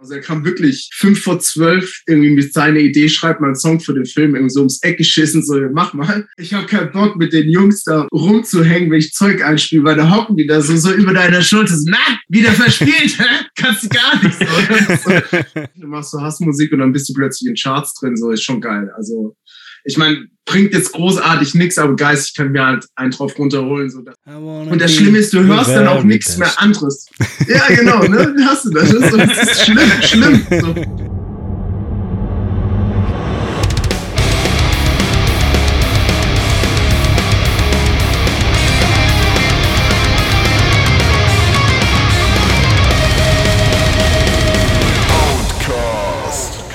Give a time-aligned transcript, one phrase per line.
[0.00, 3.80] Also er kam wirklich fünf vor zwölf irgendwie mit seiner Idee, schreibt mal einen Song
[3.80, 6.28] für den Film, irgendwie so ums Eck geschissen, so mach mal.
[6.36, 10.14] Ich habe keinen Bock mit den Jungs da rumzuhängen, wenn ich Zeug einspiele, weil da
[10.14, 11.98] hocken die da so, so über deiner Schulter, so, na,
[12.28, 13.18] wieder verspielt,
[13.56, 15.10] kannst du gar nicht so.
[15.10, 15.20] so.
[15.74, 18.60] Du machst so Hassmusik und dann bist du plötzlich in Charts drin, so ist schon
[18.60, 18.90] geil.
[18.96, 19.36] Also
[19.84, 23.90] ich meine, bringt jetzt großartig nichts, aber geistig kann mir halt einen drauf runterholen.
[23.90, 27.06] So und das Schlimme ist, du hörst dann auch nichts mehr anderes.
[27.46, 28.34] ja, genau, ne?
[28.46, 28.90] Hast du das?
[28.90, 30.46] Das ist, das ist schlimm, schlimm.
[30.50, 31.17] So.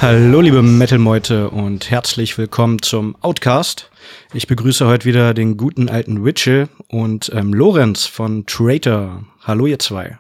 [0.04, 3.90] Hallo liebe Metal-Meute und herzlich willkommen zum Outcast.
[4.34, 9.24] Ich begrüße heute wieder den guten alten Witchell und ähm, Lorenz von Traitor.
[9.44, 10.20] Hallo ihr zwei.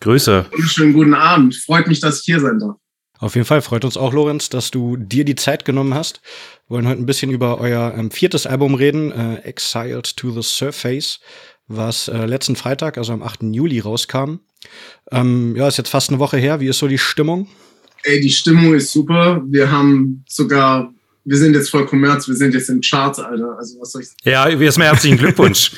[0.00, 0.46] Grüße.
[0.66, 1.56] Schönen guten Abend.
[1.56, 2.76] Freut mich, dass ich hier sein darf.
[3.18, 6.20] Auf jeden Fall freut uns auch, Lorenz, dass du dir die Zeit genommen hast.
[6.68, 10.42] Wir wollen heute ein bisschen über euer ähm, viertes Album reden, äh, Exiled to the
[10.42, 11.18] Surface,
[11.66, 13.42] was äh, letzten Freitag, also am 8.
[13.52, 14.36] Juli rauskam.
[15.10, 16.60] Ähm, ja, ist jetzt fast eine Woche her.
[16.60, 17.48] Wie ist so die Stimmung?
[18.04, 19.42] Ey, die Stimmung ist super.
[19.48, 20.92] Wir haben sogar,
[21.24, 23.56] wir sind jetzt voll Kommerz, wir sind jetzt in Charts, Alter.
[23.58, 24.20] Also was soll ich sagen?
[24.24, 25.72] Ja, erstmal herzlichen Glückwunsch.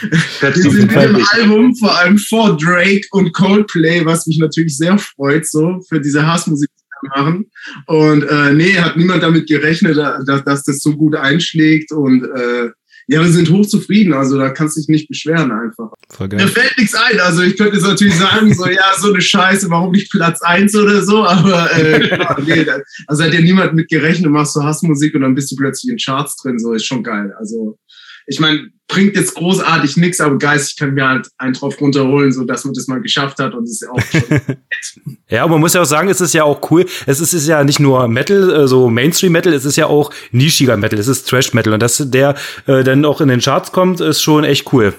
[0.40, 4.96] wir sind in dem Album, vor allem vor Drake und Coldplay, was mich natürlich sehr
[4.98, 6.70] freut, so für diese Hassmusik
[7.14, 7.50] machen.
[7.86, 12.70] Und äh, nee, hat niemand damit gerechnet, dass, dass das so gut einschlägt und äh,
[13.08, 15.90] ja, wir sind hochzufrieden, also da kannst du dich nicht beschweren einfach.
[16.10, 16.40] Voll geil.
[16.40, 19.70] Mir fällt nichts ein, also ich könnte jetzt natürlich sagen, so ja, so eine Scheiße,
[19.70, 22.66] warum nicht Platz eins oder so, aber äh, klar, nee,
[23.06, 25.98] also hat ja niemand mit gerechnet, machst du Hassmusik und dann bist du plötzlich in
[25.98, 27.32] Charts drin, so ist schon geil.
[27.38, 27.78] Also
[28.26, 32.44] ich meine, bringt jetzt großartig nichts, aber geistig kann mir halt einen drauf runterholen, so
[32.44, 34.56] dass man das mal geschafft hat und das ist ja auch schon
[35.28, 36.84] Ja, aber man muss ja auch sagen, es ist ja auch cool.
[37.06, 40.12] Es ist, es ist ja nicht nur Metal, äh, so Mainstream-Metal, es ist ja auch
[40.30, 42.34] nischiger Metal, es ist Trash-Metal und dass der
[42.66, 44.94] äh, dann auch in den Charts kommt, ist schon echt cool.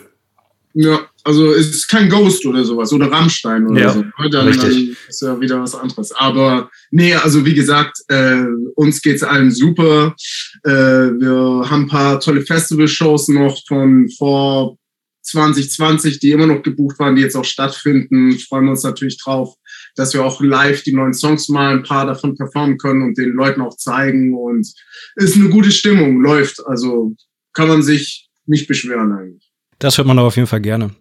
[0.73, 4.03] Ja, also es ist kein Ghost oder sowas oder Rammstein oder ja, so.
[4.29, 6.11] Dann, dann, ist ja wieder was anderes.
[6.11, 8.43] Aber nee, also wie gesagt, äh,
[8.75, 10.15] uns geht's allen super.
[10.63, 14.77] Äh, wir haben ein paar tolle Festival-Shows noch von vor
[15.21, 18.37] 2020, die immer noch gebucht waren, die jetzt auch stattfinden.
[18.39, 19.55] Freuen wir uns natürlich drauf,
[19.95, 23.31] dass wir auch live die neuen Songs mal ein paar davon performen können und den
[23.31, 24.35] Leuten auch zeigen.
[24.35, 24.67] Und
[25.15, 26.65] ist eine gute Stimmung, läuft.
[26.65, 27.15] Also
[27.53, 29.52] kann man sich nicht beschweren eigentlich.
[29.83, 30.95] Das hört man aber auf jeden Fall gerne.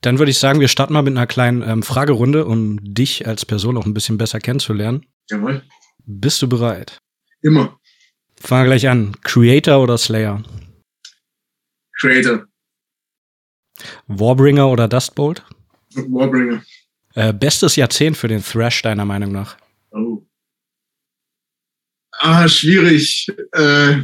[0.00, 3.44] Dann würde ich sagen, wir starten mal mit einer kleinen ähm, Fragerunde, um dich als
[3.44, 5.04] Person auch ein bisschen besser kennenzulernen.
[5.28, 5.64] Jawohl.
[6.06, 7.00] Bist du bereit?
[7.42, 7.80] Immer.
[8.40, 9.16] Fangen wir gleich an.
[9.24, 10.44] Creator oder Slayer?
[12.00, 12.46] Creator.
[14.06, 15.44] Warbringer oder Dustbolt?
[15.96, 16.62] Warbringer.
[17.14, 19.56] Äh, bestes Jahrzehnt für den Thrash, deiner Meinung nach?
[19.90, 20.24] Oh.
[22.12, 23.32] Ah, schwierig.
[23.50, 24.02] Äh,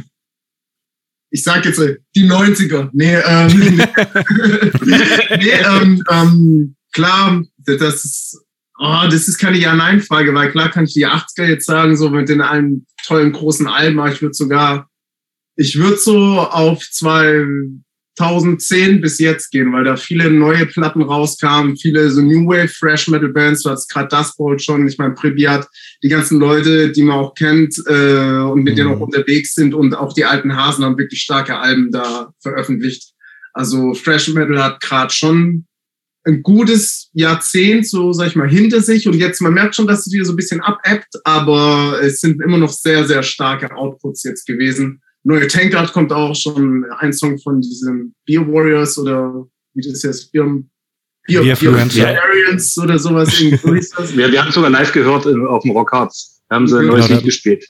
[1.35, 2.89] ich sag jetzt äh, die 90er.
[2.93, 3.77] Nee, ähm,
[5.37, 8.41] nee, ähm, ähm, klar, das ist,
[8.79, 12.29] oh, das ist keine Ja-Nein-Frage, weil klar kann ich die 80er jetzt sagen, so mit
[12.29, 14.89] den allen tollen großen Alben, aber ich würde sogar,
[15.57, 17.45] ich würde so auf zwei
[18.17, 23.09] 2010 bis jetzt gehen, weil da viele neue Platten rauskamen, viele so New Wave Fresh
[23.09, 25.67] Metal Bands, du hast gerade das Bowl schon, ich meine Pribiat,
[26.01, 28.77] die ganzen Leute, die man auch kennt äh, und mit mhm.
[28.77, 33.11] denen auch unterwegs sind und auch die alten Hasen haben wirklich starke Alben da veröffentlicht.
[33.53, 35.65] Also Fresh Metal hat gerade schon
[36.23, 40.07] ein gutes Jahrzehnt, so sag ich mal, hinter sich und jetzt, man merkt schon, dass
[40.07, 44.23] es wieder so ein bisschen abebbt, aber es sind immer noch sehr, sehr starke Outputs
[44.23, 49.81] jetzt gewesen neue Tankard kommt auch schon ein Song von diesem Beer Warriors oder wie
[49.81, 50.45] das jetzt Beer,
[51.27, 53.37] Beer, Beer, Beer Variants oder sowas.
[53.39, 53.51] wir,
[54.31, 56.41] wir haben sogar live gehört auf dem Rock Hearts.
[56.47, 57.65] Da haben sie ein neues Lied gespielt.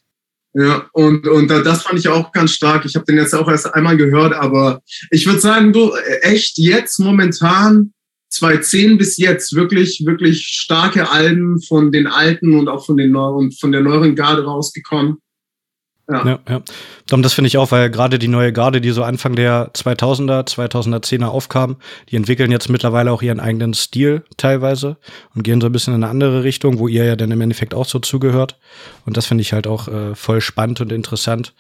[0.54, 2.86] Ja, und, und das fand ich auch ganz stark.
[2.86, 6.98] Ich habe den jetzt auch erst einmal gehört, aber ich würde sagen, du, echt jetzt
[7.00, 7.94] momentan
[8.30, 13.52] 2010 bis jetzt wirklich, wirklich starke Alben von den alten und auch von den neuen,
[13.52, 15.18] von der neueren Garde rausgekommen.
[16.08, 16.40] Ja, ja.
[16.48, 16.62] ja.
[17.18, 21.26] Das finde ich auch, weil gerade die neue Garde, die so Anfang der 2000er, 2010er
[21.26, 21.78] aufkam,
[22.10, 24.98] die entwickeln jetzt mittlerweile auch ihren eigenen Stil teilweise
[25.34, 27.74] und gehen so ein bisschen in eine andere Richtung, wo ihr ja dann im Endeffekt
[27.74, 28.60] auch so zugehört.
[29.06, 31.56] Und das finde ich halt auch äh, voll spannend und interessant,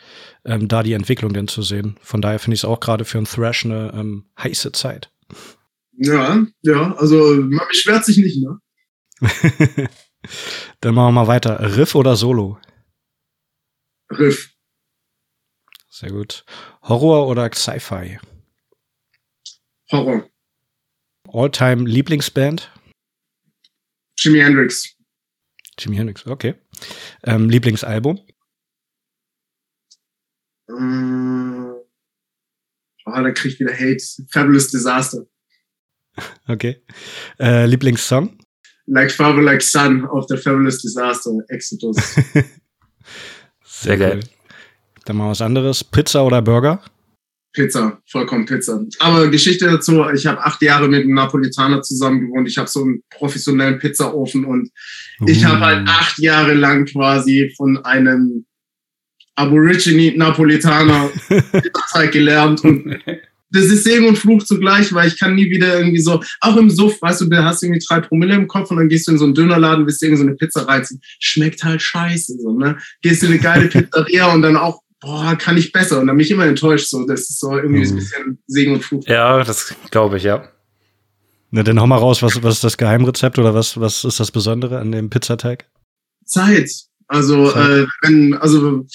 [0.45, 1.97] ähm, da die Entwicklung denn zu sehen.
[2.01, 5.09] Von daher finde ich es auch gerade für ein Thrash eine ähm, heiße Zeit.
[5.97, 8.59] Ja, ja, also man beschwert sich nicht, ne?
[10.81, 11.77] dann machen wir mal weiter.
[11.77, 12.59] Riff oder Solo?
[14.19, 14.51] Riff.
[15.89, 16.43] Sehr gut.
[16.81, 18.19] Horror oder Sci-Fi?
[19.91, 20.29] Horror.
[21.27, 22.71] All-time Lieblingsband?
[24.17, 24.95] Jimi Hendrix.
[25.79, 26.55] Jimi Hendrix, okay.
[27.23, 28.19] Ähm, Lieblingsalbum?
[30.67, 31.73] Mm,
[33.05, 34.03] oh, da krieg ich wieder Hate.
[34.31, 35.25] Fabulous Disaster.
[36.47, 36.81] Okay.
[37.39, 38.37] Äh, Lieblingssong?
[38.85, 41.97] Like Father, Like Son auf der Fabulous Disaster, Exodus.
[43.81, 44.19] Sehr geil.
[45.05, 45.83] Dann mal was anderes.
[45.83, 46.81] Pizza oder Burger?
[47.53, 48.83] Pizza, vollkommen Pizza.
[48.99, 52.47] Aber Geschichte dazu, ich habe acht Jahre mit einem Napolitaner zusammen gewohnt.
[52.47, 54.69] Ich habe so einen professionellen Pizzaofen und
[55.21, 55.25] uh.
[55.27, 58.45] ich habe halt acht Jahre lang quasi von einem
[59.35, 62.99] Aborigine Napolitaner Pizzateig gelernt und
[63.55, 66.69] das ist Segen und Fluch zugleich, weil ich kann nie wieder irgendwie so, auch im
[66.69, 69.17] Suff, weißt du, du hast irgendwie drei Promille im Kopf und dann gehst du in
[69.17, 71.01] so einen Dönerladen, willst irgendwie so eine Pizza reizen.
[71.19, 72.77] Schmeckt halt scheiße, so, ne?
[73.01, 75.99] Gehst in eine geile Pizzeria und dann auch, boah, kann ich besser.
[75.99, 77.05] Und dann bin ich immer enttäuscht, so.
[77.05, 77.89] Das ist so irgendwie mhm.
[77.89, 79.03] ein bisschen Segen und Fluch.
[79.07, 80.49] Ja, das glaube ich, ja.
[81.51, 84.31] Na, dann hau mal raus, was, was ist das Geheimrezept oder was, was ist das
[84.31, 85.65] Besondere an dem Pizzateig?
[86.25, 86.69] Zeit.
[87.07, 87.69] Also, Zeit.
[87.69, 88.85] Äh, wenn, also,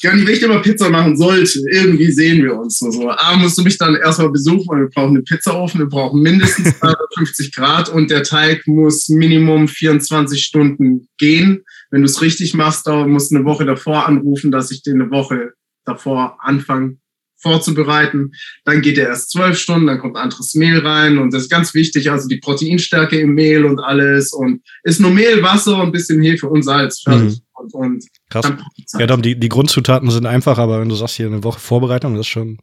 [0.00, 3.10] ja, nicht, wenn ich dir mal Pizza machen sollte, irgendwie sehen wir uns nur so.
[3.10, 6.74] A, musst du mich dann erstmal besuchen, weil wir brauchen einen Pizzaofen, wir brauchen mindestens
[7.16, 11.64] 50 Grad und der Teig muss Minimum 24 Stunden gehen.
[11.90, 15.02] Wenn du es richtig machst, da musst du eine Woche davor anrufen, dass ich den
[15.02, 15.52] eine Woche
[15.84, 16.98] davor anfange
[17.40, 18.32] vorzubereiten.
[18.64, 21.74] Dann geht er erst zwölf Stunden, dann kommt anderes Mehl rein und das ist ganz
[21.74, 25.92] wichtig, also die Proteinstärke im Mehl und alles und ist nur Mehl, Wasser und ein
[25.92, 27.02] bisschen Hefe und Salz.
[27.02, 27.38] Fertig.
[27.38, 27.48] Mhm.
[27.54, 28.52] Und, und Krass.
[28.98, 32.14] Ja, Dom, die, die Grundzutaten sind einfach, aber wenn du sagst, hier eine Woche Vorbereitung,
[32.14, 32.58] das ist schon.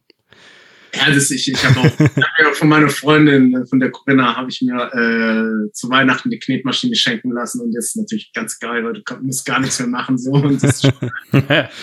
[0.96, 4.62] Ja, das ich, ich habe auch hab von meiner Freundin, von der Corinna, habe ich
[4.62, 8.94] mir äh, zu Weihnachten die Knetmaschine schenken lassen und das ist natürlich ganz geil, weil
[8.94, 10.94] du musst gar nichts mehr machen so und das ist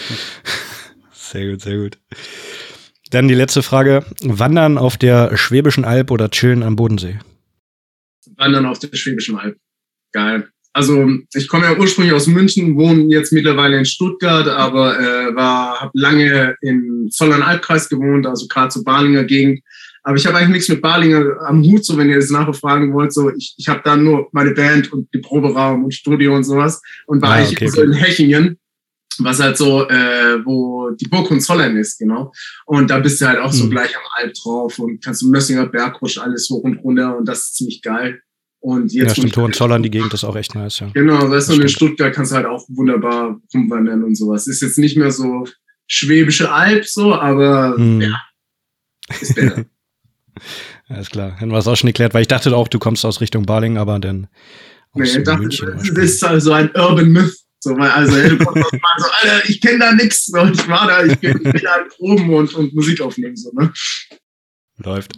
[1.12, 1.98] sehr gut, sehr gut.
[3.12, 7.18] Dann die letzte Frage: Wandern auf der Schwäbischen Alb oder chillen am Bodensee?
[8.36, 9.56] Wandern auf der Schwäbischen Alb.
[10.12, 15.34] Geil also ich komme ja ursprünglich aus München, wohne jetzt mittlerweile in Stuttgart, aber äh,
[15.34, 19.60] war habe lange im Zollern-Albkreis gewohnt, also gerade zur Balinger Gegend.
[20.02, 22.92] Aber ich habe eigentlich nichts mit Balinger am Hut, so wenn ihr das nachher fragen
[22.92, 23.12] wollt.
[23.12, 26.80] So, ich, ich habe da nur meine Band und die Proberaum und Studio und sowas
[27.06, 28.58] und war ah, eigentlich okay, so in Hechingen,
[29.18, 32.32] was halt so, äh, wo die Burg und Zollern ist, genau.
[32.66, 33.70] Und da bist du halt auch so mhm.
[33.70, 37.40] gleich am Alp drauf und kannst du Mössinger Bergrusch alles hoch und runter und das
[37.40, 38.20] ist ziemlich geil.
[38.60, 40.90] Und jetzt ja, stimmt, Hohenzollern, die Gegend ist auch echt nice, ja.
[40.94, 44.46] Genau, weißt du, und in Stuttgart kannst du halt auch wunderbar rumwandern und sowas.
[44.46, 45.44] Ist jetzt nicht mehr so
[45.88, 48.00] Schwäbische Alb so, aber hm.
[48.00, 48.22] ja,
[49.20, 49.64] ist besser.
[50.88, 53.20] Alles klar, hätten wir es auch schon erklärt, weil ich dachte auch, du kommst aus
[53.20, 54.28] Richtung Baling, aber dann
[54.94, 57.41] Nee, ich dachte, das ist also ein Urban Myth.
[57.64, 60.26] So, weil, also, hey, du kommst aus so, Alter, ich kenne da nichts.
[60.26, 63.36] So, ich war da, ich bin wieder halt Proben und, und Musik aufnehmen.
[63.36, 63.72] So, ne?
[64.78, 65.12] Läuft.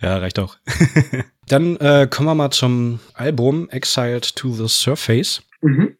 [0.00, 0.56] Ja, reicht auch.
[1.46, 5.42] Dann äh, kommen wir mal zum Album Exiled to the Surface.
[5.60, 5.96] Mhm.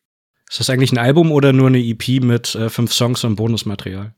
[0.49, 4.14] Ist das eigentlich ein Album oder nur eine EP mit äh, fünf Songs und Bonusmaterial?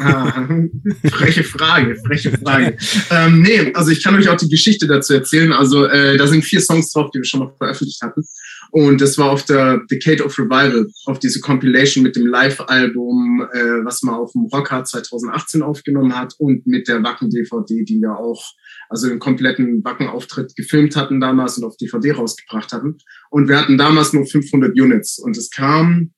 [0.00, 0.48] Ah,
[1.10, 2.78] freche Frage, freche Frage.
[3.10, 5.52] ähm, nee, also ich kann euch auch die Geschichte dazu erzählen.
[5.52, 8.24] Also äh, da sind vier Songs drauf, die wir schon mal veröffentlicht hatten.
[8.70, 13.84] Und das war auf der Decade of Revival, auf diese Compilation mit dem Live-Album, äh,
[13.84, 18.52] was man auf dem Rockhard 2018 aufgenommen hat und mit der Wacken-DVD, die wir auch,
[18.88, 22.98] also den kompletten Wacken-Auftritt gefilmt hatten damals und auf DVD rausgebracht hatten.
[23.30, 26.12] Und wir hatten damals nur 500 Units und es kam,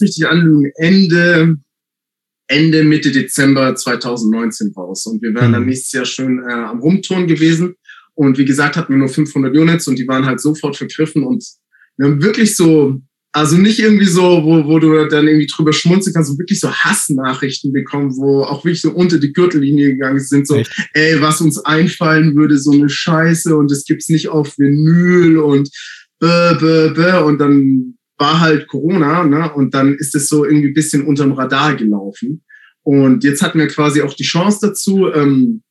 [0.00, 1.56] richtig an, Ende,
[2.48, 5.06] Ende, Mitte Dezember 2019 raus.
[5.06, 5.54] Und wir wären mhm.
[5.54, 7.76] dann nächstes Jahr schön äh, am Rumtouren gewesen.
[8.14, 11.42] Und wie gesagt, hatten wir nur 500 Units und die waren halt sofort vergriffen und
[12.02, 13.00] wirklich so,
[13.32, 17.72] also nicht irgendwie so, wo, wo du dann irgendwie drüber schmunzeln kannst, wirklich so Hassnachrichten
[17.72, 20.72] bekommen, wo auch wirklich so unter die Gürtellinie gegangen sind, so, Echt?
[20.92, 25.70] ey, was uns einfallen würde, so eine Scheiße und es gibt's nicht auf Vinyl und
[26.18, 27.22] bäh, bäh, bäh.
[27.24, 31.74] und dann war halt Corona, ne, und dann ist es so irgendwie bisschen unterm Radar
[31.74, 32.44] gelaufen.
[32.84, 35.62] Und jetzt hatten wir quasi auch die Chance dazu, ähm,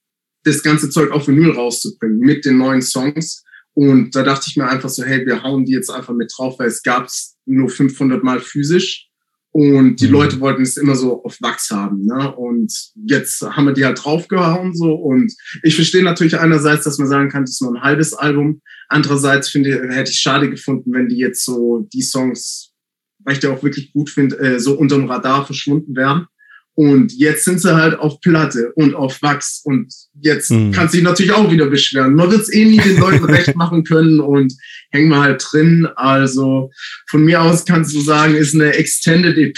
[0.44, 3.44] das ganze Zeug auf Vinyl rauszubringen mit den neuen Songs.
[3.74, 6.60] Und da dachte ich mir einfach so, hey, wir hauen die jetzt einfach mit drauf,
[6.60, 9.08] weil es gab es nur 500 Mal physisch.
[9.54, 10.14] Und die mhm.
[10.14, 12.06] Leute wollten es immer so auf Wachs haben.
[12.06, 12.34] Ne?
[12.36, 14.94] Und jetzt haben wir die halt draufgehauen so.
[14.94, 18.62] Und ich verstehe natürlich einerseits, dass man sagen kann, das ist nur ein halbes Album.
[18.88, 22.72] Andererseits finde hätte ich schade gefunden, wenn die jetzt so die Songs,
[23.20, 26.28] weil ich die auch wirklich gut finde, äh, so unterm Radar verschwunden wären.
[26.76, 29.62] Und jetzt sind sie halt auf Platte und auf Wachs.
[29.64, 30.72] Und jetzt mhm.
[30.72, 32.16] kannst du dich natürlich auch wieder beschweren.
[32.16, 34.54] Man wird es eh nie den Leuten recht machen können und
[34.92, 35.88] hängen wir halt drin.
[35.96, 36.72] Also
[37.10, 39.58] von mir aus kannst du sagen, ist eine Extended EP,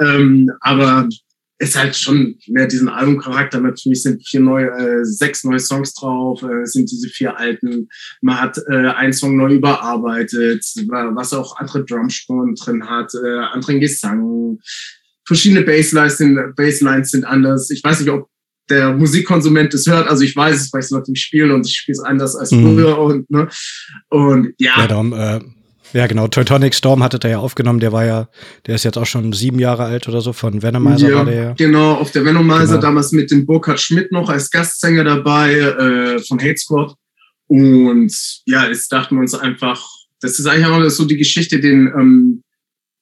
[0.00, 1.08] ähm, aber
[1.58, 3.60] ist halt schon mehr diesen Albumcharakter.
[3.60, 7.88] Natürlich sind vier neue, äh, sechs neue Songs drauf, äh, sind diese vier alten.
[8.20, 10.64] Man hat äh, einen Song neu überarbeitet,
[11.14, 14.58] was auch andere Drumspuren drin hat, äh, anderen Gesang.
[15.26, 17.70] Verschiedene Basslines sind, Basslines sind anders.
[17.70, 18.28] Ich weiß nicht, ob
[18.68, 20.08] der Musikkonsument es hört.
[20.08, 22.50] Also ich weiß es, weil ich es natürlich spiele und ich spiele es anders als
[22.50, 22.62] mhm.
[22.62, 23.48] früher und ne
[24.08, 24.72] und ja.
[24.76, 25.40] ja darum, äh,
[25.92, 26.28] ja, genau.
[26.28, 27.80] Teutonic Storm hatte der ja aufgenommen.
[27.80, 28.28] Der war ja,
[28.66, 30.32] der ist jetzt auch schon sieben Jahre alt oder so.
[30.32, 31.52] Von Venomizer ja, war der ja.
[31.52, 32.80] Genau, auf der Venomizer genau.
[32.80, 36.94] damals mit dem Burkhard Schmidt noch als Gastsänger dabei äh, von Hate Squad.
[37.46, 38.12] Und
[38.46, 39.86] ja, jetzt dachten wir uns einfach,
[40.20, 42.42] das ist eigentlich auch so die Geschichte, den, ähm,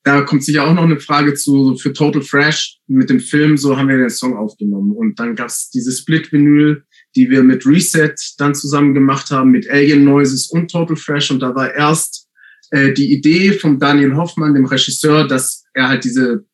[0.04, 3.56] da kommt sicher auch noch eine Frage zu für Total Fresh mit dem Film.
[3.56, 4.92] So haben wir den Song aufgenommen.
[4.92, 6.84] Und dann gab's diese Split-Vinyl,
[7.16, 11.30] die wir mit Reset dann zusammen gemacht haben, mit Alien Noises und Total Fresh.
[11.30, 12.28] Und da war erst
[12.70, 16.44] äh, die Idee von Daniel Hoffmann, dem Regisseur, dass er halt diese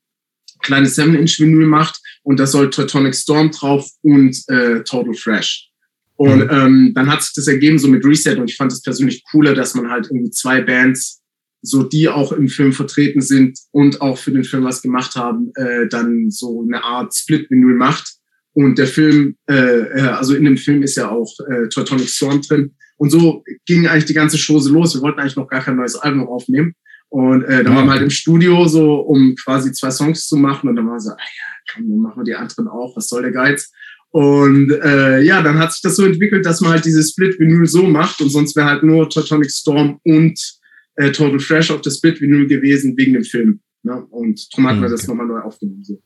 [0.63, 5.71] kleine 7-Inch-Vinyl macht und da soll Teutonic Storm drauf und äh, Total Fresh.
[6.17, 6.51] Und mhm.
[6.51, 9.55] ähm, dann hat sich das ergeben so mit Reset und ich fand es persönlich cooler,
[9.55, 11.20] dass man halt irgendwie zwei Bands,
[11.63, 15.53] so die auch im Film vertreten sind und auch für den Film was gemacht haben,
[15.57, 18.15] äh, dann so eine Art Split-Vinyl macht.
[18.53, 22.41] Und der Film, äh, äh also in dem Film ist ja auch äh, Teutonic Storm
[22.43, 22.75] drin.
[22.97, 24.95] Und so ging eigentlich die ganze Chose los.
[24.95, 26.75] Wir wollten eigentlich noch gar kein neues Album aufnehmen.
[27.09, 27.79] Und äh, dann ja.
[27.79, 30.69] waren wir halt im Studio so, um quasi zwei Songs zu machen.
[30.69, 32.97] Und dann war so, ah ja, komm, dann machen wir die anderen auch.
[32.97, 33.71] Was soll der Geiz?
[34.11, 37.85] Und äh, ja, dann hat sich das so entwickelt, dass man halt dieses Split-Vinyl so
[37.85, 38.21] macht.
[38.21, 40.60] Und sonst wäre halt nur Totonic Storm und
[41.01, 43.61] äh, Total Fresh auf der Split-Vinyl gewesen wegen dem Film.
[43.83, 44.05] Ne?
[44.11, 45.83] Und darum hatten wir das nochmal neu aufgenommen.
[45.85, 46.01] So.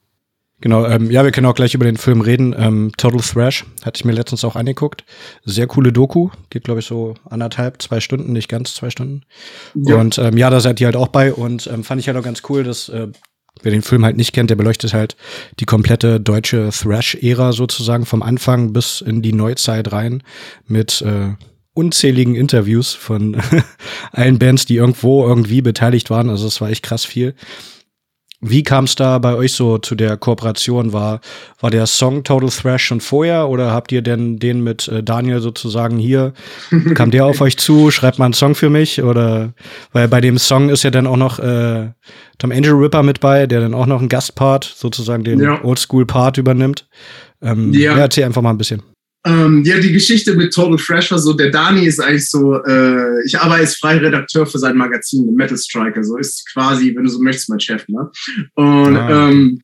[0.61, 2.55] Genau, ähm, ja, wir können auch gleich über den Film reden.
[2.57, 5.05] Ähm, Total Thrash hatte ich mir letztens auch angeguckt.
[5.45, 9.23] Sehr coole Doku, geht glaube ich so anderthalb, zwei Stunden, nicht ganz zwei Stunden.
[9.75, 9.97] Ja.
[9.97, 12.23] Und ähm, ja, da seid ihr halt auch bei und ähm, fand ich halt auch
[12.23, 13.09] ganz cool, dass äh,
[13.63, 15.17] wer den Film halt nicht kennt, der beleuchtet halt
[15.61, 20.23] die komplette deutsche Thrash-Ära sozusagen vom Anfang bis in die Neuzeit rein
[20.67, 21.35] mit äh,
[21.75, 23.37] unzähligen Interviews von
[24.12, 26.31] allen Bands, die irgendwo irgendwie beteiligt waren.
[26.31, 27.35] Also es war echt krass viel.
[28.47, 30.93] Wie kam es da bei euch so zu der Kooperation?
[30.93, 31.21] War,
[31.61, 35.40] war der Song Total Thrash schon vorher oder habt ihr denn den mit äh, Daniel
[35.40, 36.35] sozusagen hier?
[36.95, 37.90] Kam der auf euch zu?
[37.90, 39.02] Schreibt mal einen Song für mich?
[39.02, 39.54] Oder
[39.93, 41.88] weil bei dem Song ist ja dann auch noch äh,
[42.37, 45.64] Tom Angel Ripper mit bei, der dann auch noch einen Gastpart, sozusagen den ja.
[45.64, 46.87] Oldschool-Part übernimmt.
[47.40, 47.97] Ähm, ja.
[47.97, 48.83] ja, erzähl einfach mal ein bisschen.
[49.26, 53.25] Ähm, ja, die Geschichte mit Total Fresh war so, der Dani ist eigentlich so, äh,
[53.25, 57.11] ich arbeite als freier Redakteur für sein Magazin, Metal Striker, so ist quasi, wenn du
[57.11, 58.11] so möchtest, mein Chef, ne?
[58.54, 59.28] Und ah.
[59.31, 59.61] ähm,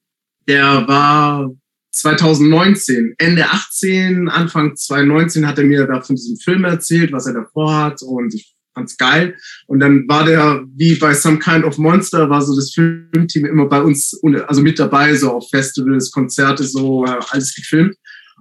[0.49, 1.51] der war
[1.93, 7.35] 2019, Ende 18, Anfang 2019 hat er mir da von diesem Film erzählt, was er
[7.35, 9.37] davor hat und ich fand's geil.
[9.67, 13.67] Und dann war der, wie bei Some Kind of Monster, war so das Filmteam immer
[13.67, 17.97] bei uns, also mit dabei, so auf Festivals, Konzerte, so alles gefilmt.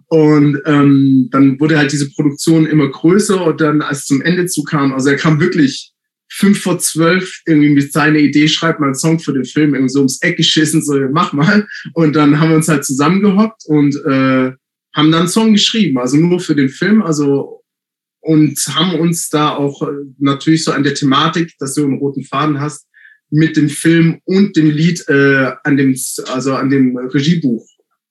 [0.10, 4.48] Und ähm, dann wurde halt diese Produktion immer größer und dann, als es zum Ende
[4.48, 5.94] zu kam, also er kam wirklich
[6.32, 9.92] fünf vor zwölf irgendwie mit seiner Idee, schreibt mal einen Song für den Film, irgendwie
[9.92, 11.68] so ums Eck geschissen, so mach mal.
[11.94, 14.52] Und dann haben wir uns halt zusammengehockt und äh,
[14.96, 17.64] haben dann einen Song geschrieben, also nur für den Film, also
[18.22, 22.24] und haben uns da auch äh, natürlich so an der Thematik, dass du einen roten
[22.24, 22.88] Faden hast,
[23.30, 25.96] mit dem Film und dem Lied äh, an dem,
[26.34, 27.66] also an dem Regiebuch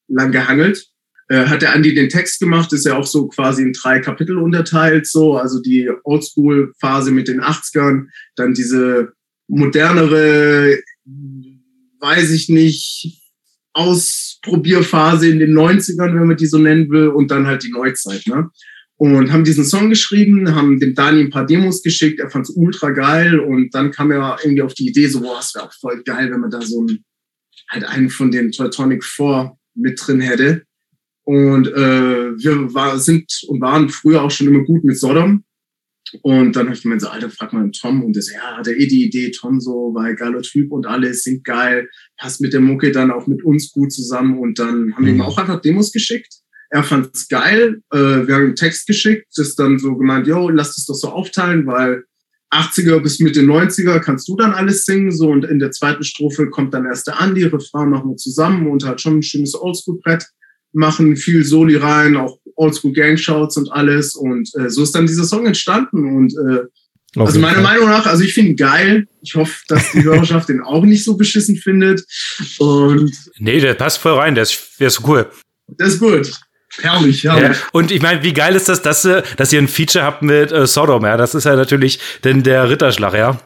[0.06, 0.88] lang gehangelt
[1.30, 5.06] hat der Andi den Text gemacht, ist ja auch so quasi in drei Kapitel unterteilt,
[5.06, 8.06] so, also die Oldschool-Phase mit den 80ern,
[8.36, 9.12] dann diese
[9.46, 10.78] modernere,
[12.00, 13.20] weiß ich nicht,
[13.74, 18.26] Ausprobierphase in den 90ern, wenn man die so nennen will, und dann halt die Neuzeit,
[18.26, 18.48] ne?
[18.96, 22.90] Und haben diesen Song geschrieben, haben dem Dani ein paar Demos geschickt, er fand's ultra
[22.90, 26.02] geil und dann kam er irgendwie auf die Idee, so, boah, es wäre auch voll
[26.02, 27.04] geil, wenn man da so ein,
[27.70, 30.64] halt einen von den Teutonic 4 mit drin hätte.
[31.28, 35.44] Und äh, wir war, sind und waren früher auch schon immer gut mit Sodom.
[36.22, 38.02] Und dann habe ich gemeint, so, Alter, frag mal Tom.
[38.02, 40.72] Und der so, ja, hat er eh die Idee, Tom so, war ein geiler Typ
[40.72, 44.38] und alles, sind geil, passt mit der Mucke dann auch mit uns gut zusammen.
[44.38, 45.20] Und dann haben wir ihm mhm.
[45.20, 46.32] auch einfach Demos geschickt.
[46.70, 47.82] Er fand's geil.
[47.92, 51.08] Äh, wir haben ihm Text geschickt, das dann so gemeint, yo, lass es doch so
[51.10, 52.04] aufteilen, weil
[52.54, 55.28] 80er bis Mitte 90er kannst du dann alles singen, so.
[55.28, 58.86] Und in der zweiten Strophe kommt dann erst der Andi, Refrain machen wir zusammen und
[58.86, 60.26] halt schon ein schönes Oldschool-Brett
[60.72, 64.14] machen viel Soli rein, auch Oldschool Gangshouts und alles.
[64.14, 66.16] Und äh, so ist dann dieser Song entstanden.
[66.16, 66.64] Und äh,
[67.16, 69.06] also meiner Meinung nach, also ich finde ihn geil.
[69.22, 72.04] Ich hoffe, dass die Hörerschaft den auch nicht so beschissen findet.
[72.58, 75.26] Und nee, der passt voll rein, der ist, der ist cool.
[75.68, 76.30] Der ist gut.
[76.80, 77.56] Herrlich, herrlich.
[77.56, 80.52] Ja, und ich meine, wie geil ist das, dass, dass ihr ein Feature habt mit
[80.52, 81.16] äh, Sodom, ja?
[81.16, 83.40] Das ist ja natürlich denn der Ritterschlag, ja?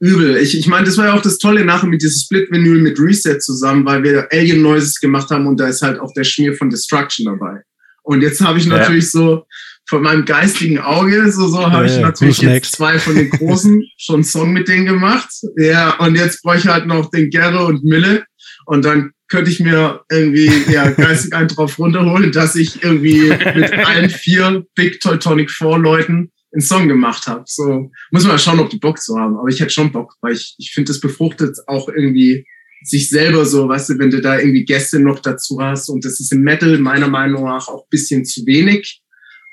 [0.00, 0.36] Übel.
[0.36, 3.38] Ich, ich meine, das war ja auch das Tolle nachher mit diesem Split-Vinyl mit Reset
[3.40, 6.70] zusammen, weil wir Alien Noises gemacht haben und da ist halt auch der Schmier von
[6.70, 7.62] Destruction dabei.
[8.02, 9.10] Und jetzt habe ich natürlich ja.
[9.10, 9.46] so
[9.88, 13.84] von meinem geistigen Auge, so, so habe ja, ich natürlich jetzt zwei von den großen
[13.96, 15.28] schon einen Song mit denen gemacht.
[15.56, 18.24] Ja, und jetzt brauche ich halt noch den Gerre und Mille.
[18.66, 23.72] Und dann könnte ich mir irgendwie ja, geistig einen drauf runterholen, dass ich irgendwie mit
[23.72, 27.44] allen vier Big Teutonic 4 Leuten einen Song gemacht habe.
[27.46, 29.36] So muss man mal schauen, ob die Bock zu haben.
[29.36, 32.46] Aber ich hätte schon Bock, weil ich, ich finde, das befruchtet auch irgendwie
[32.82, 35.88] sich selber so, weißt du, wenn du da irgendwie Gäste noch dazu hast.
[35.88, 39.02] Und das ist im Metal meiner Meinung nach auch bisschen zu wenig.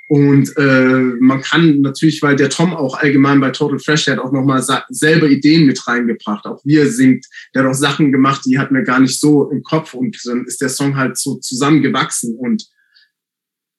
[0.10, 4.31] Und äh, man kann natürlich, weil der Tom auch allgemein bei Total Fresh, hat auch
[4.31, 6.45] nochmal selber Ideen mit reingebracht.
[6.45, 9.50] Auch wie er singt, der hat auch Sachen gemacht, die hatten wir gar nicht so
[9.50, 9.93] im Kopf.
[9.93, 12.36] Und dann ist der Song halt so zusammengewachsen.
[12.38, 12.63] Und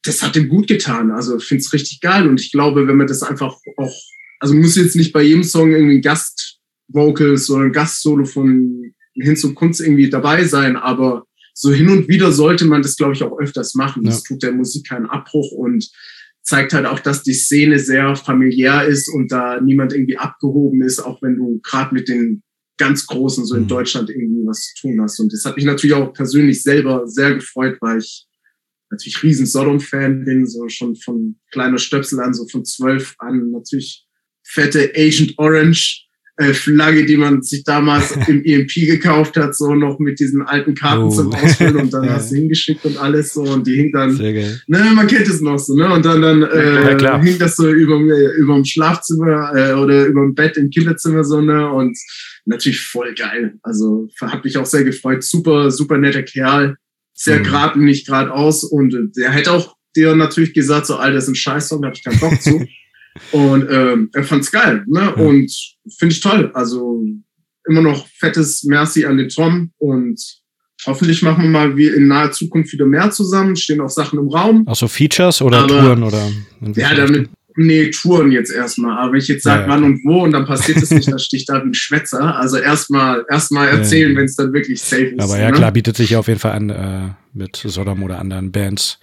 [0.05, 1.11] das hat ihm gut getan.
[1.11, 2.29] Also ich finde es richtig geil.
[2.29, 3.95] Und ich glaube, wenn man das einfach auch,
[4.39, 9.55] also muss jetzt nicht bei jedem Song irgendwie Gastvocals oder ein Gastsolo von hin zu
[9.55, 13.39] Kunst irgendwie dabei sein, aber so hin und wieder sollte man das, glaube ich, auch
[13.39, 14.03] öfters machen.
[14.05, 14.11] Ja.
[14.11, 15.89] Das tut der Musik keinen Abbruch und
[16.43, 20.99] zeigt halt auch, dass die Szene sehr familiär ist und da niemand irgendwie abgehoben ist,
[20.99, 22.43] auch wenn du gerade mit den
[22.77, 23.69] ganz Großen so in mhm.
[23.69, 25.21] Deutschland irgendwie was zu tun hast.
[25.21, 28.27] Und das hat mich natürlich auch persönlich selber sehr gefreut, weil ich
[28.91, 34.07] natürlich riesen Sodom-Fan bin, so schon von kleiner Stöpsel an, so von zwölf an, natürlich
[34.43, 36.05] fette Agent Orange
[36.37, 40.75] äh, Flagge, die man sich damals im EMP gekauft hat, so noch mit diesen alten
[40.75, 41.11] Karten oh.
[41.11, 44.59] zum Ausfüllen und dann hast du hingeschickt und alles so und die hing dann, ne,
[44.95, 47.97] man kennt es noch so, ne, und dann, dann äh, ja, hing das so über,
[47.97, 51.97] über dem Schlafzimmer äh, oder über dem Bett im Kinderzimmer so, ne, und
[52.47, 53.55] natürlich voll geil.
[53.63, 55.23] Also hat mich auch sehr gefreut.
[55.23, 56.77] Super, super netter Kerl.
[57.15, 57.45] Sehr mhm.
[57.45, 61.35] gerade nicht geradeaus und der hätte auch dir natürlich gesagt, so, Alter, das ist ein
[61.37, 62.67] Scheißsong, da hab ich keinen Bock zu.
[63.31, 65.03] Und ähm, er fand's geil, ne?
[65.03, 65.11] Ja.
[65.11, 65.49] Und
[65.99, 66.51] finde ich toll.
[66.53, 67.01] Also
[67.69, 70.21] immer noch fettes Merci an den Tom und
[70.87, 73.57] hoffentlich machen wir mal wie in naher Zukunft wieder mehr zusammen.
[73.57, 74.65] Stehen auch Sachen im Raum.
[74.67, 76.31] Also Features oder Aber, Touren oder?
[76.75, 78.99] Ja, damit, nee, Touren jetzt erstmal.
[78.99, 79.73] Aber wenn ich jetzt sage, ja, ja.
[79.73, 82.37] wann und wo und dann passiert es nicht, dann sticht da ein Schwätzer.
[82.37, 85.23] Also erstmal erstmal erzählen, ja, wenn es dann wirklich safe ist.
[85.23, 85.53] Aber ja, ne?
[85.53, 88.99] klar, bietet sich auf jeden Fall an, äh, mit Sodom oder anderen Bands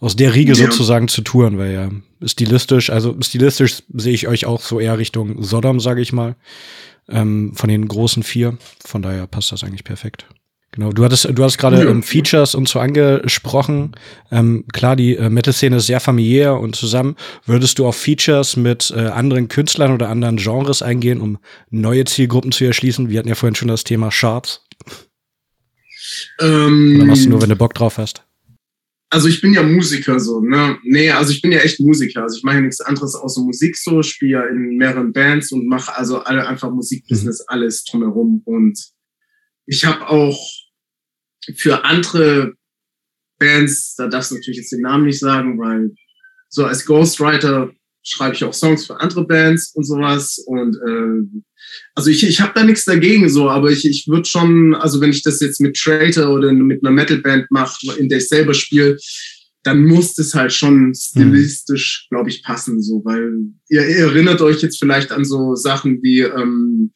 [0.00, 1.90] aus der Riege sozusagen zu touren, weil ja
[2.26, 6.36] stilistisch, also stilistisch sehe ich euch auch so eher Richtung Sodom, sage ich mal,
[7.08, 8.56] ähm, von den großen vier.
[8.84, 10.26] Von daher passt das eigentlich perfekt.
[10.74, 11.88] Genau, du hattest, du hast gerade ja.
[11.88, 13.92] ähm, Features und so angesprochen.
[14.32, 17.14] Ähm, klar, die äh, Metal-Szene ist sehr familiär und zusammen.
[17.46, 21.38] Würdest du auf Features mit äh, anderen Künstlern oder anderen Genres eingehen, um
[21.70, 23.08] neue Zielgruppen zu erschließen?
[23.08, 24.62] Wir hatten ja vorhin schon das Thema Charts.
[26.40, 28.24] Ähm, oder machst du nur, wenn du Bock drauf hast?
[29.10, 30.76] Also ich bin ja Musiker so, ne?
[30.82, 32.24] Nee, also ich bin ja echt Musiker.
[32.24, 35.68] Also ich mache ja nichts anderes außer Musik so, spiele ja in mehreren Bands und
[35.68, 37.44] mache also alle einfach Musikbusiness, mhm.
[37.46, 38.42] alles drumherum.
[38.44, 38.76] Und
[39.66, 40.63] ich habe auch
[41.56, 42.54] für andere
[43.38, 45.90] Bands, da darfst du natürlich jetzt den Namen nicht sagen, weil
[46.48, 47.70] so als Ghostwriter
[48.04, 50.38] schreibe ich auch Songs für andere Bands und sowas.
[50.46, 51.40] Und äh,
[51.94, 55.10] also ich, ich habe da nichts dagegen so, aber ich, ich würde schon, also wenn
[55.10, 58.98] ich das jetzt mit Traitor oder mit einer Metalband mache, in der ich selber spiele,
[59.64, 63.32] dann muss das halt schon stilistisch, glaube ich, passen, so, weil
[63.70, 66.92] ihr, ihr erinnert euch jetzt vielleicht an so Sachen wie ähm,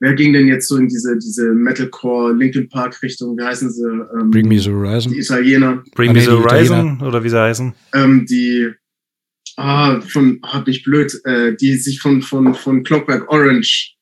[0.00, 3.36] wer ging denn jetzt so in diese, diese Metalcore Linkin Park Richtung?
[3.38, 3.84] Wie heißen sie?
[3.84, 5.12] Ähm, Bring Me the Horizon.
[5.12, 5.82] Die Italiener.
[5.94, 7.72] Bring Me the Horizon oder wie sie heißen?
[7.94, 8.70] Ähm, die,
[9.56, 13.96] ah, von, hab ich blöd, äh, die sich von, von, von Clockwork Orange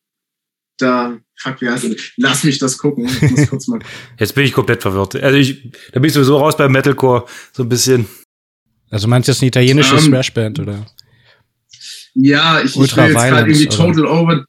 [0.79, 1.97] da, fuck, wie heißt das?
[2.17, 3.07] Lass mich das gucken.
[3.07, 3.81] Ich muss kurz mal.
[4.19, 5.17] Jetzt bin ich komplett verwirrt.
[5.17, 8.07] Also ich, da bin ich sowieso raus beim Metalcore, so ein bisschen.
[8.91, 10.87] Also meinst du jetzt eine italienische um, ähm, Thrashband, oder?
[12.15, 14.45] Ja, ich, Ultra ich will jetzt gerade irgendwie Total Over,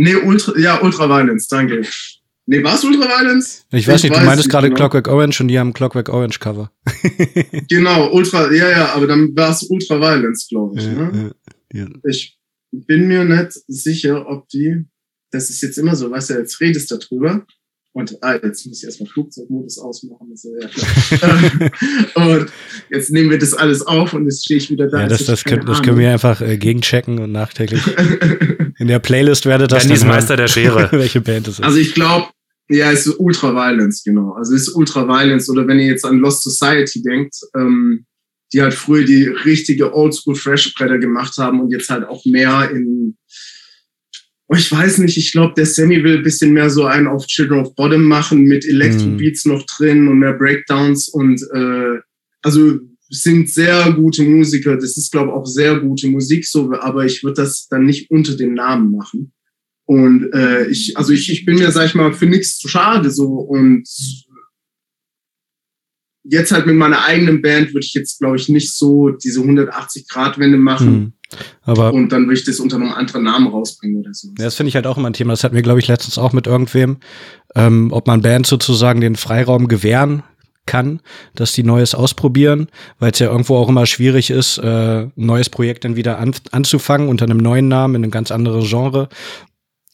[0.00, 1.82] Nee, Ultra, ja, Ultra Violence, danke.
[2.46, 3.66] Nee, war es Ultra Violence?
[3.72, 4.76] Ich weiß nicht, du meintest gerade genau.
[4.76, 6.70] Clockwork Orange und die haben Clockwork Orange Cover.
[7.68, 10.84] genau, Ultra, ja, ja, aber dann war es Ultra Violence, glaube ich.
[10.84, 11.34] Ja, ne?
[11.72, 11.88] ja, ja.
[12.08, 12.38] Ich
[12.70, 14.84] bin mir nicht sicher, ob die,
[15.32, 17.44] das ist jetzt immer so, weißt du, jetzt redest darüber.
[17.98, 20.28] Und ah, jetzt muss ich erstmal Flugzeugmodus ausmachen.
[20.36, 20.68] So, ja,
[22.14, 22.46] und
[22.90, 25.00] jetzt nehmen wir das alles auf und jetzt stehe ich wieder da.
[25.00, 27.82] Ja, das, das, können, das können wir einfach äh, gegenchecken und nachträglich.
[28.78, 30.88] In der Playlist werdet das dann Meister der Schere.
[30.92, 31.64] welche Band es ist.
[31.64, 32.28] Also ich glaube,
[32.68, 34.34] ja, es ist Ultra Violence, genau.
[34.34, 35.50] Also es ist Ultra Violence.
[35.50, 38.06] Oder wenn ihr jetzt an Lost Society denkt, ähm,
[38.52, 42.70] die halt früher die richtige Oldschool Fresh Bretter gemacht haben und jetzt halt auch mehr
[42.70, 43.16] in
[44.56, 47.60] ich weiß nicht, ich glaube, der Sammy will ein bisschen mehr so einen auf Children
[47.60, 49.48] of Bottom machen mit Elektro-Beats mm.
[49.48, 51.98] noch drin und mehr Breakdowns und äh,
[52.42, 52.78] also
[53.10, 54.76] sind sehr gute Musiker.
[54.76, 58.10] Das ist, glaube ich, auch sehr gute Musik so, aber ich würde das dann nicht
[58.10, 59.32] unter dem Namen machen.
[59.84, 63.10] Und äh, ich, also ich, ich bin mir, sag ich mal, für nichts zu schade
[63.10, 63.88] so und
[66.24, 70.58] jetzt halt mit meiner eigenen Band würde ich jetzt, glaube ich, nicht so diese 180-Grad-Wende
[70.58, 70.90] machen.
[70.90, 71.12] Mhm.
[71.62, 74.28] Aber und dann würde ich das unter einem anderen Namen rausbringen oder so.
[74.38, 75.32] Ja, das finde ich halt auch immer ein Thema.
[75.32, 76.98] Das hatten wir, glaube ich, letztens auch mit irgendwem,
[77.54, 80.22] ähm, ob man Band sozusagen den Freiraum gewähren
[80.68, 81.00] kann,
[81.34, 85.50] dass die Neues ausprobieren, weil es ja irgendwo auch immer schwierig ist, äh, ein neues
[85.50, 89.08] Projekt dann wieder an, anzufangen unter einem neuen Namen in einem ganz anderen Genre.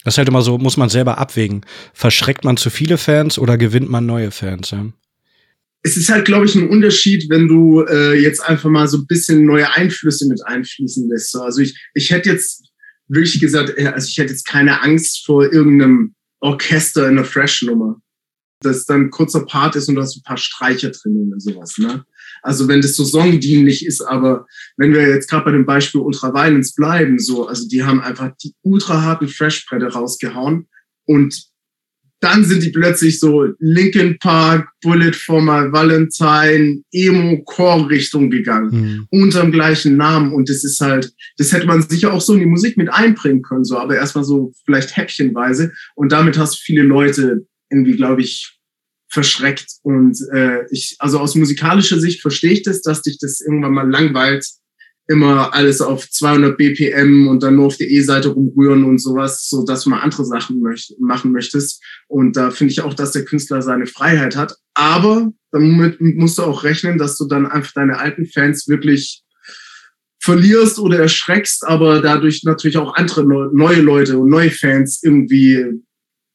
[0.05, 1.65] Das ist halt immer so, muss man selber abwägen.
[1.95, 4.71] Verschreckt man zu viele Fans oder gewinnt man neue Fans?
[4.73, 4.85] Ja?
[5.87, 9.07] Es ist halt, glaube ich, ein Unterschied, wenn du äh, jetzt einfach mal so ein
[9.07, 11.37] bisschen neue Einflüsse mit einfließen lässt.
[11.37, 12.71] Also ich, ich hätte jetzt
[13.07, 18.01] wirklich gesagt, äh, also ich hätte jetzt keine Angst vor irgendeinem Orchester in einer Fresh-Nummer.
[18.61, 21.77] Das dann ein kurzer Part ist und du hast ein paar Streicher drin oder sowas.
[21.77, 22.03] Ne?
[22.41, 24.47] Also wenn das so songdienlich ist, aber
[24.79, 28.31] wenn wir jetzt gerade bei dem Beispiel Ultra Violence bleiben, so, also die haben einfach
[28.43, 30.67] die ultra harten Fresh-Bretter rausgehauen
[31.05, 31.54] und
[32.25, 39.07] dann sind die plötzlich so Linkin Park, Bullet for My Valentine, Emo-Core-Richtung gegangen, mhm.
[39.11, 40.33] unter dem gleichen Namen.
[40.33, 43.43] Und das ist halt, das hätte man sicher auch so in die Musik mit einbringen
[43.43, 45.73] können, so, aber erstmal so vielleicht häppchenweise.
[45.95, 48.59] Und damit hast du viele Leute irgendwie, glaube ich,
[49.09, 49.67] verschreckt.
[49.83, 53.89] Und äh, ich, also aus musikalischer Sicht verstehe ich das, dass dich das irgendwann mal
[53.89, 54.47] langweilt,
[55.07, 59.65] immer alles auf 200 BPM und dann nur auf der E-Seite rumrühren und sowas, so
[59.65, 61.83] dass du mal andere Sachen möcht machen möchtest.
[62.09, 64.57] Und da finde ich auch, dass der Künstler seine Freiheit hat.
[64.73, 69.23] Aber damit musst du auch rechnen, dass du dann einfach deine alten Fans wirklich
[70.21, 75.63] verlierst oder erschreckst, aber dadurch natürlich auch andere neue Leute und neue Fans irgendwie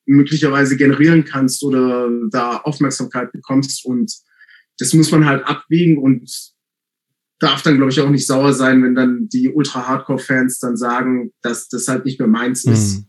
[0.05, 3.83] möglicherweise generieren kannst oder da Aufmerksamkeit bekommst.
[3.85, 4.13] Und
[4.77, 6.29] das muss man halt abwägen und
[7.39, 11.69] darf dann, glaube ich, auch nicht sauer sein, wenn dann die Ultra-Hardcore-Fans dann sagen, dass
[11.69, 12.97] das halt nicht mehr meins ist.
[12.99, 13.05] Mhm.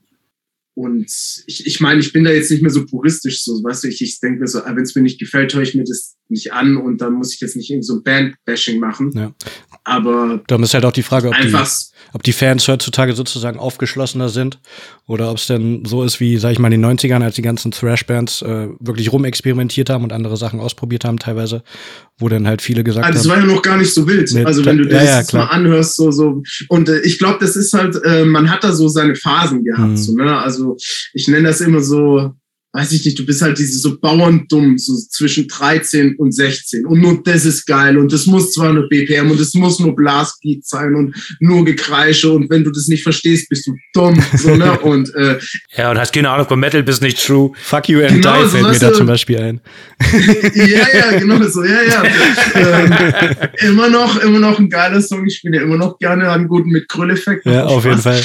[0.81, 1.12] Und
[1.47, 4.01] ich, ich meine, ich bin da jetzt nicht mehr so puristisch, so, weißt du, ich,
[4.01, 6.55] ich denke mir so, ah, wenn es mir nicht gefällt, höre ich mir das nicht
[6.55, 9.11] an und dann muss ich jetzt nicht irgendwie so Band-Bashing machen.
[9.14, 9.35] Ja.
[9.85, 10.40] Aber.
[10.47, 11.55] Dann ist halt auch die Frage, ob die,
[12.12, 14.59] ob die Fans heutzutage sozusagen aufgeschlossener sind
[15.07, 17.43] oder ob es denn so ist wie, sag ich mal, in den 90ern, als die
[17.43, 21.62] ganzen Thrash-Bands äh, wirklich rumexperimentiert haben und andere Sachen ausprobiert haben teilweise,
[22.19, 23.29] wo dann halt viele gesagt also, haben.
[23.29, 24.33] Das war ja noch gar nicht so wild.
[24.33, 26.43] Mit, also wenn du das ja, ja, mal anhörst, so, so.
[26.69, 29.90] Und äh, ich glaube, das ist halt, äh, man hat da so seine Phasen gehabt.
[29.90, 29.97] Mhm.
[29.97, 30.38] So, ne?
[30.38, 30.69] Also
[31.12, 32.35] ich nenne das immer so,
[32.72, 36.87] weiß ich nicht, du bist halt diese so bauerndumm, so zwischen 13 und 16.
[36.87, 39.96] Und nur das ist geil und das muss zwar nur BPM und es muss nur
[39.96, 44.22] Blastbeat sein und nur Gekreische und wenn du das nicht verstehst, bist du dumm.
[44.37, 44.78] So, ne?
[44.80, 45.38] Und, äh,
[45.76, 47.52] ja, und hast keine Ahnung von Metal, bist nicht true.
[47.61, 49.61] Fuck you and genau, die fällt mir da zum Beispiel ein.
[50.54, 52.04] ja, ja, genau so, ja, ja.
[52.54, 52.94] ähm,
[53.68, 55.26] immer noch, immer noch ein geiler Song.
[55.26, 57.46] Ich spiele immer noch gerne einen guten mit Krülleffekt.
[57.46, 58.22] Ja, auf jeden Fall.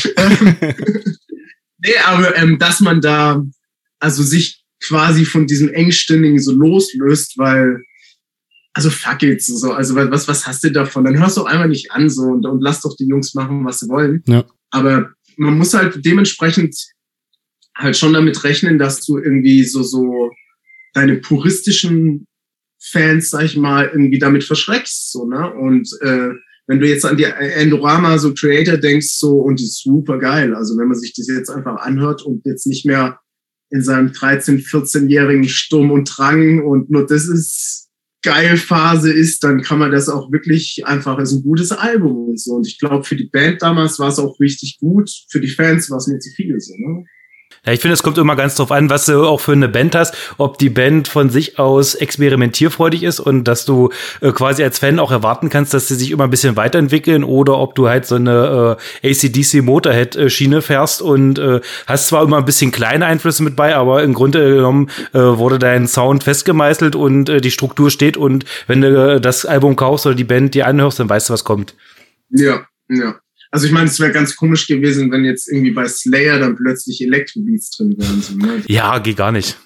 [1.85, 3.43] Nee, aber ähm, dass man da
[3.99, 7.81] also sich quasi von diesem Engstirnigen so loslöst, weil,
[8.73, 11.05] also fuck it, so, also was, was hast du davon?
[11.05, 13.79] Dann hörst du einmal nicht an so und, und lass doch die Jungs machen, was
[13.79, 14.23] sie wollen.
[14.27, 14.45] Ja.
[14.71, 16.75] Aber man muss halt dementsprechend
[17.77, 20.31] halt schon damit rechnen, dass du irgendwie so, so
[20.93, 22.27] deine puristischen
[22.79, 25.51] Fans, sag ich mal, irgendwie damit verschreckst, so, ne?
[25.51, 26.29] Und äh,
[26.67, 30.55] wenn du jetzt an die Endorama so Creator denkst, so, und die ist super geil.
[30.55, 33.19] Also wenn man sich das jetzt einfach anhört und jetzt nicht mehr
[33.69, 37.89] in seinem 13-, 14-jährigen Sturm und Drang und nur das ist
[38.23, 42.39] geil Phase ist, dann kann man das auch wirklich einfach als ein gutes Album und
[42.39, 42.53] so.
[42.53, 45.91] Und ich glaube, für die Band damals war es auch richtig gut, für die Fans
[45.91, 47.05] war es mir zu viel so, ne?
[47.65, 49.95] Ja, ich finde, es kommt immer ganz drauf an, was du auch für eine Band
[49.95, 53.89] hast, ob die Band von sich aus experimentierfreudig ist und dass du
[54.21, 57.57] äh, quasi als Fan auch erwarten kannst, dass sie sich immer ein bisschen weiterentwickeln oder
[57.57, 62.37] ob du halt so eine äh, ACDC Motorhead Schiene fährst und äh, hast zwar immer
[62.37, 66.95] ein bisschen kleine Einflüsse mit bei, aber im Grunde genommen äh, wurde dein Sound festgemeißelt
[66.95, 70.53] und äh, die Struktur steht und wenn du äh, das Album kaufst oder die Band
[70.53, 71.75] dir anhörst, dann weißt du, was kommt.
[72.29, 73.15] Ja, ja.
[73.55, 77.01] Also ich meine, es wäre ganz komisch gewesen, wenn jetzt irgendwie bei Slayer dann plötzlich
[77.01, 78.21] Elektrobeats drin wären.
[78.21, 78.61] So, ne?
[78.67, 79.57] Ja, geht gar nicht.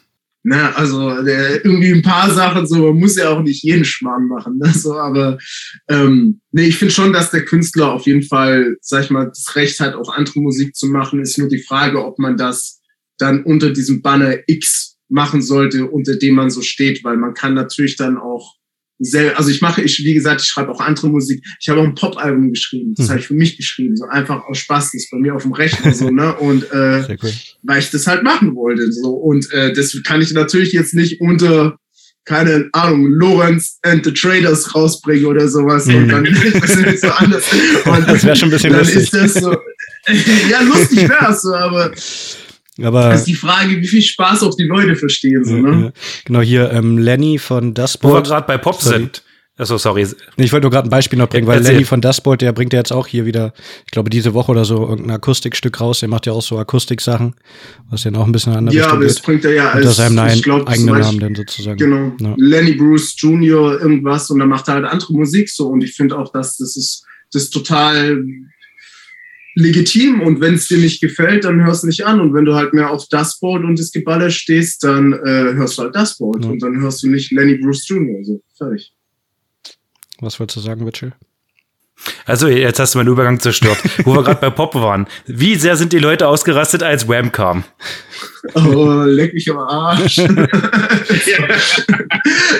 [0.43, 4.27] Na, also der, irgendwie ein paar Sachen, so man muss ja auch nicht jeden Schmarrn
[4.27, 4.59] machen.
[4.59, 4.71] Ne?
[4.75, 5.39] So, aber
[5.87, 9.55] ähm, nee, ich finde schon, dass der Künstler auf jeden Fall, sag ich mal, das
[9.55, 11.19] Recht hat, auch andere Musik zu machen.
[11.19, 12.81] Ist nur die Frage, ob man das
[13.17, 17.55] dann unter diesem Banner X machen sollte, unter dem man so steht, weil man kann
[17.55, 18.53] natürlich dann auch
[18.99, 21.43] sehr, also ich mache, ich, wie gesagt, ich schreibe auch andere Musik.
[21.59, 22.93] Ich habe auch ein Pop-Album geschrieben.
[22.95, 23.09] Das mhm.
[23.11, 25.53] habe ich für mich geschrieben, so einfach aus Spaß, das ist bei mir auf dem
[25.53, 26.35] Rechner so, ne?
[26.35, 27.31] Und äh, cool.
[27.63, 28.91] weil ich das halt machen wollte.
[28.91, 29.11] So.
[29.11, 31.77] Und äh, das kann ich natürlich jetzt nicht unter,
[32.25, 35.85] keine Ahnung, Lorenz and the Traders rausbringen oder sowas.
[35.85, 35.95] Mhm.
[35.95, 37.45] Und dann ist es so anders.
[37.85, 39.03] Und das wäre schon ein bisschen dann lustig.
[39.03, 39.51] Ist das so,
[40.49, 41.91] ja, lustig wär's aber
[42.83, 45.43] Aber das ist die Frage, wie viel Spaß auch die Leute verstehen.
[45.43, 45.93] So, ne?
[46.25, 48.13] Genau, hier ähm, Lenny von Dustboard.
[48.13, 49.23] Wo wir gerade bei Pop sind.
[49.59, 50.07] Achso, sorry.
[50.37, 51.73] Ich wollte nur gerade ein Beispiel noch bringen, weil Erzähl.
[51.73, 53.51] Lenny von Dustboard, der bringt ja jetzt auch hier wieder,
[53.85, 55.99] ich glaube, diese Woche oder so irgendein Akustikstück raus.
[55.99, 57.35] Der macht ja auch so Akustiksachen,
[57.89, 58.79] was ja auch ein bisschen anders ist.
[58.79, 61.77] Ja, aber das bringt er ja als, unter seinem nein, glaub, eigenen Namen dann sozusagen.
[61.77, 62.13] Genau.
[62.21, 62.35] Ja.
[62.37, 63.81] Lenny Bruce Jr.
[63.81, 66.77] irgendwas und dann macht er halt andere Musik so und ich finde auch, dass das
[66.77, 68.23] ist, das ist total
[69.55, 72.55] legitim und wenn es dir nicht gefällt, dann hörst du nicht an und wenn du
[72.55, 76.17] halt mehr auf das Board und das Geballer stehst, dann äh, hörst du halt das
[76.17, 76.51] Board ja.
[76.51, 78.23] und dann hörst du nicht Lenny Bruce Jr.
[78.23, 78.93] So, fertig.
[80.21, 81.13] Was wolltest du sagen, Mitchell?
[82.25, 83.77] Also, jetzt hast du meinen Übergang zerstört.
[84.05, 85.07] Wo wir gerade bei Pop waren.
[85.25, 87.63] Wie sehr sind die Leute ausgerastet, als Wham kam?
[88.55, 90.19] Oh, leck mich am Arsch.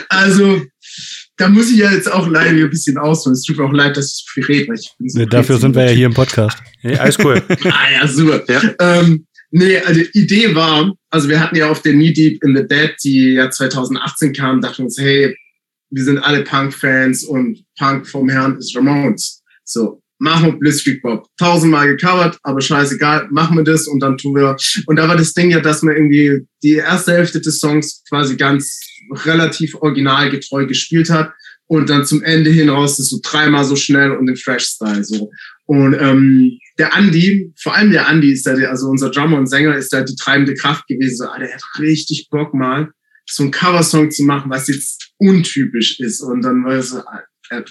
[0.10, 0.62] also,
[1.40, 3.34] da muss ich ja jetzt auch leider ein bisschen ausholen.
[3.34, 4.74] Es tut mir auch leid, dass ich so viel rede.
[4.74, 6.58] Ich bin so nee, dafür sind wir ja hier im Podcast.
[6.82, 7.42] Ja, alles cool.
[7.64, 8.44] ah ja, super.
[8.50, 8.62] Ja.
[8.80, 12.58] Ähm, nee, also die Idee war, also wir hatten ja auf der Knee Deep in
[12.58, 15.34] the Dead, die ja 2018 kam, dachten uns, hey,
[15.92, 19.42] wir sind alle Punk-Fans und Punk vom Herrn ist Ramones.
[19.64, 21.26] So, machen wir Blitzkrieg Bob.
[21.38, 24.58] Tausendmal gecovert, aber scheißegal, machen wir das und dann tun wir.
[24.88, 28.36] Und da war das Ding ja, dass man irgendwie die erste Hälfte des Songs quasi
[28.36, 31.34] ganz relativ originalgetreu gespielt hat
[31.68, 35.30] und dann zum Ende hin raus ist so dreimal so schnell und im Fresh-Style so.
[35.66, 39.76] Und ähm, der Andy, vor allem der Andy ist da, also unser Drummer und Sänger
[39.76, 41.18] ist da die treibende Kraft gewesen.
[41.18, 42.90] So, ah, der hat richtig Bock mal
[43.28, 46.22] so ein Coversong zu machen, was jetzt untypisch ist.
[46.22, 46.96] Und dann war es,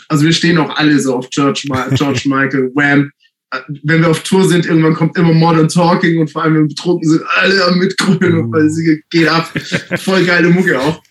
[0.08, 1.62] also wir stehen auch alle so auf George,
[1.94, 3.10] George Michael, Wham.
[3.82, 6.68] Wenn wir auf Tour sind, irgendwann kommt immer Modern Talking und vor allem wenn wir
[6.68, 9.50] betrunken sind, alle am Mitgrölen und weil sie geht ab.
[9.98, 11.02] Voll geile Mucke auch.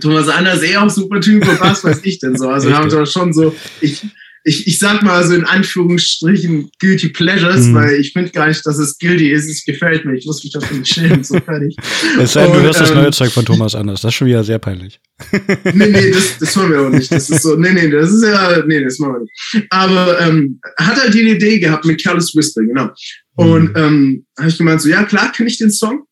[0.00, 2.48] Thomas Anders eh auch super Typ und was weiß ich denn so.
[2.48, 4.02] Also wir haben da schon so, ich,
[4.48, 7.74] ich, ich sag mal so in Anführungsstrichen Guilty Pleasures, mhm.
[7.74, 9.50] weil ich finde gar nicht, dass es guilty ist.
[9.50, 10.14] Es gefällt mir.
[10.14, 11.24] Ich muss mich dafür nicht schämen.
[11.24, 11.76] So fertig.
[12.20, 14.02] Es sei denn, du hörst ähm, das neue Zeug von Thomas anders.
[14.02, 15.00] Das ist schon wieder sehr peinlich.
[15.74, 17.10] nee, nee, das, das wollen wir auch nicht.
[17.10, 19.66] Das ist so, nee, nee, das ist ja, nee, das machen wir nicht.
[19.70, 22.90] Aber ähm, hat halt die Idee gehabt mit Careless Whisper, genau.
[23.34, 23.76] Und mhm.
[23.76, 26.04] ähm, habe ich gemeint so, ja klar, kenne ich den Song.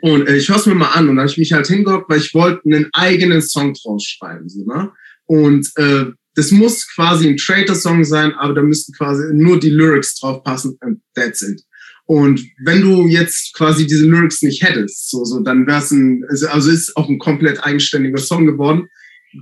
[0.00, 1.08] Und äh, ich höre es mir mal an.
[1.08, 4.48] Und dann habe ich mich halt hingehockt, weil ich wollte einen eigenen Song draus schreiben.
[4.48, 4.90] So, ne?
[5.26, 10.20] Und äh, das muss quasi ein Traitor-Song sein, aber da müssten quasi nur die Lyrics
[10.20, 11.62] drauf passen and that's it.
[12.04, 16.24] Und wenn du jetzt quasi diese Lyrics nicht hättest, so, so, dann wäre es ein,
[16.50, 18.86] also ist auch ein komplett eigenständiger Song geworden.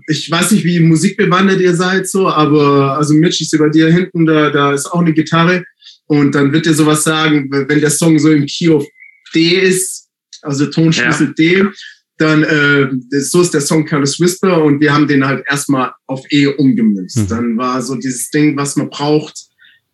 [0.08, 4.24] Ich weiß nicht, wie musikbewandert ihr seid, so, aber also Mitch, sehe bei dir hinten,
[4.24, 5.64] da, da ist auch eine Gitarre.
[6.06, 8.86] Und dann wird dir sowas sagen, wenn der Song so im Key of
[9.34, 10.03] D ist,
[10.44, 11.32] also Tonschlüssel ja.
[11.32, 11.64] D,
[12.18, 16.22] dann äh, so ist der Song Careless Whisper und wir haben den halt erstmal auf
[16.30, 17.18] E umgemünzt.
[17.18, 17.28] Mhm.
[17.28, 19.48] Dann war so dieses Ding, was man braucht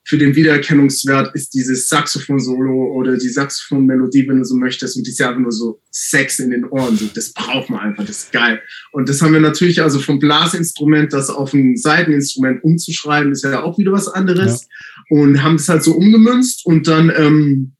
[0.04, 5.10] für den Wiedererkennungswert, ist dieses Saxophon-Solo oder die Saxophon-Melodie, wenn du so möchtest, und die
[5.10, 6.96] ist ja einfach nur so Sex in den Ohren.
[6.96, 8.60] So, das braucht man einfach, das ist geil.
[8.92, 13.62] Und das haben wir natürlich also vom Blasinstrument, das auf ein Seiteninstrument umzuschreiben, ist ja
[13.62, 14.66] auch wieder was anderes.
[15.10, 15.18] Ja.
[15.18, 17.72] Und haben das halt so umgemünzt und dann ähm,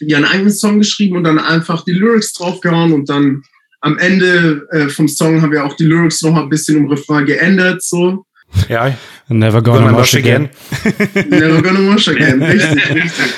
[0.00, 3.42] ja einen eigenen Song geschrieben und dann einfach die Lyrics draufgehauen und dann
[3.80, 7.24] am Ende äh, vom Song haben wir auch die Lyrics noch ein bisschen im Refrain
[7.26, 8.26] geändert, so.
[8.68, 8.96] Ja,
[9.28, 10.50] never gonna, gonna wash again.
[10.84, 11.28] again.
[11.30, 13.34] never gonna wash again, richtig, richtig.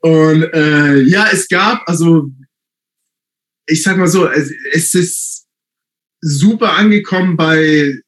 [0.00, 2.28] Und äh, ja, es gab, also
[3.66, 5.46] ich sag mal so, es, es ist
[6.20, 8.00] super angekommen bei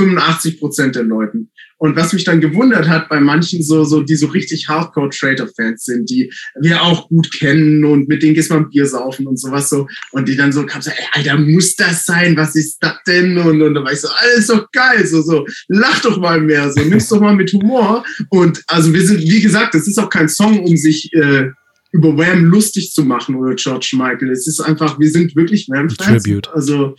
[0.00, 1.50] 85 Prozent der Leuten.
[1.76, 6.10] Und was mich dann gewundert hat bei manchen so, so, die so richtig Hardcore-Trader-Fans sind,
[6.10, 9.86] die wir auch gut kennen und mit denen gehst man Bier saufen und sowas so.
[10.12, 12.36] Und die dann so kamen so, ey, Alter, muss das sein?
[12.36, 13.38] Was ist das denn?
[13.38, 16.70] Und, und da war ich so, alles doch geil, so, so, lach doch mal mehr,
[16.70, 18.04] so, nimm's doch mal mit Humor.
[18.28, 21.48] Und also wir sind, wie gesagt, das ist auch kein Song, um sich, äh,
[21.92, 24.30] über Wham lustig zu machen oder George Michael.
[24.30, 26.24] Es ist einfach, wir sind wirklich Wham-Fans.
[26.52, 26.94] Also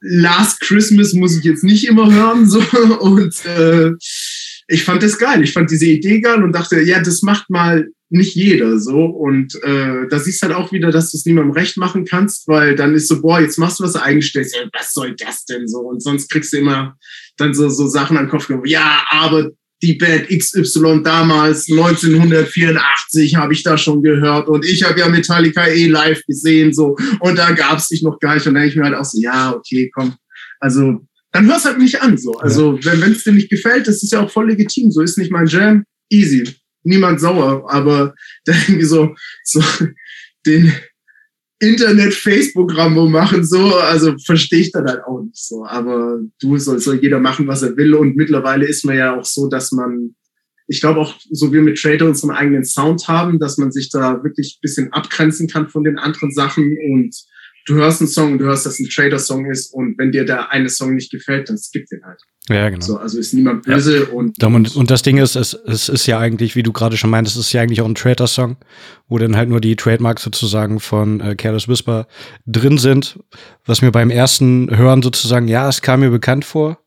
[0.00, 2.48] Last Christmas muss ich jetzt nicht immer hören.
[2.48, 2.60] So.
[3.00, 3.92] Und äh,
[4.68, 5.42] ich fand das geil.
[5.42, 9.04] Ich fand diese Idee geil und dachte, ja, das macht mal nicht jeder so.
[9.04, 12.74] Und äh, da siehst halt auch wieder, dass du es niemandem recht machen kannst, weil
[12.76, 14.48] dann ist so, boah, jetzt machst du was eingestellt.
[14.54, 15.80] Ja, was soll das denn so?
[15.80, 16.96] Und sonst kriegst du immer
[17.36, 18.50] dann so, so Sachen an den Kopf.
[18.64, 19.50] Ja, aber
[19.82, 24.48] die Band XY damals, 1984, habe ich da schon gehört.
[24.48, 26.96] Und ich habe ja Metallica eh live gesehen, so.
[27.20, 28.46] Und da gab es dich noch gar nicht.
[28.46, 30.14] Und dann denke ich mir halt auch so, ja, okay, komm.
[30.60, 32.38] Also, dann hör's halt nicht an, so.
[32.38, 34.90] Also, wenn es dir nicht gefällt, das ist ja auch voll legitim.
[34.90, 35.84] So ist nicht mein Jam.
[36.10, 36.48] Easy.
[36.82, 37.70] Niemand sauer.
[37.70, 39.62] Aber da irgendwie so, so,
[40.46, 40.72] den,
[41.58, 45.64] Internet-Facebook-Rambo machen, so, also verstehe ich dann halt auch nicht so.
[45.64, 47.94] Aber du soll, soll jeder machen, was er will.
[47.94, 50.14] Und mittlerweile ist man ja auch so, dass man
[50.68, 53.88] ich glaube auch, so wie wir mit Trader unseren eigenen Sound haben, dass man sich
[53.90, 57.14] da wirklich ein bisschen abgrenzen kann von den anderen Sachen und
[57.66, 60.52] du hörst einen Song und du hörst, dass ein Trader-Song ist und wenn dir der
[60.52, 62.20] eine Song nicht gefällt, dann skip den halt.
[62.48, 62.84] Ja, genau.
[62.84, 64.08] So, also ist niemand böse ja.
[64.12, 64.76] und, und.
[64.76, 67.46] Und das Ding ist, es, es ist ja eigentlich, wie du gerade schon meintest, es
[67.46, 68.56] ist ja eigentlich auch ein Trader-Song,
[69.08, 72.06] wo dann halt nur die Trademarks sozusagen von äh, Careless Whisper
[72.46, 73.18] drin sind,
[73.64, 76.78] was mir beim ersten Hören sozusagen, ja, es kam mir bekannt vor.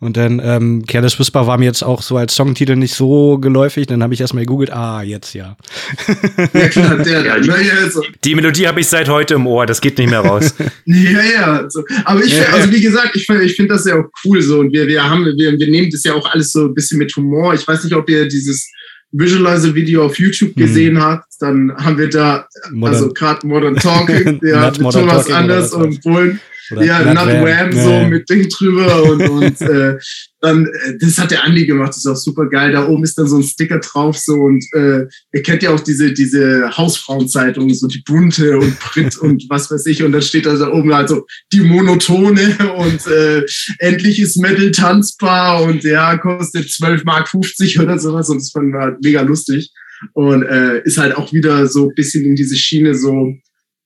[0.00, 3.86] Und dann ähm, Careless Whisper war mir jetzt auch so als Songtitel nicht so geläufig.
[3.86, 5.58] Dann habe ich erstmal gegoogelt, ah, jetzt ja.
[6.54, 8.02] ja klar, der, ja, die, also.
[8.24, 10.54] die Melodie habe ich seit heute im Ohr, das geht nicht mehr raus.
[10.86, 11.58] ja, ja.
[11.58, 14.60] Also, aber ich, ja, also wie gesagt, ich, ich finde das ja auch cool so.
[14.60, 17.14] Und wir, wir haben, wir, wir nehmen das ja auch alles so ein bisschen mit
[17.14, 17.52] Humor.
[17.52, 18.70] Ich weiß nicht, ob ihr dieses
[19.12, 20.60] Visualizer-Video auf YouTube mhm.
[20.60, 21.02] gesehen hm.
[21.02, 22.94] habt, dann haben wir da, Modern.
[22.94, 27.72] also gerade Modern Talking, ja, mit Thomas Anders und Bullen oder ja, Not Wham, Wham
[27.72, 28.08] so ja.
[28.08, 29.98] mit Ding drüber und, und äh,
[30.40, 32.72] dann, äh, das hat der Andi gemacht, das ist auch super geil.
[32.72, 35.80] Da oben ist dann so ein Sticker drauf so und äh, ihr kennt ja auch
[35.80, 40.46] diese, diese Hausfrauenzeitung, so die bunte und Brit und was weiß ich und dann steht
[40.46, 43.44] da, da oben halt so die Monotone und äh,
[43.78, 48.72] endlich ist Metal tanzbar und ja, kostet 12 Mark 50 oder sowas und das fand
[48.72, 49.70] wir halt mega lustig
[50.14, 53.34] und äh, ist halt auch wieder so ein bisschen in diese Schiene so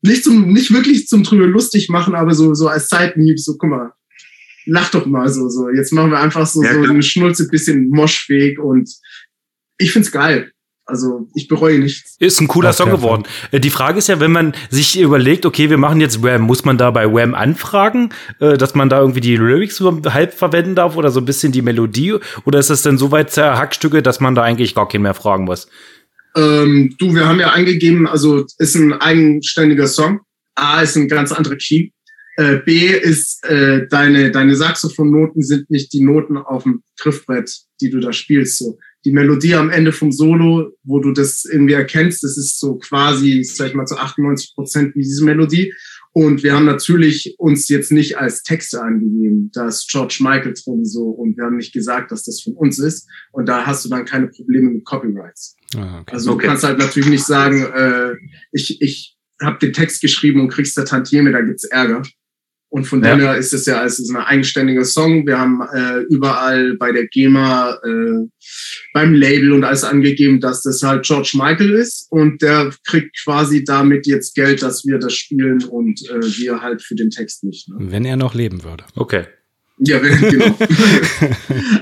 [0.05, 3.71] nicht zum, nicht wirklich zum drüber lustig machen, aber so, so als Seitenhieb, so, guck
[3.71, 3.93] mal,
[4.67, 5.71] lach doch mal so, so.
[5.71, 8.91] Jetzt machen wir einfach so, ja, so eine Schnulze, bisschen moschfähig und
[9.79, 10.51] ich find's geil.
[10.87, 12.17] Also ich bereue nichts.
[12.19, 13.25] Ist ein cooler Song geworden.
[13.25, 13.49] Fall.
[13.53, 16.67] Äh, die Frage ist ja, wenn man sich überlegt, okay, wir machen jetzt Wham, muss
[16.67, 20.97] man da bei Wham anfragen, äh, dass man da irgendwie die Lyrics halb verwenden darf
[20.97, 22.17] oder so ein bisschen die Melodie?
[22.45, 25.45] Oder ist das denn so weit Hackstücke, dass man da eigentlich gar keinen mehr fragen
[25.45, 25.69] muss?
[26.37, 30.21] Ähm, du, wir haben ja eingegeben, also ist ein eigenständiger Song.
[30.55, 31.91] A ist ein ganz anderer Key.
[32.37, 37.91] Äh, B ist, äh, deine, deine Saxophonnoten sind nicht die Noten auf dem Griffbrett, die
[37.91, 38.59] du da spielst.
[38.59, 38.79] So.
[39.05, 43.45] Die Melodie am Ende vom Solo, wo du das irgendwie erkennst, das ist so quasi,
[43.45, 45.73] sag ich mal, zu 98 Prozent wie diese Melodie.
[46.13, 49.51] Und wir haben natürlich uns jetzt nicht als Texte angegeben.
[49.53, 52.79] Da ist George Michael drin so und wir haben nicht gesagt, dass das von uns
[52.79, 53.09] ist.
[53.33, 55.57] Und da hast du dann keine Probleme mit Copyrights.
[55.77, 56.15] Ah, okay.
[56.15, 56.47] Also du okay.
[56.47, 58.15] kannst halt natürlich nicht sagen, äh,
[58.53, 62.03] ich, ich habe den Text geschrieben und kriegst da Tantieme, da gibt's Ärger.
[62.75, 63.17] Und von ja.
[63.17, 65.29] daher ist es ja als ein eigenständiger Song.
[65.29, 68.27] Wir haben äh, überall bei der GEMA, äh,
[68.93, 73.63] beim Label und alles angegeben, dass das halt George Michael ist und der kriegt quasi
[73.63, 77.69] damit jetzt Geld, dass wir das spielen und äh, wir halt für den Text nicht.
[77.69, 77.77] Ne?
[77.79, 78.83] Wenn er noch leben würde.
[78.97, 79.27] Okay.
[79.79, 80.57] Ja, genau.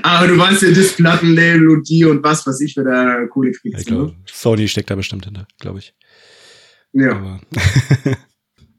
[0.01, 3.51] Aber du weißt ja, das Plattenlabel und die und was, was ich für da Kohle
[3.51, 3.89] kriegst.
[3.89, 4.15] Ja, ne?
[4.25, 5.93] Sony steckt da bestimmt hinter, glaube ich.
[6.93, 7.39] Ja.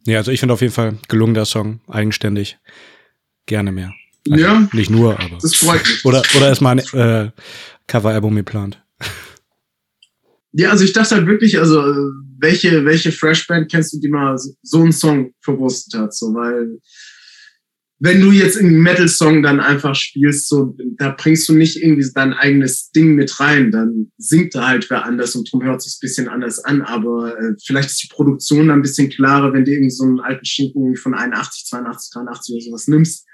[0.07, 2.59] Ja, also ich finde auf jeden Fall gelungener Song, eigenständig.
[3.47, 3.93] Gerne mehr.
[4.31, 4.69] Also ja.
[4.73, 5.39] Nicht nur, aber.
[5.41, 6.05] Das freut mich.
[6.05, 7.31] Oder, oder ist mal ein äh,
[7.87, 8.83] Coveralbum geplant?
[10.57, 11.83] Ja, also ich dachte halt wirklich, also
[12.39, 16.79] welche, welche Fresh-Band kennst du, die mal so einen Song verwurstet hat, so, weil
[18.01, 22.33] wenn du jetzt einen Metal-Song dann einfach spielst, so, da bringst du nicht irgendwie dein
[22.33, 26.03] eigenes Ding mit rein, dann singt da halt wer anders und drum hört sich ein
[26.03, 29.71] bisschen anders an, aber äh, vielleicht ist die Produktion dann ein bisschen klarer, wenn du
[29.71, 33.27] irgendwie so einen alten Schinken von 81, 82, 83 oder sowas nimmst,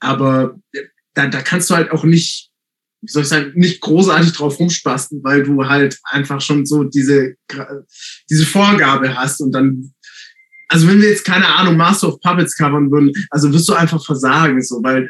[0.00, 0.82] aber äh,
[1.14, 2.50] da, da kannst du halt auch nicht,
[3.00, 7.34] wie soll ich sagen, nicht großartig drauf rumspasten, weil du halt einfach schon so diese,
[8.28, 9.94] diese Vorgabe hast und dann
[10.68, 14.04] also wenn wir jetzt keine Ahnung Master of Puppets covern würden, also wirst du einfach
[14.04, 15.08] versagen, so, weil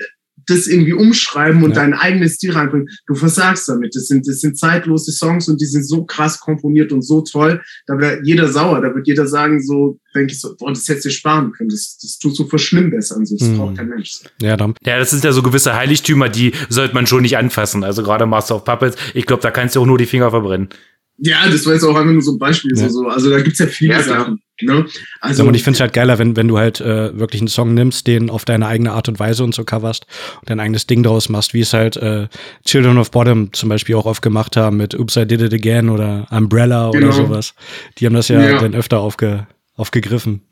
[0.49, 1.77] das irgendwie umschreiben und ja.
[1.77, 3.95] dein eigenes Stil reinbringen, du versagst damit.
[3.95, 7.63] Das sind, das sind zeitlose Songs und die sind so krass komponiert und so toll.
[7.87, 8.81] Da wäre jeder sauer.
[8.81, 11.69] Da wird jeder sagen, so, denke ich so, boah, das hättest du sparen können.
[11.69, 13.27] Das, das tut so verschlimmbessern.
[13.27, 13.59] So, das hm.
[13.59, 14.21] braucht kein Mensch.
[14.41, 14.75] Ja, dann.
[14.85, 17.85] ja, das sind ja so gewisse Heiligtümer, die sollte man schon nicht anfassen.
[17.85, 20.71] Also gerade Master of Puppets, ich glaube, da kannst du auch nur die Finger verbrennen.
[21.19, 22.73] Ja, das war jetzt auch einfach nur so ein Beispiel.
[22.77, 22.89] Ja.
[22.89, 23.09] So, so.
[23.09, 24.41] Also da gibt's ja viele ja, Sachen.
[24.61, 24.87] Ne?
[25.21, 27.75] Also, und ich finde es halt geiler, wenn, wenn du halt äh, wirklich einen Song
[27.75, 30.07] nimmst, den auf deine eigene Art und Weise und so coverst
[30.41, 32.29] und dein eigenes Ding draus machst, wie es halt äh,
[32.65, 35.89] Children of Bottom zum Beispiel auch oft gemacht haben mit Oops, I Did It Again
[35.89, 37.07] oder Umbrella genau.
[37.07, 37.55] oder sowas.
[37.99, 38.61] Die haben das ja, ja.
[38.61, 40.43] dann öfter aufge, aufgegriffen.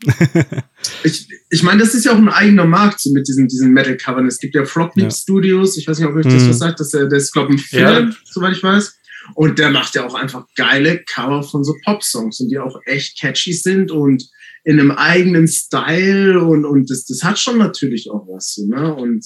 [1.04, 4.26] ich ich meine, das ist ja auch ein eigener Markt so mit diesen, diesen Metal-Covern.
[4.26, 5.10] Es gibt ja Frog ja.
[5.10, 6.50] Studios, ich weiß nicht, ob euch das mhm.
[6.50, 8.16] was sagt, das, das ist, glaube ich, ein Film, ja.
[8.24, 8.95] soweit ich weiß.
[9.34, 13.18] Und der macht ja auch einfach geile Cover von so Pop-Songs und die auch echt
[13.18, 14.28] catchy sind und
[14.64, 18.58] in einem eigenen Style und, und das, das hat schon natürlich auch was.
[18.66, 18.94] Ne?
[18.94, 19.24] Und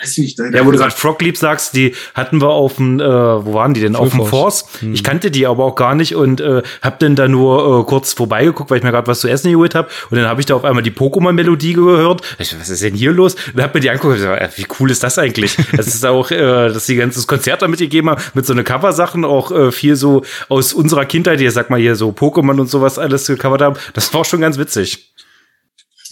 [0.00, 0.38] weiß ich nicht.
[0.38, 3.54] Da, ja, wo du gerade Frog Leap sagst, die hatten wir auf dem, äh, wo
[3.54, 3.94] waren die denn?
[3.94, 4.60] Full auf dem Force.
[4.60, 4.80] Force.
[4.80, 4.94] Hm.
[4.94, 8.12] Ich kannte die aber auch gar nicht und äh, hab dann da nur äh, kurz
[8.12, 9.88] vorbeigeguckt, weil ich mir gerade was zu essen geholt habe.
[10.10, 12.22] Und dann habe ich da auf einmal die Pokémon-Melodie gehört.
[12.38, 13.34] Ich, was ist denn hier los?
[13.34, 15.56] Und dann hab mir die angeguckt und gesagt, wie cool ist das eigentlich?
[15.76, 19.24] das ist auch, äh, dass die ganzes Konzert damit gegeben haben, mit so eine Coversachen,
[19.24, 22.98] auch äh, viel so aus unserer Kindheit, die sag mal hier so Pokémon und sowas
[22.98, 23.76] alles gecovert haben.
[23.94, 25.12] Das war schon ganz witzig.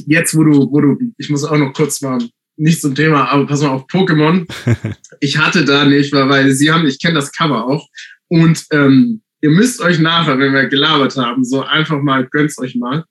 [0.07, 2.19] Jetzt, wo du, wo du, ich muss auch noch kurz mal
[2.59, 4.47] nicht zum Thema, aber pass mal auf Pokémon.
[5.21, 7.89] ich hatte da nicht, weil, weil sie haben, ich kenne das Cover auch.
[8.29, 12.75] Und ähm, ihr müsst euch nachher, wenn wir gelabert haben, so einfach mal, gönnt's euch
[12.75, 13.05] mal.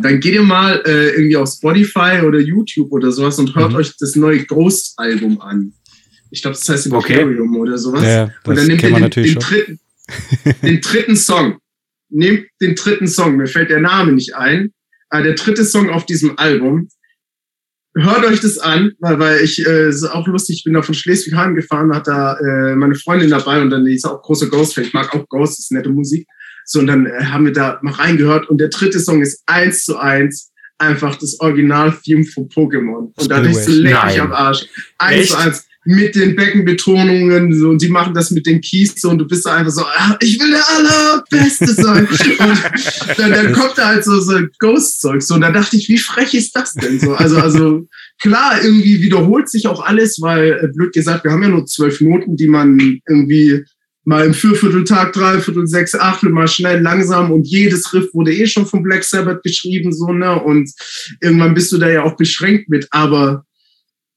[0.00, 3.78] Dann geht ihr mal äh, irgendwie auf Spotify oder YouTube oder sowas und hört mhm.
[3.78, 5.72] euch das neue Ghost-Album an.
[6.30, 7.60] Ich glaube, das heißt Imperium okay.
[7.60, 8.04] oder sowas.
[8.04, 9.80] Ja, und dann nehmt ihr den, den, dritten,
[10.62, 11.58] den dritten Song.
[12.08, 14.72] Nehmt den dritten Song, mir fällt der Name nicht ein.
[15.08, 16.88] Aber der dritte Song auf diesem Album
[17.96, 20.94] hört euch das an, weil, weil ich, äh, ist auch lustig, ich bin da von
[20.94, 24.84] Schleswig heimgefahren, hat da äh, meine Freundin dabei und dann die ist auch großer Ghost-Fan,
[24.84, 26.26] ich mag auch Ghost, ist nette Musik.
[26.64, 29.84] So, und dann äh, haben wir da mal reingehört und der dritte Song ist eins
[29.84, 33.12] zu eins einfach das Original-Theme von Pokémon.
[33.16, 34.66] Und da ist so leck ich am Arsch.
[34.98, 39.10] Eins zu eins mit den Beckenbetonungen so, und die machen das mit den Keys so
[39.10, 42.08] und du bist da einfach so, ah, ich will der allerbeste sein.
[43.08, 45.98] und dann, dann kommt da halt so, so Ghost-Zeug so und dann dachte ich, wie
[45.98, 47.14] frech ist das denn so?
[47.14, 47.86] Also, also
[48.20, 52.00] klar, irgendwie wiederholt sich auch alles, weil, äh, blöd gesagt, wir haben ja nur zwölf
[52.00, 53.64] Noten, die man irgendwie
[54.04, 58.66] mal im Viervierteltag, Dreiviertel, sechs, Achtel, mal schnell, langsam und jedes Riff wurde eh schon
[58.66, 60.70] von Black Sabbath geschrieben, so, ne, und
[61.20, 63.44] irgendwann bist du da ja auch beschränkt mit, aber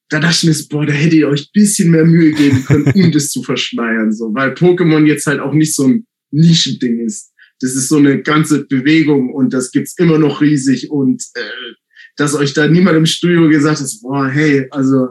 [0.10, 2.92] da dachte ich mir, boah, da hätte ihr euch ein bisschen mehr Mühe geben können,
[2.94, 7.32] um das zu verschleiern, so, weil Pokémon jetzt halt auch nicht so ein Nischending ist.
[7.62, 11.42] Das ist so eine ganze Bewegung und das gibt's immer noch riesig und äh,
[12.16, 15.10] dass euch da niemand im Studio gesagt hat, boah, hey, also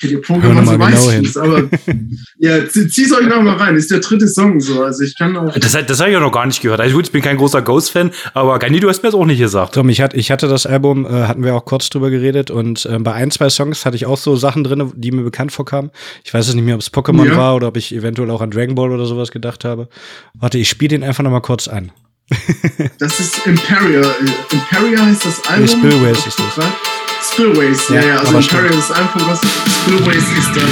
[0.00, 1.30] Kennt ihr Pokémon so genau hin.
[1.36, 1.68] aber
[2.38, 3.74] ja, zieh's euch noch mal rein.
[3.76, 4.84] Ist der dritte Song so.
[4.84, 5.52] Also ich kann auch.
[5.54, 6.80] Das, das habe ich ja noch gar nicht gehört.
[6.80, 9.40] Also gut, ich bin kein großer Ghost-Fan, aber Gani, du hast mir das auch nicht
[9.40, 9.74] gesagt.
[9.74, 12.86] Tom, ich hatte, ich hatte das Album, äh, hatten wir auch kurz drüber geredet und
[12.86, 15.90] äh, bei ein, zwei Songs hatte ich auch so Sachen drin, die mir bekannt vorkamen.
[16.22, 17.36] Ich weiß es nicht mehr, ob es Pokémon ja.
[17.36, 19.88] war oder ob ich eventuell auch an Dragon Ball oder sowas gedacht habe.
[20.34, 21.90] Warte, ich spiele den einfach noch mal kurz an.
[22.98, 24.02] das ist Imperia.
[24.52, 25.66] Imperia heißt das Album.
[25.66, 26.97] Spillways ist das.
[27.22, 29.40] Spillways, ja, ja, also Imperial ist einfach was.
[29.40, 30.64] Spillways ist der,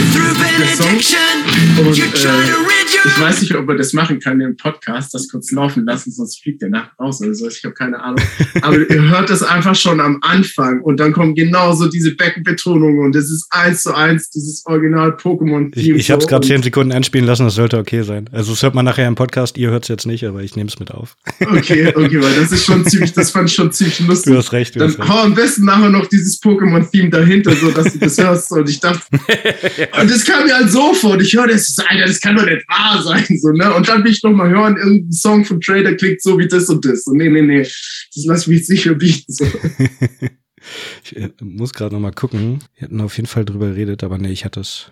[0.59, 1.87] der Song.
[1.87, 2.67] Und äh,
[3.05, 6.43] ich weiß nicht, ob wir das machen können im Podcast, das kurz laufen lassen, sonst
[6.43, 7.49] fliegt der Nacht raus oder so.
[7.49, 8.21] Ich habe keine Ahnung.
[8.63, 13.15] Aber ihr hört das einfach schon am Anfang und dann kommen genauso diese Beckenbetonungen und
[13.15, 15.97] das ist eins zu eins dieses Original-Pokémon-Theme.
[15.97, 18.29] Ich, ich habe es gerade zehn Sekunden anspielen lassen, das sollte okay sein.
[18.33, 20.69] Also das hört man nachher im Podcast, ihr hört es jetzt nicht, aber ich nehme
[20.69, 21.17] es mit auf.
[21.41, 24.33] Okay, okay, weil das ist schon ziemlich, das fand ich schon ziemlich lustig.
[24.33, 24.75] Du hast recht.
[24.75, 25.09] Du dann hast recht.
[25.09, 28.53] hau am besten nachher noch dieses Pokémon-Theme dahinter, so dass du das hörst.
[28.53, 29.07] Und ich dachte,
[30.01, 31.21] und das kam mir halt so vor.
[31.21, 33.25] Ich höre das, Alter, das kann doch nicht wahr sein.
[33.39, 33.73] So, ne?
[33.75, 36.69] Und dann will ich noch mal hören, irgendein Song von Trader klingt so wie das
[36.69, 37.05] und das.
[37.05, 37.63] So, nee, nee, nee.
[37.63, 39.33] Das lass ich mich sicher bieten.
[39.33, 39.45] So.
[41.05, 42.61] ich äh, muss gerade noch mal gucken.
[42.77, 44.91] Wir hatten auf jeden Fall drüber geredet, aber nee, ich hatte es.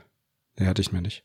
[0.57, 1.25] Nee, hatte ich mir nicht.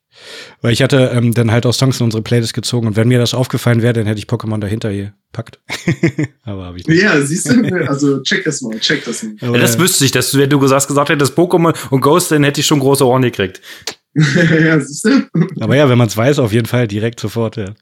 [0.61, 3.19] Weil ich hatte ähm, dann halt auch Songs in unsere Playlist gezogen und wenn mir
[3.19, 5.59] das aufgefallen wäre, dann hätte ich Pokémon dahinter hier packt.
[6.43, 7.01] Aber habe ich nicht.
[7.01, 9.35] Ja, siehst du, also check das mal, check das mal.
[9.39, 12.43] Ja, das wüsste ich, dass du, wenn du gesagt, gesagt hättest Pokémon und Ghost, dann
[12.43, 13.61] hätte ich schon große Ohren gekriegt.
[14.15, 15.27] ja, siehst du?
[15.59, 17.75] Aber ja, wenn man es weiß, auf jeden Fall direkt sofort, ja.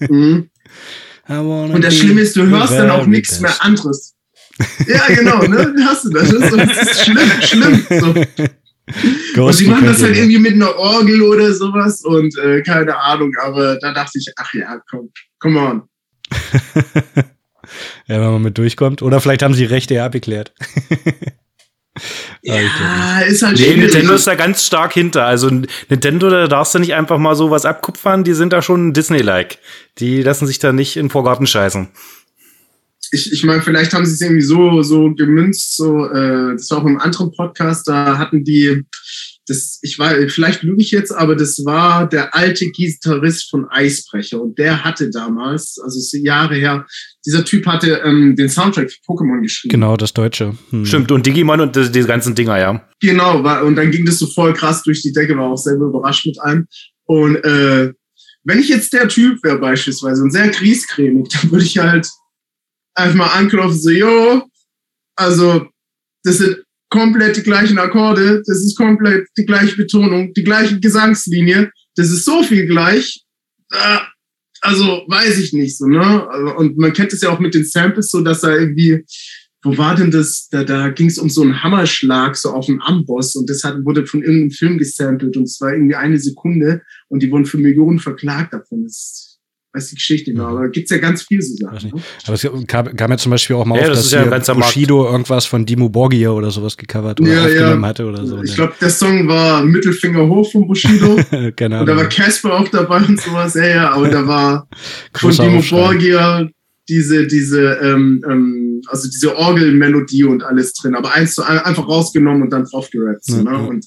[0.00, 0.50] mhm.
[1.28, 4.14] Und das Schlimme ist, du hörst dann auch nichts mehr anderes.
[4.86, 5.74] Ja, genau, ne?
[5.86, 6.28] Hast du das?
[6.28, 7.86] Das ist, das ist schlimm, schlimm.
[7.88, 8.14] So.
[9.36, 13.32] und sie machen das halt irgendwie mit einer Orgel oder sowas und äh, keine Ahnung,
[13.42, 15.82] aber da dachte ich, ach ja, komm, come on.
[18.06, 19.02] ja, wenn man mit durchkommt.
[19.02, 20.52] Oder vielleicht haben sie Rechte ja abgeklärt.
[22.42, 25.24] ja, ist halt nee, Nintendo ist da ganz stark hinter.
[25.24, 25.48] Also
[25.88, 29.58] Nintendo, da darfst du nicht einfach mal sowas abkupfern, die sind da schon Disney-like.
[29.98, 31.88] Die lassen sich da nicht in Vorgarten scheißen
[33.14, 36.78] ich, ich meine, vielleicht haben sie es irgendwie so, so gemünzt, so, äh, das war
[36.78, 38.82] auch im anderen Podcast, da hatten die,
[39.46, 44.42] das, ich war, vielleicht lüge ich jetzt, aber das war der alte Gitarrist von Eisbrecher
[44.42, 46.86] und der hatte damals, also ist Jahre her,
[47.24, 49.70] dieser Typ hatte ähm, den Soundtrack für Pokémon geschrieben.
[49.70, 50.56] Genau, das Deutsche.
[50.70, 50.84] Hm.
[50.84, 52.88] Stimmt, und Digimon und diese die ganzen Dinger, ja.
[53.00, 55.86] Genau, war, und dann ging das so voll krass durch die Decke, war auch selber
[55.86, 56.66] überrascht mit allem.
[57.06, 57.92] Und äh,
[58.44, 62.08] wenn ich jetzt der Typ wäre beispielsweise und sehr griescremig, dann würde ich halt
[62.94, 64.42] einfach mal anklopfen, so, jo,
[65.16, 65.66] also
[66.22, 71.70] das sind komplett die gleichen Akkorde, das ist komplett die gleiche Betonung, die gleiche Gesangslinie,
[71.96, 73.24] das ist so viel gleich,
[73.72, 73.98] äh,
[74.60, 76.26] also weiß ich nicht so, ne?
[76.56, 79.04] Und man kennt es ja auch mit den Samples so, dass da irgendwie
[79.64, 80.48] wo war denn das?
[80.50, 83.84] Da, da ging es um so einen Hammerschlag so auf einen Amboss und das hat,
[83.84, 87.56] wurde von irgendeinem Film gesampelt und es war irgendwie eine Sekunde und die wurden für
[87.56, 88.84] Millionen verklagt davon.
[88.84, 89.33] Das
[89.74, 91.90] weiß die Geschichte nicht mehr, aber gibt's ja ganz viel so Sachen.
[91.90, 92.02] Ne?
[92.26, 94.54] Aber es kam, kam ja zum Beispiel auch mal Ja, auf, das dass ist ja
[94.54, 97.44] hier Bushido irgendwas von Dimo Borgir oder sowas gecovert oder Ja, ja.
[97.46, 98.42] aufgenommen hatte oder so.
[98.42, 98.56] Ich ne?
[98.56, 101.16] glaube, der Song war Mittelfinger hoch von Bushido.
[101.56, 102.08] Keine Und da war.
[102.08, 103.54] Casper auch dabei und sowas.
[103.54, 104.68] Ja, ja, aber da war
[105.14, 105.62] von Dimo.
[105.70, 106.48] Borgia
[106.88, 111.88] diese, diese, ähm, ähm, also diese Orgelmelodie und alles drin, aber eins zu ein, einfach
[111.88, 113.24] rausgenommen und dann drauf gerappt.
[113.24, 113.50] So, Ja, ne?
[113.52, 113.56] ja.
[113.58, 113.86] Und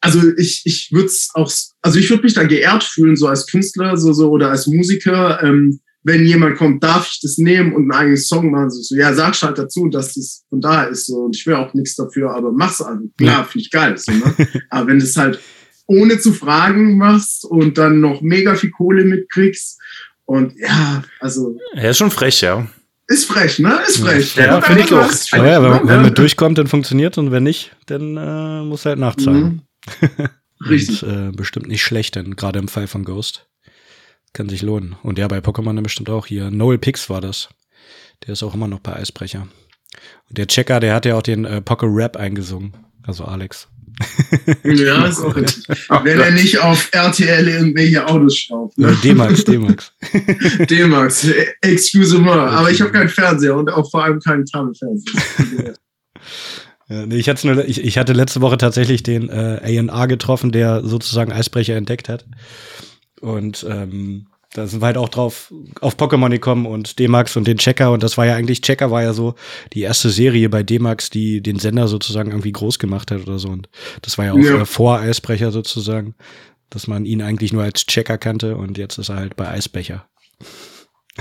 [0.00, 1.50] also ich, ich würde es auch,
[1.82, 5.42] also ich würde mich da geehrt fühlen, so als Künstler, so, so oder als Musiker,
[5.42, 8.70] ähm, wenn jemand kommt, darf ich das nehmen und einen eigenen Song machen?
[8.70, 11.06] So, so ja, sagst halt dazu, dass das von da ist.
[11.06, 13.04] So, und ich will auch nichts dafür, aber mach's also.
[13.18, 13.96] Klar, finde ich geil.
[13.98, 14.34] So, ne?
[14.70, 15.40] aber wenn du es halt
[15.86, 19.78] ohne zu fragen machst und dann noch mega viel Kohle mitkriegst
[20.24, 22.66] und ja, also Er ist schon frech, ja.
[23.06, 23.80] ist frech, ne?
[23.88, 24.36] Ist frech.
[24.36, 25.10] Ja, Und finde ich auch.
[25.32, 29.42] ja, wenn, wenn man durchkommt, dann funktioniert und wenn nicht, dann äh, muss halt nachzahlen.
[29.42, 29.62] Mhm.
[30.68, 31.02] Richtig.
[31.02, 33.46] Und, äh, bestimmt nicht schlecht, denn gerade im Fall von Ghost
[34.32, 34.96] kann sich lohnen.
[35.02, 36.50] Und ja, bei Pokémon dann bestimmt auch hier.
[36.50, 37.48] Noel Pix war das.
[38.26, 39.48] Der ist auch immer noch bei Eisbrecher.
[40.28, 42.76] Und der Checker, der hat ja auch den äh, Poké Rap eingesungen.
[43.06, 43.68] Also Alex.
[44.62, 45.66] Ja, ist auch richtig.
[45.68, 48.78] Wenn er nicht auf RTL irgendwelche Autos schraubt.
[48.78, 48.96] Ne?
[49.02, 49.92] D-Max, D-Max.
[50.70, 51.26] D-Max,
[51.62, 52.30] excuse me.
[52.30, 55.74] Aber ich habe keinen Fernseher und auch vor allem keinen Kabelfernseher.
[56.88, 60.52] Ja, nee, ich, hatte nur, ich, ich hatte letzte Woche tatsächlich den äh, A&A getroffen,
[60.52, 62.24] der sozusagen Eisbrecher entdeckt hat.
[63.20, 67.58] Und ähm, da sind wir halt auch drauf auf Pokémon gekommen und D-Max und den
[67.58, 67.92] Checker.
[67.92, 69.34] Und das war ja eigentlich, Checker war ja so
[69.74, 73.48] die erste Serie bei D-Max, die den Sender sozusagen irgendwie groß gemacht hat oder so.
[73.48, 73.68] Und
[74.02, 74.62] das war ja auch Ja.
[74.62, 76.14] Äh, vor Eisbrecher sozusagen,
[76.70, 80.06] dass man ihn eigentlich nur als Checker kannte und jetzt ist er halt bei Eisbecher.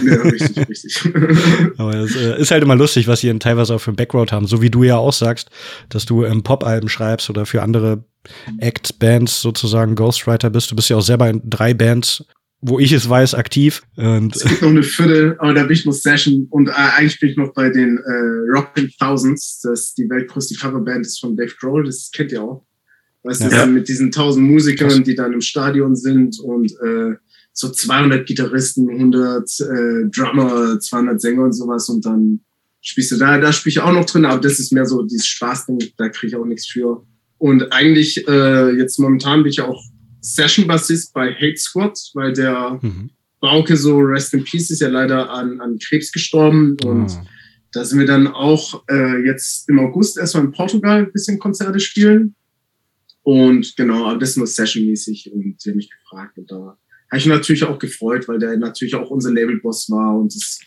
[0.01, 1.05] Ja, richtig, richtig.
[1.77, 4.47] Aber es äh, ist halt immer lustig, was sie teilweise auch für einen Background haben.
[4.47, 5.49] So wie du ja auch sagst,
[5.89, 8.03] dass du ähm, Pop-Alben schreibst oder für andere
[8.59, 10.69] Acts, Bands sozusagen Ghostwriter bist.
[10.71, 12.25] Du bist ja auch selber in drei Bands,
[12.61, 13.83] wo ich es weiß, aktiv.
[13.95, 17.19] Und Es gibt noch eine Viertel, aber da bin ich noch Session und äh, eigentlich
[17.19, 21.35] bin ich noch bei den äh, Rockin' Thousands, das ist die weltgrößte Coverband ist von
[21.37, 22.65] Dave Grohl, das kennt ihr auch.
[23.23, 23.57] Weißt du, Ja.
[23.59, 27.15] dann mit diesen tausend Musikern, die dann im Stadion sind und äh,
[27.58, 32.41] so 200 Gitarristen, 100 äh, Drummer, 200 Sänger und sowas und dann
[32.82, 35.26] spielst du da, da spiele ich auch noch drin, aber das ist mehr so dieses
[35.26, 37.03] Spaßding, da kriege ich auch nichts für.
[37.39, 39.84] Und eigentlich äh, jetzt momentan bin ich auch
[40.22, 43.10] Session-Bassist bei Hate Squad, weil der mhm.
[43.39, 46.78] Bauke, so Rest in Peace, ist ja leider an, an Krebs gestorben.
[46.86, 47.26] Und Ah.
[47.72, 51.80] da sind wir dann auch äh, jetzt im August erstmal in Portugal ein bisschen Konzerte
[51.80, 52.36] spielen.
[53.24, 56.38] Und genau, aber das ist nur sessionmäßig und sie haben mich gefragt.
[56.38, 56.78] Und da
[57.10, 60.60] habe ich mich natürlich auch gefreut, weil der natürlich auch unser Labelboss war und es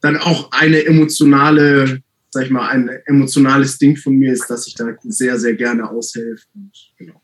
[0.00, 4.74] dann auch eine emotionale, sag ich mal, ein emotionales Ding von mir ist, dass ich
[4.74, 6.46] da sehr, sehr gerne aushelfe.
[6.54, 7.20] Und genau.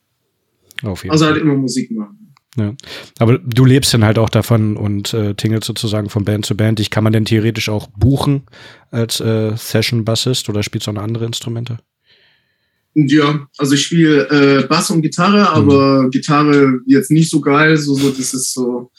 [0.83, 2.35] auf jeden Also halt immer Musik machen.
[2.57, 2.75] Ja.
[3.19, 6.81] Aber du lebst dann halt auch davon und äh, tingelst sozusagen von Band zu Band.
[6.81, 8.47] Ich kann man denn theoretisch auch buchen
[8.91, 11.79] als äh, Session-Bassist oder spielst du auch noch andere Instrumente?
[12.99, 17.77] Ja, also ich spiele äh, Bass und Gitarre, aber Gitarre jetzt nicht so geil.
[17.77, 18.91] So, so das ist so.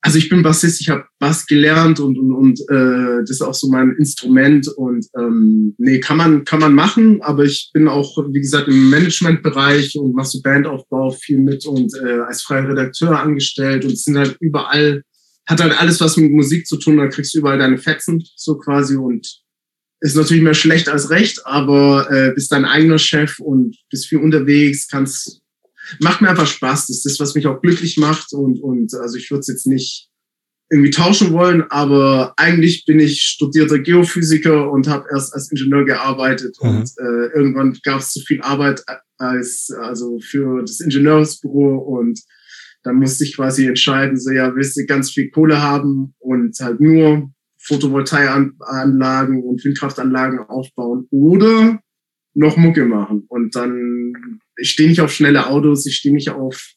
[0.00, 3.52] Also ich bin Bassist, ich habe Bass gelernt und und, und äh, das ist auch
[3.52, 8.16] so mein Instrument und ähm, nee, kann man kann man machen, aber ich bin auch
[8.32, 13.20] wie gesagt im Managementbereich und mache so Bandaufbau viel mit und äh, als freier Redakteur
[13.20, 15.02] angestellt und es sind halt überall
[15.46, 18.56] hat halt alles was mit Musik zu tun, da kriegst du überall deine Fetzen so
[18.56, 19.42] quasi und
[20.00, 24.18] ist natürlich mehr schlecht als recht, aber äh, bist dein eigener Chef und bist viel
[24.18, 25.40] unterwegs, kannst
[26.00, 26.86] macht mir einfach Spaß.
[26.86, 29.66] Das ist das, was mich auch glücklich macht und und also ich würde es jetzt
[29.66, 30.08] nicht
[30.70, 36.56] irgendwie tauschen wollen, aber eigentlich bin ich studierter Geophysiker und habe erst als Ingenieur gearbeitet
[36.62, 36.68] Mhm.
[36.68, 38.82] und äh, irgendwann gab es zu viel Arbeit
[39.16, 42.20] als also für das Ingenieursbüro und
[42.82, 46.80] dann musste ich quasi entscheiden, so ja, willst du ganz viel Kohle haben und halt
[46.80, 51.80] nur Photovoltaikanlagen und Windkraftanlagen aufbauen oder
[52.34, 53.24] noch Mucke machen.
[53.28, 56.72] Und dann, ich stehe nicht auf schnelle Autos, ich stehe nicht auf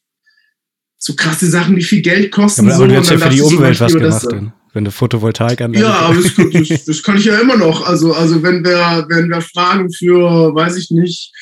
[0.97, 2.61] so krasse Sachen, die viel Geld kosten.
[2.61, 3.93] Aber, aber so, du hast ja für die Umwelt was
[4.27, 4.53] gemacht.
[4.73, 5.83] Wenn du Photovoltaik anlegst.
[5.83, 7.85] Ja, aber das, das, das kann ich ja immer noch.
[7.85, 11.33] Also, also wenn wir, wenn wir Fragen für, weiß ich nicht,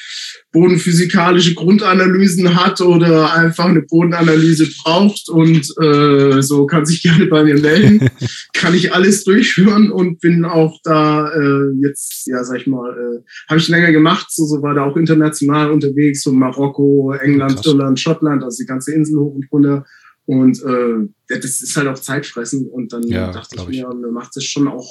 [0.51, 7.43] bodenphysikalische Grundanalysen hat oder einfach eine Bodenanalyse braucht und äh, so kann sich gerne bei
[7.43, 8.09] mir melden,
[8.53, 13.23] kann ich alles durchführen und bin auch da äh, jetzt, ja, sag ich mal, äh,
[13.47, 17.67] habe ich länger gemacht, so, so war da auch international unterwegs, so Marokko, England, Krass.
[17.67, 19.85] Irland, Schottland, also die ganze Insel hoch und runter.
[20.29, 22.67] Und äh, das ist halt auch Zeitfressen.
[22.67, 24.87] Und dann Ja, dachte ich mir, mir macht es schon auch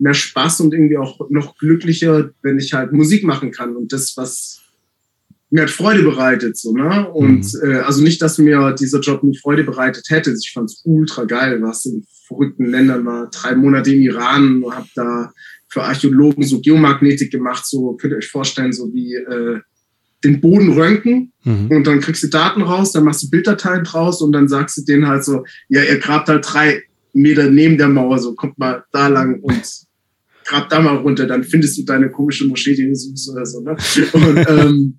[0.00, 4.16] mehr Spaß und irgendwie auch noch glücklicher, wenn ich halt Musik machen kann und das,
[4.16, 4.60] was
[5.50, 7.08] mir hat Freude bereitet, so, ne?
[7.08, 7.70] Und mhm.
[7.70, 10.34] äh, also nicht, dass mir dieser Job nie Freude bereitet hätte.
[10.36, 13.30] Ich fand es ultra geil, was in verrückten Ländern war.
[13.30, 15.32] Drei Monate im Iran, hab da
[15.68, 19.60] für Archäologen so Geomagnetik gemacht, so könnt ihr euch vorstellen, so wie äh,
[20.24, 21.68] den Boden röntgen mhm.
[21.70, 24.82] und dann kriegst du Daten raus, dann machst du Bilddateien draus und dann sagst du
[24.82, 28.84] denen halt so, ja, ihr grabt halt drei Meter neben der Mauer, so kommt mal
[28.92, 29.62] da lang und
[30.44, 33.60] grab da mal runter, dann findest du deine komische Moschee, die du suchst oder so.
[33.60, 33.76] Ne?
[34.12, 34.98] Und ähm,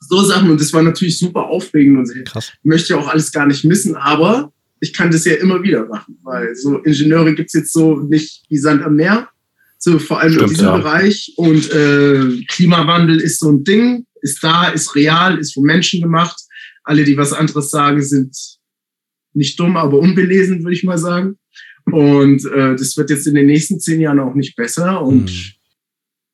[0.00, 2.52] so Sachen und das war natürlich super aufregend und Krass.
[2.62, 5.86] ich möchte ja auch alles gar nicht missen, aber ich kann das ja immer wieder
[5.86, 9.28] machen, weil so Ingenieure gibt's jetzt so nicht wie Sand am Meer,
[9.78, 10.76] so vor allem Stimmt, in diesem ja.
[10.76, 16.00] Bereich und äh, Klimawandel ist so ein Ding, ist da, ist real, ist von Menschen
[16.00, 16.40] gemacht.
[16.84, 18.36] Alle, die was anderes sagen, sind
[19.34, 21.38] nicht dumm, aber unbelesen, würde ich mal sagen.
[21.84, 25.02] Und äh, das wird jetzt in den nächsten zehn Jahren auch nicht besser.
[25.02, 25.52] Und mhm.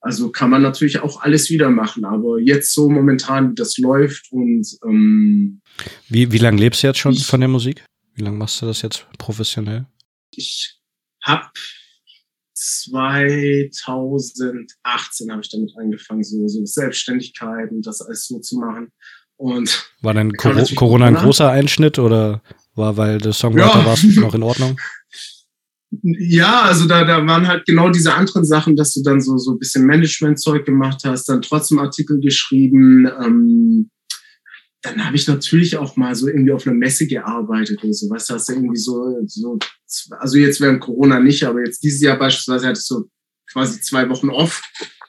[0.00, 2.04] also kann man natürlich auch alles wieder machen.
[2.04, 5.60] Aber jetzt so momentan, wie das läuft und ähm,
[6.08, 7.84] wie, wie lange lebst du jetzt schon ich, von der Musik?
[8.14, 9.86] Wie lange machst du das jetzt professionell?
[10.34, 10.78] Ich
[11.22, 11.46] habe
[12.62, 18.90] 2018 habe ich damit angefangen, so, so Selbstständigkeit und das alles so zu machen.
[19.36, 22.42] Und war dann Corona ein großer Einschnitt oder
[22.74, 23.86] war, weil der Songwriter ja.
[23.86, 24.80] war noch in Ordnung?
[26.02, 29.52] Ja, also da, da waren halt genau diese anderen Sachen, dass du dann so, so
[29.52, 33.06] ein bisschen Management-Zeug gemacht hast, dann trotzdem Artikel geschrieben.
[33.22, 33.90] Ähm,
[34.82, 38.10] dann habe ich natürlich auch mal so irgendwie auf einer Messe gearbeitet und so.
[38.10, 39.58] Weißt du, hast du irgendwie so, so,
[40.18, 43.08] also jetzt während Corona nicht, aber jetzt dieses Jahr beispielsweise hatte ich so
[43.50, 44.60] quasi zwei Wochen off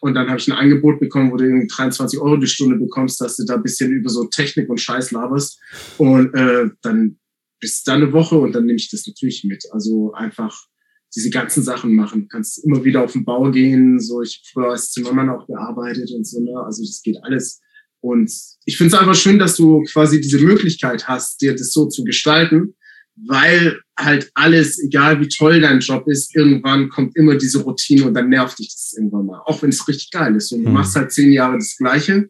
[0.02, 3.20] und dann habe ich ein Angebot bekommen, wo du irgendwie 23 Euro die Stunde bekommst,
[3.20, 5.60] dass du da ein bisschen über so Technik und Scheiß laberst
[5.98, 7.18] und äh, dann
[7.60, 9.64] bist du da eine Woche und dann nehme ich das natürlich mit.
[9.72, 10.68] Also einfach
[11.16, 12.24] diese ganzen Sachen machen.
[12.24, 14.00] Du kannst immer wieder auf den Bau gehen.
[14.00, 16.60] So, ich früher als Zimmermann auch gearbeitet und so, ne?
[16.66, 17.62] Also das geht alles.
[18.02, 18.30] Und
[18.66, 22.03] ich finde es einfach schön, dass du quasi diese Möglichkeit hast, dir das so zu
[22.03, 22.76] gestalten,
[23.16, 28.14] weil halt alles, egal wie toll dein Job ist, irgendwann kommt immer diese Routine und
[28.14, 29.41] dann nervt dich das irgendwann mal.
[29.45, 30.51] Auch wenn es richtig geil ist.
[30.51, 30.76] Und du mhm.
[30.76, 32.30] machst halt zehn Jahre das Gleiche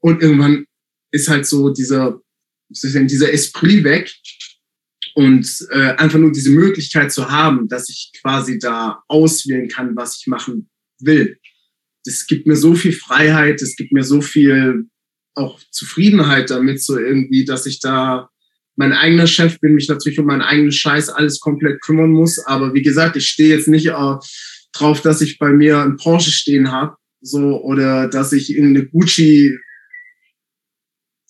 [0.00, 0.64] und irgendwann
[1.10, 2.20] ist halt so dieser,
[2.70, 4.10] dieser Esprit weg
[5.14, 10.18] und äh, einfach nur diese Möglichkeit zu haben, dass ich quasi da auswählen kann, was
[10.18, 10.70] ich machen
[11.00, 11.38] will.
[12.04, 14.86] Das gibt mir so viel Freiheit, das gibt mir so viel
[15.34, 18.28] auch Zufriedenheit damit, so irgendwie, dass ich da
[18.76, 22.38] mein eigener Chef bin, mich natürlich um meinen eigenen Scheiß alles komplett kümmern muss.
[22.46, 24.14] Aber wie gesagt, ich stehe jetzt nicht äh,
[24.72, 29.56] drauf, dass ich bei mir ein Porsche stehen habe, so oder dass ich irgendeine Gucci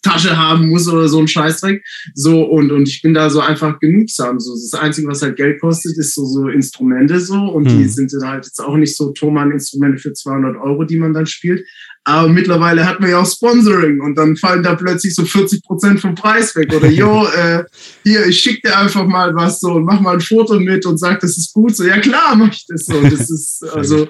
[0.02, 1.82] Tasche haben muss oder so ein Scheißdreck.
[2.14, 4.40] So, und, und ich bin da so einfach genügsam.
[4.40, 7.36] So, das Einzige, was halt Geld kostet, ist so, so Instrumente so.
[7.36, 7.78] Und hm.
[7.78, 11.64] die sind halt jetzt auch nicht so Thomann-Instrumente für 200 Euro, die man dann spielt.
[12.04, 16.00] Aber mittlerweile hat man ja auch Sponsoring und dann fallen da plötzlich so 40 Prozent
[16.00, 16.74] vom Preis weg.
[16.74, 17.62] Oder jo, äh,
[18.02, 20.98] hier, ich schick dir einfach mal was so und mach mal ein Foto mit und
[20.98, 21.76] sag, das ist gut.
[21.76, 23.00] So, ja klar, mach ich das so.
[23.00, 24.08] Das ist, also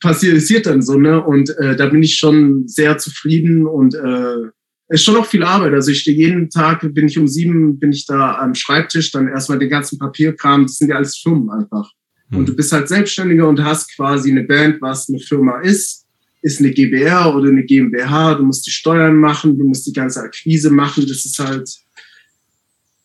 [0.00, 1.22] passiert dann so, ne?
[1.22, 4.48] Und äh, da bin ich schon sehr zufrieden und äh,
[4.88, 5.74] ist schon noch viel Arbeit.
[5.74, 9.28] Also ich stehe jeden Tag, bin ich um sieben, bin ich da am Schreibtisch, dann
[9.28, 11.92] erstmal den ganzen Papierkram, das sind ja alles Firmen einfach.
[12.30, 12.38] Mhm.
[12.38, 16.06] Und du bist halt Selbstständiger und hast quasi eine Band, was eine Firma ist,
[16.40, 20.20] ist eine GBR oder eine GmbH, du musst die Steuern machen, du musst die ganze
[20.20, 21.68] Akquise machen, das ist halt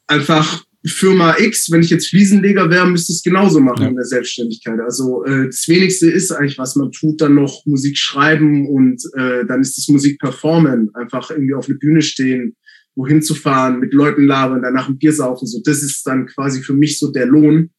[0.07, 3.89] einfach Firma X, wenn ich jetzt Fliesenleger wäre, müsste ich es genauso machen ja.
[3.89, 4.79] in der Selbstständigkeit.
[4.81, 9.45] Also äh, das Wenigste ist eigentlich, was man tut, dann noch Musik schreiben und äh,
[9.45, 12.57] dann ist das Musik performen, einfach irgendwie auf eine Bühne stehen,
[12.95, 15.47] wohin zu fahren, mit Leuten labern, danach ein Bier saufen.
[15.47, 17.71] So, das ist dann quasi für mich so der Lohn.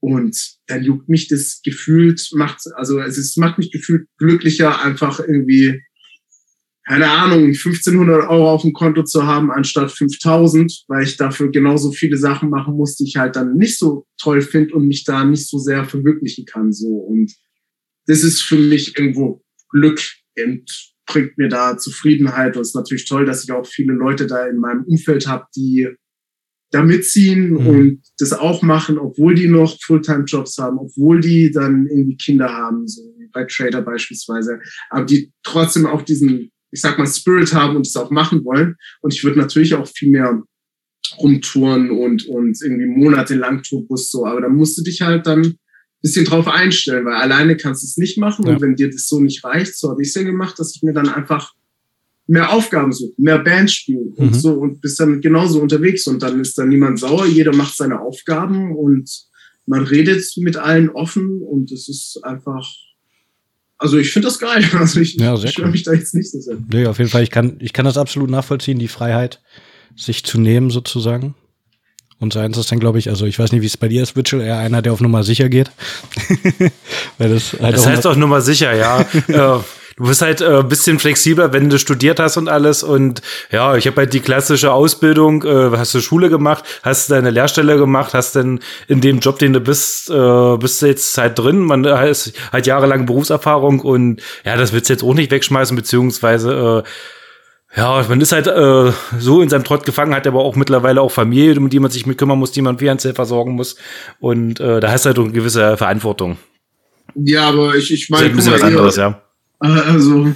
[0.00, 5.20] Und dann juckt mich das gefühlt, macht, also es ist, macht mich gefühlt glücklicher, einfach
[5.20, 5.80] irgendwie
[6.86, 11.90] keine Ahnung, 1500 Euro auf dem Konto zu haben anstatt 5000, weil ich dafür genauso
[11.90, 15.24] viele Sachen machen muss, die ich halt dann nicht so toll finde und mich da
[15.24, 16.86] nicht so sehr verwirklichen kann, so.
[16.86, 17.34] Und
[18.06, 20.00] das ist für mich irgendwo Glück
[20.38, 22.56] und bringt mir da Zufriedenheit.
[22.56, 25.46] Und es ist natürlich toll, dass ich auch viele Leute da in meinem Umfeld habe,
[25.56, 25.88] die
[26.70, 27.66] da mitziehen mhm.
[27.66, 32.86] und das auch machen, obwohl die noch Fulltime-Jobs haben, obwohl die dann irgendwie Kinder haben,
[32.86, 37.86] so bei Trader beispielsweise, aber die trotzdem auch diesen ich sag mal, Spirit haben und
[37.86, 38.76] es auch machen wollen.
[39.00, 40.42] Und ich würde natürlich auch viel mehr
[41.18, 44.26] rumtouren und, und irgendwie monatelang Tourbus so.
[44.26, 45.58] Aber da musst du dich halt dann ein
[46.02, 48.46] bisschen drauf einstellen, weil alleine kannst du es nicht machen.
[48.46, 48.52] Ja.
[48.52, 50.82] Und wenn dir das so nicht reicht, so habe ich es ja gemacht, dass ich
[50.82, 51.54] mir dann einfach
[52.26, 54.34] mehr Aufgaben suche, mehr Band spielen und mhm.
[54.34, 58.00] so und bist dann genauso unterwegs und dann ist dann niemand sauer, jeder macht seine
[58.00, 59.08] Aufgaben und
[59.64, 62.68] man redet mit allen offen und es ist einfach,
[63.78, 64.64] also ich finde das geil.
[64.72, 65.70] Also ich, ja, ich cool.
[65.70, 66.56] mich da jetzt nicht so sehr.
[66.68, 69.40] Nee, auf jeden Fall, ich kann, ich kann das absolut nachvollziehen, die Freiheit,
[69.96, 71.34] sich zu nehmen sozusagen.
[72.18, 74.16] Und seins ist dann, glaube ich, also ich weiß nicht, wie es bei dir ist,
[74.16, 75.70] Witchell, eher einer, der auf Nummer sicher geht.
[77.18, 79.04] Weil das halt das heißt auch Nummer sicher, ja.
[79.96, 82.82] du bist halt äh, bisschen flexibler, wenn du studiert hast und alles.
[82.82, 87.30] Und ja, ich habe halt die klassische Ausbildung, äh, hast du Schule gemacht, hast deine
[87.30, 91.38] Lehrstelle gemacht, hast dann in dem Job, den du bist, äh, bist du jetzt halt
[91.38, 91.60] drin.
[91.60, 96.84] Man hat, hat jahrelang Berufserfahrung und ja, das willst du jetzt auch nicht wegschmeißen, beziehungsweise
[96.84, 96.88] äh,
[97.78, 101.10] ja, man ist halt äh, so in seinem Trott gefangen, hat aber auch mittlerweile auch
[101.10, 103.76] Familie, um die man sich mit kümmern muss, die man finanziell versorgen muss.
[104.18, 106.38] Und äh, da hast du halt eine gewisse Verantwortung.
[107.14, 109.25] Ja, aber ich, ich meine, halt was anderes, ja.
[109.62, 110.32] Äh, also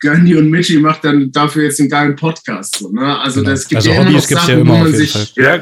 [0.00, 2.76] Gandhi und Michi macht dann dafür jetzt einen geilen Podcast.
[2.76, 3.18] So, ne?
[3.20, 3.52] Also genau.
[3.52, 5.60] das gibt also ja immer noch Sachen, ja immer wo man sich ja,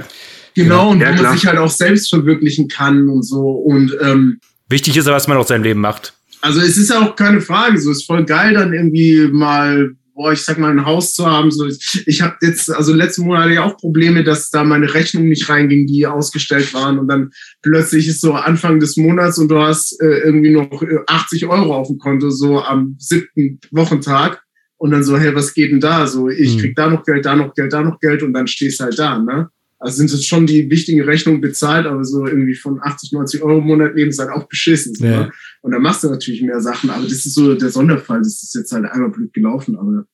[0.55, 3.51] genau und ja, wo man sich halt auch selbst verwirklichen kann und so.
[3.51, 6.15] Und ähm, wichtig ist ja, was man aus seinem Leben macht.
[6.41, 7.79] Also es ist ja auch keine Frage.
[7.79, 9.91] So ist voll geil, dann irgendwie mal
[10.21, 11.51] boah, ich sag mal, ein Haus zu haben.
[11.51, 11.67] So,
[12.05, 15.49] ich habe jetzt, also letzten Monat hatte ich auch Probleme, dass da meine Rechnung nicht
[15.49, 16.99] reinging, die ausgestellt waren.
[16.99, 17.31] Und dann
[17.63, 21.75] plötzlich ist so Anfang des Monats und du hast äh, irgendwie noch 80 äh, Euro
[21.75, 24.43] auf dem Konto, so am siebten Wochentag.
[24.77, 26.07] Und dann so, hey, was geht denn da?
[26.07, 26.61] So, ich hm.
[26.61, 29.19] krieg da noch Geld, da noch Geld, da noch Geld und dann stehst halt da,
[29.19, 29.49] ne?
[29.81, 33.59] Also sind jetzt schon die wichtigen Rechnungen bezahlt, aber so irgendwie von 80, 90 Euro
[33.59, 34.95] im Monat leben ist halt auch beschissen.
[34.95, 35.23] So, ja.
[35.23, 35.33] ne?
[35.63, 38.19] Und dann machst du natürlich mehr Sachen, aber das ist so der Sonderfall.
[38.19, 40.05] Das ist jetzt halt einmal blöd gelaufen, aber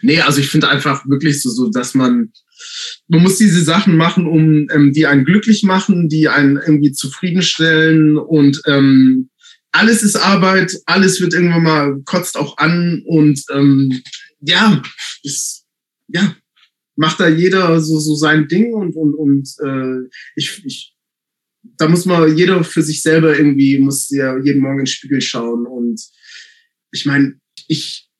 [0.00, 2.32] nee, also ich finde einfach wirklich so, so, dass man,
[3.08, 8.16] man muss diese Sachen machen, um ähm, die einen glücklich machen, die einen irgendwie zufriedenstellen
[8.16, 9.28] und ähm,
[9.72, 14.02] alles ist Arbeit, alles wird irgendwann mal kotzt auch an und ähm,
[14.40, 14.82] ja,
[15.22, 15.64] ist,
[16.08, 16.34] ja,
[16.96, 20.94] macht da jeder so, so sein Ding und, und, und äh, ich, ich,
[21.62, 25.20] da muss man jeder für sich selber irgendwie, muss ja jeden Morgen in den Spiegel
[25.20, 26.00] schauen und
[26.90, 27.34] ich meine,
[27.68, 28.10] ich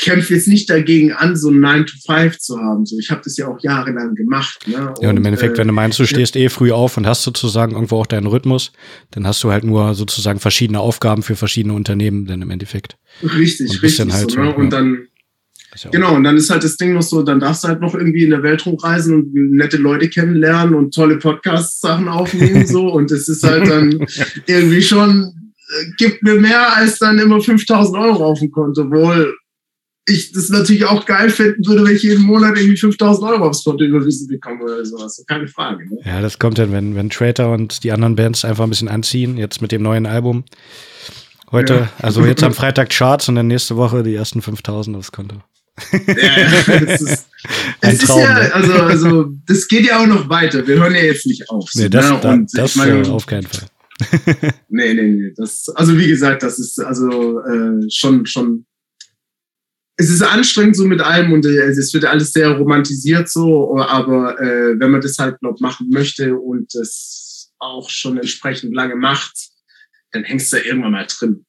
[0.00, 2.86] kämpfe jetzt nicht dagegen an, so ein 9 to 5 zu haben.
[2.86, 4.66] So, ich habe das ja auch jahrelang gemacht.
[4.66, 4.94] Ne?
[5.00, 6.42] Ja, und im Endeffekt, äh, wenn du meinst, du stehst ja.
[6.42, 8.72] eh früh auf und hast sozusagen irgendwo auch deinen Rhythmus,
[9.10, 12.96] dann hast du halt nur sozusagen verschiedene Aufgaben für verschiedene Unternehmen, dann im Endeffekt.
[13.22, 14.12] Richtig, richtig.
[14.12, 14.54] Halt so, ne?
[14.54, 15.06] Und dann
[15.76, 17.94] ja genau, und dann ist halt das Ding noch so, dann darfst du halt noch
[17.94, 22.88] irgendwie in der Welt rumreisen und nette Leute kennenlernen und tolle Podcast-Sachen aufnehmen, so.
[22.92, 24.06] Und es ist halt dann
[24.46, 29.34] irgendwie schon, äh, gibt mir mehr als dann immer 5000 Euro auf dem Konto, wohl
[30.06, 33.64] ich das natürlich auch geil finden würde, wenn ich jeden Monat irgendwie 5000 Euro aufs
[33.64, 35.22] Konto überwiesen bekomme oder sowas.
[35.26, 35.88] Keine Frage.
[35.88, 35.98] Ne?
[36.04, 39.36] Ja, das kommt dann, wenn, wenn Trader und die anderen Bands einfach ein bisschen anziehen,
[39.36, 40.44] jetzt mit dem neuen Album.
[41.52, 41.92] Heute, ja.
[41.98, 45.36] also jetzt am Freitag Charts und dann nächste Woche die ersten 5000 aufs Konto.
[45.92, 46.50] Ja,
[46.86, 47.26] das ist,
[48.06, 48.54] Traum, ist ja, ne?
[48.54, 50.66] also, also, das geht ja auch noch weiter.
[50.66, 51.70] Wir hören ja jetzt nicht auf.
[51.74, 52.14] Nee, das, ne?
[52.14, 53.66] und das, das meine, auf keinen Fall.
[54.68, 55.32] nee, nee, nee.
[55.36, 58.66] Das, also wie gesagt, das ist also äh, schon, schon.
[59.96, 64.40] Es ist anstrengend so mit allem und äh, es wird alles sehr romantisiert so, aber
[64.40, 69.36] äh, wenn man das halt noch machen möchte und das auch schon entsprechend lange macht,
[70.12, 71.44] dann hängst du da irgendwann mal drin.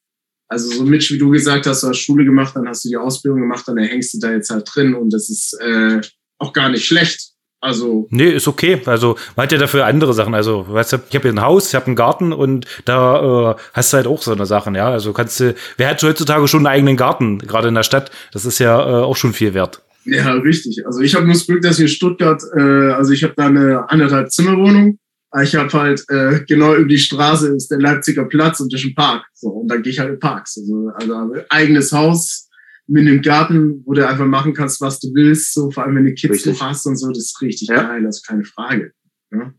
[0.52, 2.98] Also so Mitch, wie du gesagt hast, du hast Schule gemacht, dann hast du die
[2.98, 6.02] Ausbildung gemacht, dann hängst du da jetzt halt drin und das ist äh,
[6.40, 7.30] auch gar nicht schlecht.
[7.62, 8.08] Also.
[8.10, 8.82] Nee, ist okay.
[8.86, 10.34] Also, man hat ja dafür andere Sachen.
[10.34, 13.56] Also, weißt du, ich habe hier ein Haus, ich habe einen Garten und da äh,
[13.74, 14.90] hast du halt auch so eine Sachen, ja.
[14.90, 18.12] Also kannst du, wer hat heutzutage schon einen eigenen Garten, gerade in der Stadt?
[18.34, 19.82] Das ist ja äh, auch schon viel wert.
[20.04, 20.86] Ja, richtig.
[20.86, 23.46] Also ich habe nur das Glück, dass ich in Stuttgart, äh, also ich habe da
[23.46, 24.98] eine anderthalb Zimmerwohnung
[25.40, 28.96] ich habe halt äh, genau über die Straße ist der Leipziger Platz und ist ein
[28.96, 29.26] Park.
[29.34, 30.58] So, und dann gehe ich halt in Parks.
[30.58, 32.50] Also, also eigenes Haus
[32.88, 35.54] mit einem Garten, wo du einfach machen kannst, was du willst.
[35.54, 36.60] So, vor allem wenn du Kids richtig.
[36.60, 37.82] noch hast und so, das ist richtig ja.
[37.84, 38.92] geil, das ist keine Frage.
[39.32, 39.54] Ja?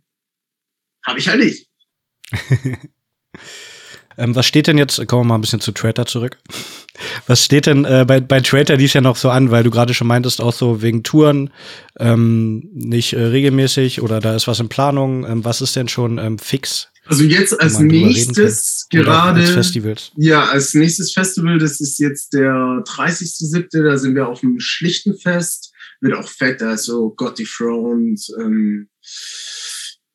[1.07, 1.69] Habe ich halt nicht.
[4.19, 6.39] ähm, was steht denn jetzt, kommen wir mal ein bisschen zu Trader zurück.
[7.27, 9.95] Was steht denn äh, bei, bei Trader dies ja noch so an, weil du gerade
[9.95, 11.51] schon meintest, auch so wegen Touren
[11.99, 15.25] ähm, nicht äh, regelmäßig oder da ist was in Planung.
[15.25, 16.93] Ähm, was ist denn schon ähm, fix?
[17.05, 19.41] Also jetzt als nächstes gerade.
[19.41, 20.13] Als Festivals.
[20.17, 25.73] Ja, als nächstes Festival, das ist jetzt der 30.07., da sind wir auf dem Schlichtenfest.
[26.01, 28.89] Wird auch fett, also Got Dethroned, ähm,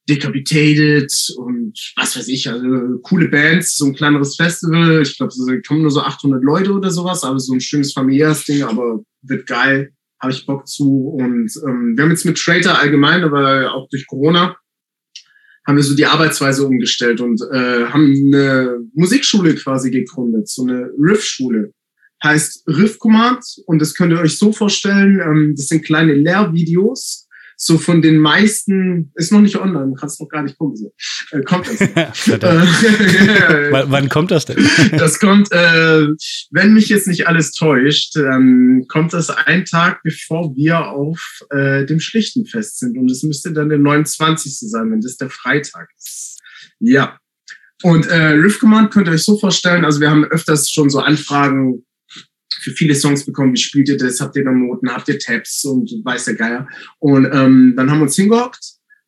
[0.09, 5.01] Decapitated und was weiß ich, also coole Bands, so ein kleineres Festival.
[5.01, 8.45] Ich glaube, es kommen nur so 800 Leute oder sowas, aber so ein schönes familiäres
[8.45, 9.91] Ding, aber wird geil,
[10.21, 11.09] habe ich Bock zu.
[11.09, 14.55] Und ähm, wir haben jetzt mit Trader allgemein, aber auch durch Corona,
[15.67, 20.89] haben wir so die Arbeitsweise umgestellt und äh, haben eine Musikschule quasi gegründet, so eine
[20.97, 21.73] Riff-Schule.
[22.23, 27.26] Heißt Riff Command und das könnt ihr euch so vorstellen, ähm, das sind kleine Lehrvideos,
[27.59, 30.77] so von den meisten, ist noch nicht online, kannst noch gar nicht gucken.
[30.77, 30.93] So.
[31.31, 31.79] Äh, kommt das?
[33.71, 34.57] wann, wann, kommt das denn?
[34.91, 36.07] das kommt, äh,
[36.51, 41.83] wenn mich jetzt nicht alles täuscht, ähm, kommt das einen Tag, bevor wir auf äh,
[41.85, 42.95] dem Schlichtenfest sind.
[42.95, 44.69] Und es müsste dann der 29.
[44.69, 46.39] sein, wenn das der Freitag ist.
[46.79, 47.17] Ja.
[47.81, 50.99] Und äh, Riff Command könnt ihr euch so vorstellen, also wir haben öfters schon so
[50.99, 51.83] Anfragen
[52.67, 55.63] für viele Songs bekommen, wie spielt ihr das, habt ihr da Noten, habt ihr Tabs
[55.63, 56.67] und weiß der Geier.
[56.99, 58.59] Und ähm, dann haben wir uns hingehockt,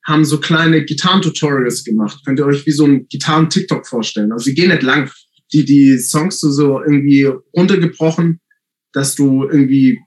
[0.05, 2.21] haben so kleine Gitarren-Tutorials gemacht.
[2.25, 4.31] Könnt ihr euch wie so ein Gitarren-TikTok vorstellen.
[4.31, 5.11] Also sie gehen nicht lang.
[5.51, 8.39] Die, die Songs so, so irgendwie runtergebrochen,
[8.93, 9.99] dass du irgendwie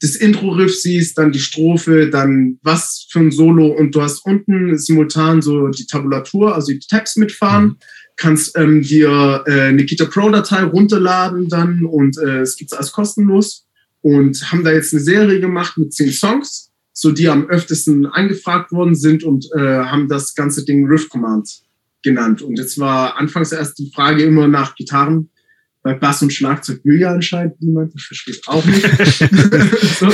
[0.00, 4.78] das Intro-Riff siehst, dann die Strophe, dann was für ein Solo und du hast unten
[4.78, 7.64] simultan so die Tabulatur, also die Tabs mitfahren.
[7.64, 7.76] Mhm
[8.20, 13.66] kannst ähm, dir äh, eine Gita Pro-Datei runterladen dann und äh, es gibt's alles kostenlos
[14.02, 18.72] und haben da jetzt eine Serie gemacht mit zehn Songs, so die am öftesten angefragt
[18.72, 21.62] worden sind und äh, haben das ganze Ding Riff Command
[22.02, 22.42] genannt.
[22.42, 25.30] Und jetzt war anfangs erst die Frage immer nach Gitarren
[25.82, 28.82] bei Bass und Schlagzeug will ja anscheinend niemand, ich verstehe es auch nicht.
[29.98, 30.06] so.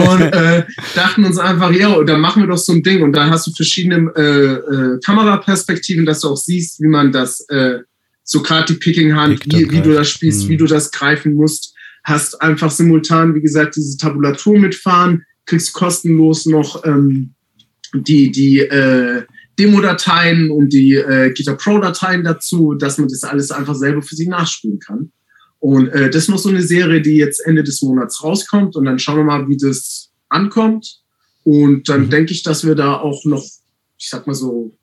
[0.00, 3.02] Und äh, dachten uns einfach, ja, da machen wir doch so ein Ding.
[3.02, 7.40] Und da hast du verschiedene äh, äh, Kameraperspektiven, dass du auch siehst, wie man das,
[7.48, 7.80] äh,
[8.22, 10.48] so gerade die Picking-Hand, wie, wie du das spielst, mhm.
[10.48, 11.74] wie du das greifen musst.
[12.02, 17.34] Hast einfach simultan, wie gesagt, diese Tabulatur mitfahren, kriegst kostenlos noch ähm,
[17.92, 19.24] die, die äh,
[19.58, 24.28] Demo-Dateien und die äh, Guitar Pro-Dateien dazu, dass man das alles einfach selber für sich
[24.28, 25.12] nachspielen kann.
[25.58, 28.84] Und äh, das ist noch so eine Serie, die jetzt Ende des Monats rauskommt und
[28.84, 31.00] dann schauen wir mal, wie das ankommt.
[31.44, 32.10] Und dann mhm.
[32.10, 33.44] denke ich, dass wir da auch noch,
[33.98, 34.76] ich sag mal so,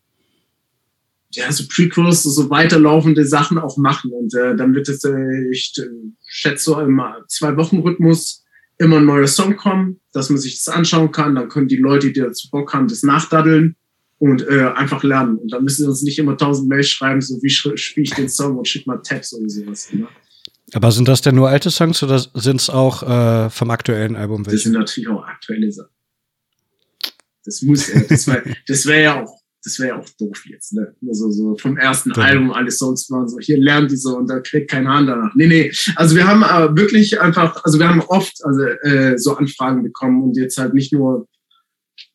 [1.31, 4.11] ja, so Prequels, so weiterlaufende Sachen auch machen.
[4.11, 5.87] Und äh, dann wird es, äh, ich äh,
[6.27, 8.43] schätze so im Zwei-Wochen-Rhythmus
[8.77, 11.35] immer ein neuer Song kommen, dass man sich das anschauen kann.
[11.35, 13.75] Dann können die Leute, die dazu Bock haben, das nachdaddeln
[14.23, 15.37] und äh, einfach lernen.
[15.37, 18.29] Und dann müssen sie uns nicht immer tausend Mails schreiben, so wie spiele ich den
[18.29, 19.91] Song und schick mal Tabs oder sowas.
[19.91, 20.07] Ne?
[20.71, 24.45] Aber sind das denn nur alte Songs oder sind es auch äh, vom aktuellen Album
[24.45, 24.55] welche?
[24.55, 25.89] Das sind natürlich auch aktuelle Sachen.
[27.43, 30.71] Das muss ja, das wäre das wär ja auch, das wäre ja auch doof jetzt,
[30.71, 30.95] ne?
[31.01, 32.23] Nur so, so vom ersten ja.
[32.23, 35.35] Album alle Songs waren so, hier lernt die so und da kriegt kein Hahn danach.
[35.35, 35.71] Nee, nee.
[35.97, 40.23] Also wir haben äh, wirklich einfach, also wir haben oft also, äh, so Anfragen bekommen
[40.23, 41.27] und jetzt halt nicht nur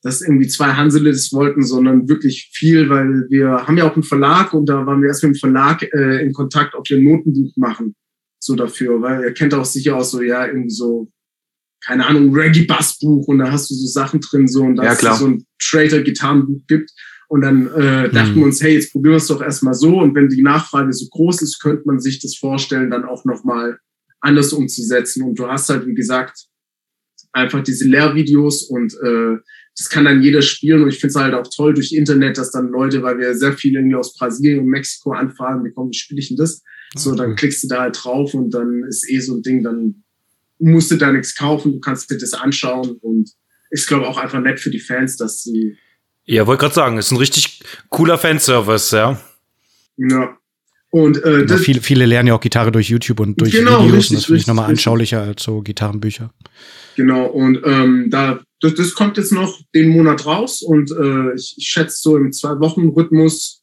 [0.02, 4.04] dass irgendwie zwei Hansele das wollten, sondern wirklich viel, weil wir haben ja auch einen
[4.04, 7.04] Verlag und da waren wir erst mit dem Verlag äh, in Kontakt, ob wir ein
[7.04, 7.96] Notenbuch machen,
[8.38, 11.10] so dafür, weil er kennt auch sicher auch so, ja, irgendwie so,
[11.84, 15.18] keine Ahnung, Reggae-Bassbuch und da hast du so Sachen drin, so und da ja, es
[15.18, 16.90] so ein Trader-Gitarrenbuch gibt.
[17.30, 18.36] Und dann äh, dachten mhm.
[18.36, 19.98] wir uns, hey, jetzt probieren wir es doch erstmal so.
[19.98, 23.78] Und wenn die Nachfrage so groß ist, könnte man sich das vorstellen, dann auch nochmal
[24.20, 25.22] anders umzusetzen.
[25.22, 26.46] Und du hast halt, wie gesagt,
[27.32, 29.36] einfach diese Lehrvideos und äh,
[29.78, 32.50] das kann dann jeder spielen und ich finde es halt auch toll durch Internet, dass
[32.50, 35.96] dann Leute, weil wir sehr viele irgendwie aus Brasilien und Mexiko anfragen, wie kommen, wie
[35.96, 36.62] spiele ich denn das?
[36.96, 40.02] So, dann klickst du da halt drauf und dann ist eh so ein Ding, dann
[40.58, 43.30] musst du da nichts kaufen, du kannst dir das anschauen und
[43.70, 45.76] ich glaube auch einfach nett für die Fans, dass sie.
[46.24, 49.20] Ja, wollte gerade sagen, ist ein richtig cooler Fanservice, ja.
[49.96, 50.36] Ja.
[50.90, 53.96] Und äh, genau, viele, viele lernen ja auch Gitarre durch YouTube und durch genau, Videos
[53.96, 56.32] richtig, und das finde ich nochmal anschaulicher als so Gitarrenbücher.
[56.98, 61.54] Genau, und ähm, da das, das kommt jetzt noch den Monat raus und äh, ich,
[61.56, 63.62] ich schätze so im Zwei-Wochen-Rhythmus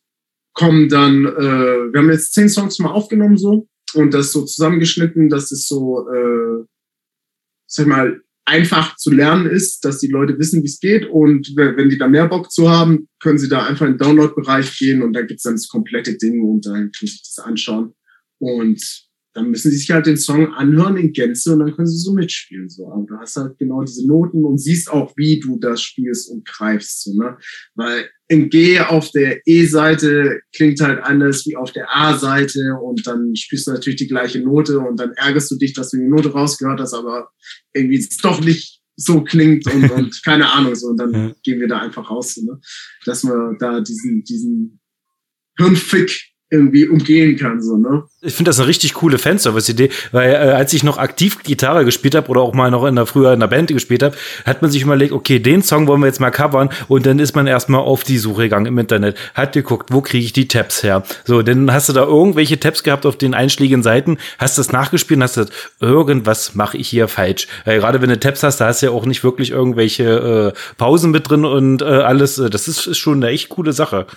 [0.54, 5.28] kommen dann, äh, wir haben jetzt zehn Songs mal aufgenommen so und das so zusammengeschnitten,
[5.28, 6.64] dass es so, äh,
[7.68, 11.90] sag mal, einfach zu lernen ist, dass die Leute wissen, wie es geht und wenn
[11.90, 15.12] die da mehr Bock zu haben, können sie da einfach in den Download-Bereich gehen und
[15.12, 17.96] da gibt's dann das komplette Ding und dann können sie sich das anschauen.
[18.40, 18.82] Und
[19.36, 22.14] dann müssen sie sich halt den Song anhören in Gänze und dann können sie so
[22.14, 22.70] mitspielen.
[22.70, 22.90] So.
[22.90, 26.46] Aber du hast halt genau diese Noten und siehst auch, wie du das spielst und
[26.46, 27.04] greifst.
[27.04, 27.38] So, ne?
[27.76, 33.36] Weil ein G auf der E-Seite klingt halt anders wie auf der A-Seite und dann
[33.36, 36.32] spielst du natürlich die gleiche Note und dann ärgerst du dich, dass du die Note
[36.32, 37.30] rausgehört hast, aber
[37.74, 41.36] irgendwie es doch nicht so klingt und, und keine Ahnung so und dann ja.
[41.44, 42.58] gehen wir da einfach raus, so, ne?
[43.04, 44.80] dass wir da diesen, diesen
[45.58, 47.62] Hirnfick irgendwie umgehen kann.
[47.62, 48.04] So, ne?
[48.22, 52.16] Ich finde das eine richtig coole Fanservice-Idee, weil äh, als ich noch aktiv Gitarre gespielt
[52.16, 54.72] habe oder auch mal noch in der früher in der Band gespielt habe, hat man
[54.72, 57.82] sich überlegt, okay, den Song wollen wir jetzt mal covern und dann ist man erstmal
[57.82, 61.04] auf die Suche gegangen im Internet, hat geguckt, wo kriege ich die Tabs her?
[61.24, 65.18] So, dann hast du da irgendwelche Tabs gehabt auf den einschlägigen Seiten, hast das nachgespielt
[65.18, 67.48] und hast gesagt, irgendwas mache ich hier falsch.
[67.66, 70.60] Weil gerade wenn du Tabs hast, da hast du ja auch nicht wirklich irgendwelche äh,
[70.78, 72.36] Pausen mit drin und äh, alles.
[72.36, 74.08] Das ist, ist schon eine echt coole Sache.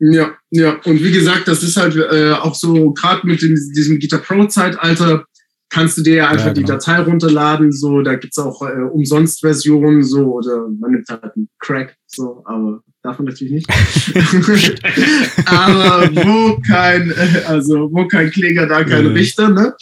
[0.00, 0.80] Ja, ja.
[0.84, 5.26] Und wie gesagt, das ist halt äh, auch so, gerade mit dem, diesem Guitar Pro-Zeitalter,
[5.68, 6.66] kannst du dir ja einfach ja, genau.
[6.66, 7.70] die Datei runterladen.
[7.70, 12.82] So, da gibt's auch äh, Umsonst-Versionen, so, oder man nimmt halt einen Crack, so, aber
[13.02, 13.68] davon natürlich nicht.
[15.46, 19.12] aber wo kein, äh, also wo kein Kläger, da kein ja.
[19.12, 19.74] Richter, ne?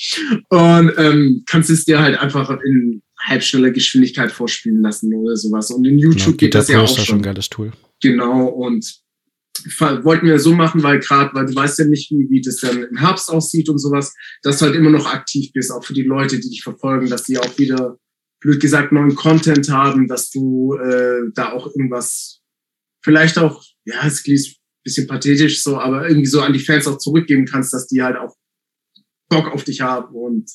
[0.50, 5.70] Und ähm, kannst es dir halt einfach in halbschneller Geschwindigkeit vorspielen lassen oder sowas.
[5.70, 7.04] Und in YouTube genau, geht das ja auch schon.
[7.04, 7.72] schon ein geiles Tool.
[8.00, 9.00] Genau, und
[10.04, 12.82] wollten wir so machen, weil gerade, weil du weißt ja nicht, wie, wie das dann
[12.82, 16.02] im Herbst aussieht und sowas, dass du halt immer noch aktiv bist, auch für die
[16.02, 17.98] Leute, die dich verfolgen, dass die auch wieder,
[18.40, 22.40] blöd gesagt, neuen Content haben, dass du äh, da auch irgendwas,
[23.02, 26.86] vielleicht auch, ja, es klingt ein bisschen pathetisch so, aber irgendwie so an die Fans
[26.86, 28.36] auch zurückgeben kannst, dass die halt auch
[29.28, 30.50] Bock auf dich haben und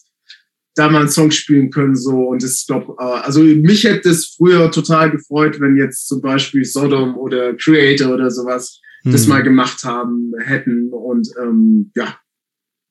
[0.75, 2.29] da mal einen Song spielen können so.
[2.29, 6.65] Und es glaube äh, also mich hätte es früher total gefreut wenn jetzt zum Beispiel
[6.65, 9.45] Sodom oder Creator oder sowas das mal mhm.
[9.45, 10.89] gemacht haben hätten.
[10.91, 12.17] Und ähm, ja,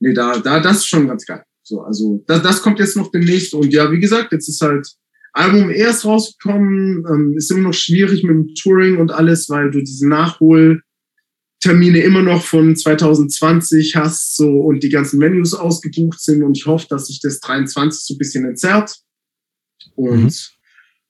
[0.00, 1.42] nee, da, da, das ist schon ganz geil.
[1.62, 3.54] So, also das, das kommt jetzt noch demnächst.
[3.54, 4.86] Und ja, wie gesagt, jetzt ist halt
[5.32, 9.80] Album erst rausgekommen, ähm, ist immer noch schwierig mit dem Touring und alles, weil du
[9.80, 10.82] diese Nachholtermine
[12.02, 16.86] immer noch von 2020 hast so und die ganzen Menus ausgebucht sind und ich hoffe,
[16.90, 18.94] dass sich das 23 so ein bisschen entzerrt.
[19.94, 20.32] Und mhm.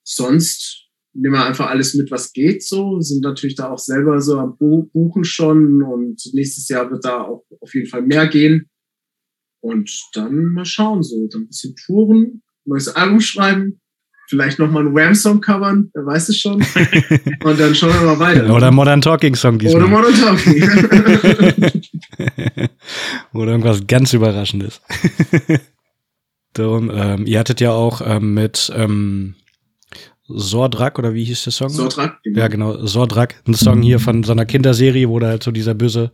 [0.05, 0.82] sonst
[1.15, 4.57] nehmen wir einfach alles mit, was geht so, sind natürlich da auch selber so am
[4.57, 8.69] Buchen schon und nächstes Jahr wird da auch auf jeden Fall mehr gehen.
[9.61, 13.81] Und dann mal schauen so, dann ein bisschen touren, neues Album schreiben,
[14.29, 16.55] vielleicht nochmal einen Wham-Song covern, wer weiß es schon.
[17.45, 18.53] und dann schauen wir mal weiter.
[18.53, 19.83] Oder Modern Talking Song diesmal.
[19.83, 20.63] Oder Modern Talking.
[23.33, 24.81] Oder irgendwas ganz Überraschendes.
[26.55, 29.35] Darum, ähm, ihr hattet ja auch ähm, mit ähm,
[30.39, 31.69] Sordrak oder wie hieß der Song?
[31.69, 32.23] Sordrak.
[32.23, 32.39] Genau.
[32.39, 33.37] Ja, genau, Sordrak.
[33.47, 36.11] Ein Song hier von so einer Kinderserie, wo da halt so dieser böse,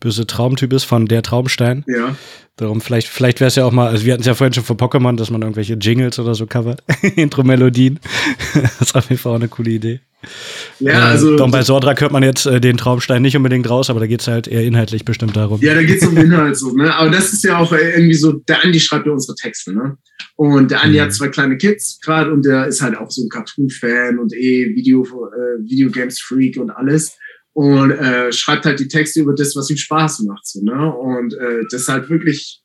[0.00, 1.84] böse Traumtyp ist von Der Traumstein.
[1.86, 2.16] Ja.
[2.56, 4.62] Darum, vielleicht, vielleicht wäre es ja auch mal, also wir hatten es ja vorhin schon
[4.62, 6.82] für Pokémon, dass man irgendwelche Jingles oder so covert.
[7.16, 7.98] Intro-Melodien.
[8.54, 10.00] das ist auf jeden Fall auch eine coole Idee.
[10.80, 11.36] Ja, also.
[11.36, 14.20] Äh, bei Sordrak hört man jetzt äh, den Traumstein nicht unbedingt raus, aber da geht
[14.20, 15.60] es halt eher inhaltlich bestimmt darum.
[15.60, 16.94] Ja, da geht es um Inhalt so, ne?
[16.94, 19.96] Aber das ist ja auch irgendwie so, der Andi schreibt ja unsere Texte, ne?
[20.36, 21.02] Und der Andi mhm.
[21.02, 24.74] hat zwei kleine Kids gerade und der ist halt auch so ein Cartoon-Fan und eh
[24.74, 27.16] Video, äh, Videogames-Freak und alles.
[27.52, 30.44] Und äh, schreibt halt die Texte über das, was ihm Spaß macht.
[30.44, 30.92] So, ne?
[30.92, 32.60] Und äh, das ist halt wirklich,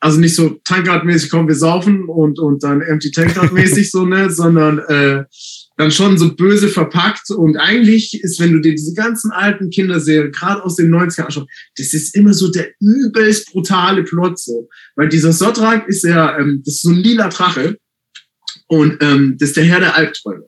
[0.00, 4.30] also nicht so Tankard-mäßig, komm, wir saufen und, und dann Empty Tankard-mäßig so, ne?
[4.30, 5.24] Sondern äh,
[5.76, 7.30] dann schon so böse verpackt.
[7.30, 11.48] Und eigentlich ist, wenn du dir diese ganzen alten Kinderserien, gerade aus den 90ern anschaust,
[11.76, 14.68] das ist immer so der übelst brutale Plot so.
[14.96, 17.76] Weil dieser Sotrak ist ja, ähm, das ist so ein lila Drache.
[18.66, 20.46] Und ähm, das ist der Herr der Albträume.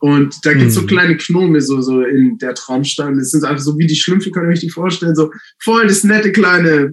[0.00, 0.86] Und da gibt's so mhm.
[0.86, 3.18] kleine Gnome so, so in der Traumstein.
[3.18, 6.04] Das sind einfach so wie die Schlümpfe, könnt ihr euch die vorstellen, so voll das
[6.04, 6.92] nette kleine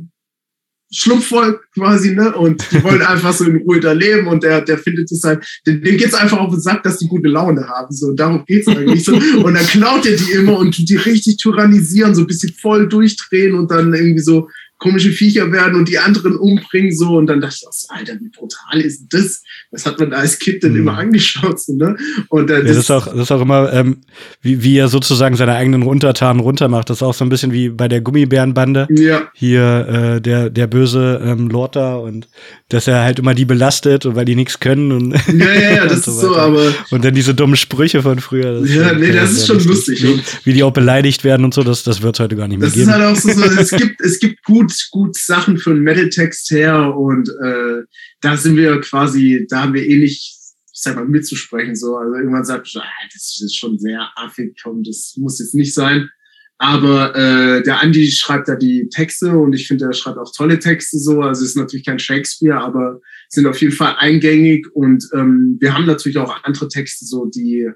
[0.96, 2.34] Schlumpfvolk quasi, ne?
[2.34, 5.46] Und die wollen einfach so in Ruhe da leben und der, der findet es halt,
[5.68, 7.94] dem, dem geht's einfach auf den Sack, dass die gute Laune haben.
[7.94, 9.14] So, darum geht's eigentlich so.
[9.44, 12.88] Und dann klaut er die immer und tut die richtig tyrannisieren, so ein bisschen voll
[12.88, 17.42] durchdrehen und dann irgendwie so komische Viecher werden und die anderen umbringen so und dann
[17.42, 19.42] dachte ich, oh, Alter, wie brutal ist das?
[19.72, 20.80] Was hat man da als Kind denn mhm.
[20.80, 21.62] immer angeschaut?
[21.62, 21.96] So, ne?
[22.30, 24.02] Und dann ja, das, ist auch, das ist auch immer, ähm,
[24.42, 26.90] wie, wie er sozusagen seine eigenen Untertanen runtermacht.
[26.90, 28.88] Das ist auch so ein bisschen wie bei der Gummibärenbande.
[28.92, 29.30] Ja.
[29.34, 32.28] Hier äh, der, der böse ähm, Lord da und
[32.70, 35.86] dass er halt immer die belastet und weil die nichts können und ja, ja, ja,
[35.88, 38.66] das so ist so, aber und dann diese dummen Sprüche von früher.
[38.66, 40.04] ja, nee, das ist schon lustig.
[40.04, 42.68] Wie, wie, die auch beleidigt werden und so, das, das wird heute gar nicht mehr
[42.68, 42.88] das geben.
[42.88, 45.84] Das ist halt auch so, so es gibt, es gibt gut, gut Sachen für einen
[45.84, 47.84] Metal-Text her und äh,
[48.22, 50.36] da sind wir quasi, da haben wir eh nicht,
[50.74, 51.76] ich sag mal, mitzusprechen.
[51.76, 51.96] So.
[51.98, 56.10] Also irgendwann sagt, ah, das ist schon sehr affig, komm, das muss jetzt nicht sein.
[56.58, 60.58] Aber äh, der Andi schreibt da die Texte und ich finde, er schreibt auch tolle
[60.58, 61.22] Texte so.
[61.22, 65.86] Also ist natürlich kein Shakespeare, aber sind auf jeden Fall eingängig und ähm, wir haben
[65.86, 67.70] natürlich auch andere Texte so, die,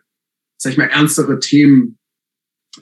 [0.58, 1.99] sag ich mal, ernstere Themen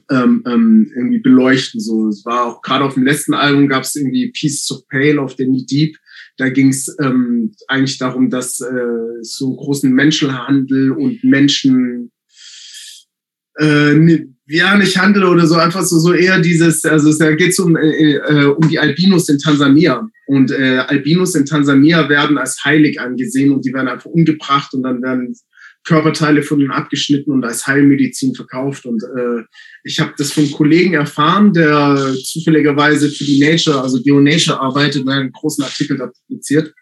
[0.10, 1.80] ähm, ähm, irgendwie beleuchten.
[1.80, 5.22] So, es war auch gerade auf dem letzten Album gab es irgendwie Pieces of Pale
[5.22, 5.96] auf der Knee Deep.
[6.38, 12.12] Da ging es ähm, eigentlich darum, dass äh, so großen Menschenhandel und Menschen
[13.60, 17.60] äh, ja nicht Handel oder so einfach so so eher dieses also da geht es
[17.60, 22.64] um äh, äh, um die Albinos in Tansania und äh, Albinos in Tansania werden als
[22.64, 25.36] heilig angesehen und die werden einfach umgebracht und dann werden
[25.88, 28.86] Körperteile von ihm abgeschnitten und als Heilmedizin verkauft.
[28.86, 29.44] Und äh,
[29.86, 35.10] ich habe das von Kollegen erfahren, der zufälligerweise für die Nature, also GeoNature arbeitet und
[35.10, 36.74] einen großen Artikel da publiziert.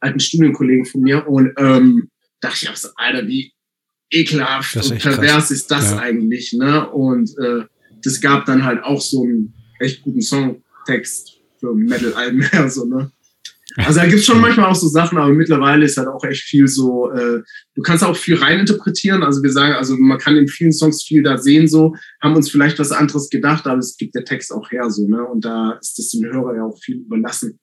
[0.00, 1.24] Alten Studienkollegen von mir.
[1.28, 3.52] Und ähm, dachte ich auch so, Alter, wie
[4.10, 5.50] ekelhaft und pervers krass.
[5.52, 5.98] ist das ja.
[5.98, 6.52] eigentlich.
[6.52, 6.90] Ne?
[6.90, 7.64] Und äh,
[8.02, 12.44] das gab dann halt auch so einen echt guten Songtext für Metal-Alben.
[12.52, 13.12] Also, ne?
[13.76, 16.66] Also da gibt's schon manchmal auch so Sachen, aber mittlerweile ist halt auch echt viel
[16.66, 17.42] so, äh,
[17.74, 19.22] du kannst auch viel reininterpretieren.
[19.22, 22.50] Also wir sagen, also man kann in vielen Songs viel da sehen, so, haben uns
[22.50, 25.24] vielleicht was anderes gedacht, aber es gibt der Text auch her so, ne?
[25.24, 27.58] Und da ist es dem Hörer ja auch viel überlassen,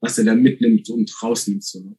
[0.00, 1.64] was er da mitnimmt und rausnimmt.
[1.64, 1.96] So, ne?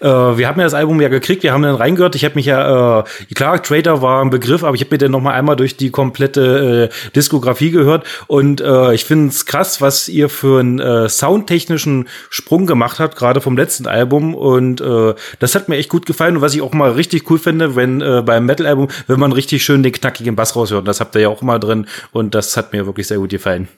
[0.00, 2.14] Äh, wir haben ja das Album ja gekriegt, wir haben dann reingehört.
[2.14, 5.10] Ich habe mich ja, äh, klar, Trader war ein Begriff, aber ich habe mir dann
[5.12, 8.06] noch mal einmal durch die komplette äh, Diskografie gehört.
[8.26, 13.16] Und äh, ich finde es krass, was ihr für einen äh, soundtechnischen Sprung gemacht habt,
[13.16, 14.34] gerade vom letzten Album.
[14.34, 16.36] Und äh, das hat mir echt gut gefallen.
[16.36, 19.62] Und was ich auch mal richtig cool finde, wenn äh, beim Metal-Album, wenn man richtig
[19.62, 21.86] schön den knackigen Bass raushört, das habt ihr ja auch immer drin.
[22.12, 23.68] Und das hat mir wirklich sehr gut gefallen.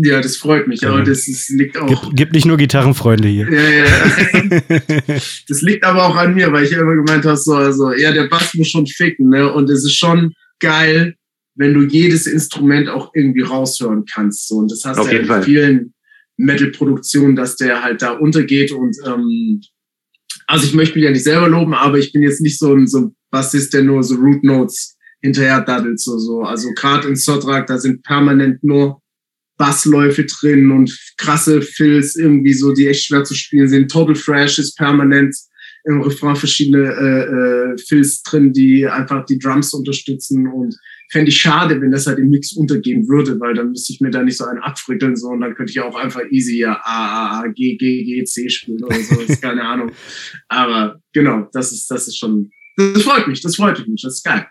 [0.00, 1.88] Ja, das freut mich, aber das ist, liegt auch.
[1.88, 3.50] Gibt, gibt nicht nur Gitarrenfreunde hier.
[3.50, 4.70] Ja, ja.
[5.48, 8.28] das liegt aber auch an mir, weil ich immer gemeint habe, so, also, ja, der
[8.28, 9.52] Bass muss schon ficken, ne?
[9.52, 11.16] Und es ist schon geil,
[11.56, 14.46] wenn du jedes Instrument auch irgendwie raushören kannst.
[14.46, 14.58] So.
[14.58, 15.42] Und das hast du ja in Fall.
[15.42, 15.94] vielen
[16.36, 18.70] Metal-Produktionen, dass der halt da untergeht.
[18.70, 19.60] Und ähm,
[20.46, 22.86] also ich möchte mich ja nicht selber loben, aber ich bin jetzt nicht so ein,
[22.86, 25.98] so ein Bassist, der nur so Root Notes hinterher daddelt.
[25.98, 26.42] So, so.
[26.42, 29.02] Also gerade in Sodrak, da sind permanent nur
[29.58, 33.90] Bassläufe drin und krasse Fills irgendwie so, die echt schwer zu spielen sind.
[33.90, 35.36] Total Fresh ist permanent
[35.84, 40.76] im Refrain verschiedene äh, äh, Fills drin, die einfach die Drums unterstützen und
[41.10, 44.10] fände ich schade, wenn das halt im Mix untergehen würde, weil dann müsste ich mir
[44.10, 47.38] da nicht so einen abfrickeln so und dann könnte ich auch einfach easy ja A,
[47.38, 49.90] A, A, G, G, G, C spielen oder so, ist keine Ahnung.
[50.48, 54.24] Aber genau, das ist, das ist schon, das freut mich, das freut mich, das ist
[54.24, 54.46] geil.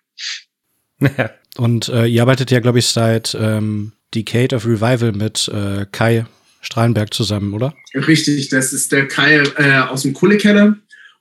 [1.58, 6.26] Und äh, ihr arbeitet ja, glaube ich, seit ähm, Decade of Revival mit äh, Kai
[6.62, 7.74] Strahlenberg zusammen, oder?
[7.93, 10.78] Richtig, das ist der Kai äh, aus dem Kohlekeller.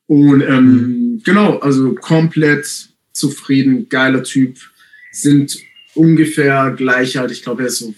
[0.07, 1.23] Und ähm, mhm.
[1.25, 2.67] genau, also komplett
[3.13, 4.59] zufrieden, geiler Typ.
[5.13, 5.57] Sind
[5.95, 7.31] ungefähr gleich alt.
[7.31, 7.95] Ich glaube, er ist so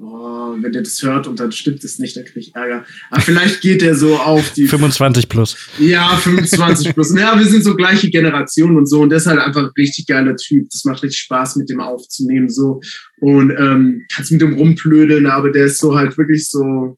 [0.00, 2.84] oh, wenn der das hört und dann stimmt es nicht, dann kriege ich Ärger.
[3.10, 5.56] Aber vielleicht geht er so auf die 25 plus.
[5.78, 7.14] Ja, 25 plus.
[7.14, 10.68] Ja, wir sind so gleiche Generation und so und deshalb einfach ein richtig geiler Typ.
[10.70, 12.80] Das macht richtig Spaß, mit dem aufzunehmen so
[13.20, 16.96] und ähm, kannst mit dem rumplödeln, aber der ist so halt wirklich so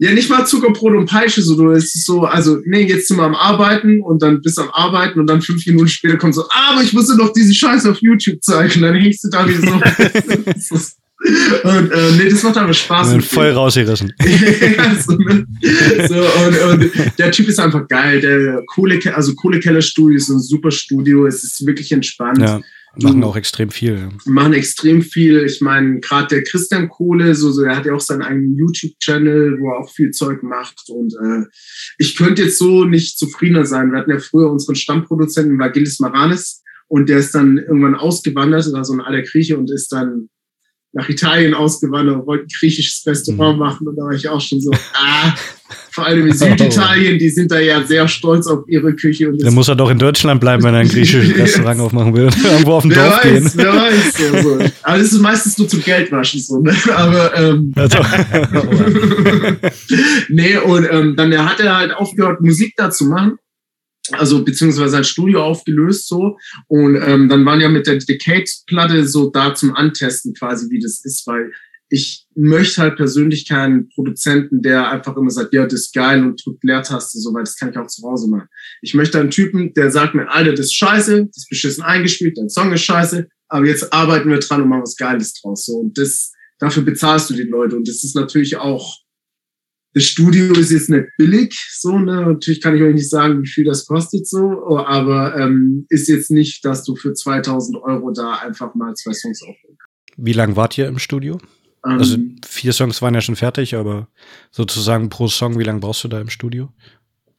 [0.00, 3.24] ja, nicht mal Zuckerbrot und Peitsche, so, du, ist so, also, nee, jetzt sind wir
[3.24, 6.44] am Arbeiten und dann bist du am Arbeiten und dann fünf Minuten später kommt so,
[6.50, 10.78] aber ich musste noch diesen Scheiß auf YouTube zeigen, dann hängst du da wie so.
[11.20, 13.14] Und äh, nee, das macht aber Spaß.
[13.14, 14.12] Und voll rausgerissen.
[14.20, 15.46] ja, so, ne?
[16.08, 18.20] so, und, und der Typ ist einfach geil.
[18.20, 21.26] Der Kohle, also Kohlekeller Studio ist ein super Studio.
[21.26, 22.38] Es ist wirklich entspannt.
[22.38, 22.60] Ja,
[23.02, 24.10] machen auch extrem viel.
[24.26, 25.44] Machen extrem viel.
[25.44, 29.58] Ich meine, gerade der Christian Kohle, so, so, er hat ja auch seinen eigenen YouTube-Channel,
[29.60, 30.88] wo er auch viel Zeug macht.
[30.88, 31.46] Und äh,
[31.98, 33.90] ich könnte jetzt so nicht zufriedener sein.
[33.90, 38.84] Wir hatten ja früher unseren Stammproduzenten Vagilis Maranis und der ist dann irgendwann ausgewandert, war
[38.84, 40.28] so ein alter Grieche und ist dann
[40.98, 43.64] nach Italien ausgewandert und wollte ein griechisches Restaurant mhm.
[43.64, 43.86] machen.
[43.86, 45.32] Und da war ich auch schon so, ah,
[45.92, 49.28] vor allem in Süditalien, die sind da ja sehr stolz auf ihre Küche.
[49.28, 52.28] Und Dann muss er doch in Deutschland bleiben, wenn er ein griechisches Restaurant aufmachen will.
[52.44, 53.52] Irgendwo auf dem wer Dorf weiß, gehen.
[53.54, 54.70] Wer weiß, so, so.
[54.82, 56.74] Aber das ist meistens nur zum Geldwaschen so, ne?
[56.96, 57.98] Aber ähm, also.
[60.28, 63.38] nee, und ähm, dann hat er halt aufgehört, Musik da zu machen
[64.12, 66.36] also beziehungsweise ein Studio aufgelöst so
[66.66, 71.04] und ähm, dann waren ja mit der Decade-Platte so da zum Antesten quasi, wie das
[71.04, 71.52] ist, weil
[71.90, 76.44] ich möchte halt persönlich keinen Produzenten, der einfach immer sagt, ja, das ist geil und
[76.44, 78.48] drückt Leertaste, so, weil das kann ich auch zu Hause machen.
[78.82, 82.36] Ich möchte einen Typen, der sagt mir, Alter, das ist scheiße, das ist beschissen eingespielt,
[82.36, 85.78] dein Song ist scheiße, aber jetzt arbeiten wir dran und machen was Geiles draus, so.
[85.78, 88.98] Und das, dafür bezahlst du die Leute und das ist natürlich auch
[89.98, 92.22] das Studio ist jetzt nicht billig, so, ne?
[92.22, 96.30] Natürlich kann ich euch nicht sagen, wie viel das kostet, so, aber ähm, ist jetzt
[96.30, 99.80] nicht, dass du für 2000 Euro da einfach mal zwei Songs kannst.
[100.16, 101.40] Wie lange wart ihr im Studio?
[101.84, 104.08] Ähm, also vier Songs waren ja schon fertig, aber
[104.52, 106.72] sozusagen pro Song, wie lange brauchst du da im Studio?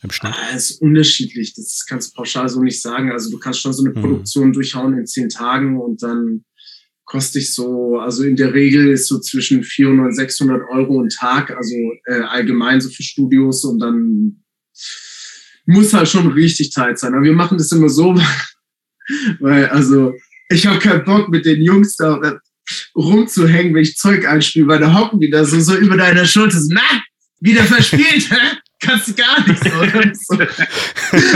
[0.02, 0.34] Im Schnitt?
[0.36, 1.54] Ah, ist unterschiedlich.
[1.54, 3.12] Das kannst du pauschal so nicht sagen.
[3.12, 4.02] Also du kannst schon so eine mhm.
[4.02, 6.44] Produktion durchhauen in zehn Tagen und dann
[7.10, 11.10] kostet ich so, also in der Regel ist so zwischen 400 und 600 Euro ein
[11.10, 14.44] Tag, also äh, allgemein so für Studios und dann
[15.66, 17.14] muss halt schon richtig tight sein.
[17.14, 18.14] Aber wir machen das immer so,
[19.40, 20.14] weil also
[20.50, 22.40] ich habe keinen Bock mit den Jungs da
[22.96, 26.60] rumzuhängen, wenn ich Zeug einspiele, weil da hocken die da so, so über deiner Schulter,
[26.60, 27.02] so, na,
[27.40, 28.58] wieder verspielt, hä?
[28.80, 29.66] Kannst du gar nichts.
[29.66, 30.14] Oder?
[30.14, 30.34] So.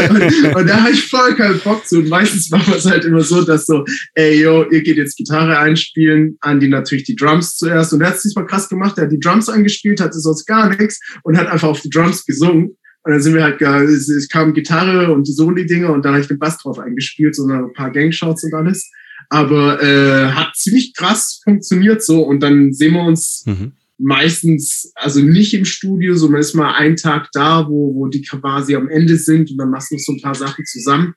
[0.10, 2.00] Und, und, da habe ich voll keinen Bock zu.
[2.00, 3.84] Und meistens machen wir es halt immer so, dass so,
[4.16, 7.94] ey, yo, ihr geht jetzt Gitarre einspielen, Andi natürlich die Drums zuerst.
[7.94, 10.70] Und er hat es diesmal krass gemacht, er hat die Drums eingespielt, hatte sonst gar
[10.70, 12.78] nichts und hat einfach auf die Drums gesungen.
[13.06, 16.22] Und dann sind wir halt, es kam Gitarre und so die Dinge und dann habe
[16.22, 18.90] ich den Bass drauf eingespielt, so ein paar Gangshots und alles.
[19.30, 23.74] Aber äh, hat ziemlich krass funktioniert so und dann sehen wir uns mhm
[24.04, 28.76] meistens, also nicht im Studio, sondern ist mal ein Tag da, wo, wo die quasi
[28.76, 31.14] am Ende sind und dann machst du noch so ein paar Sachen zusammen.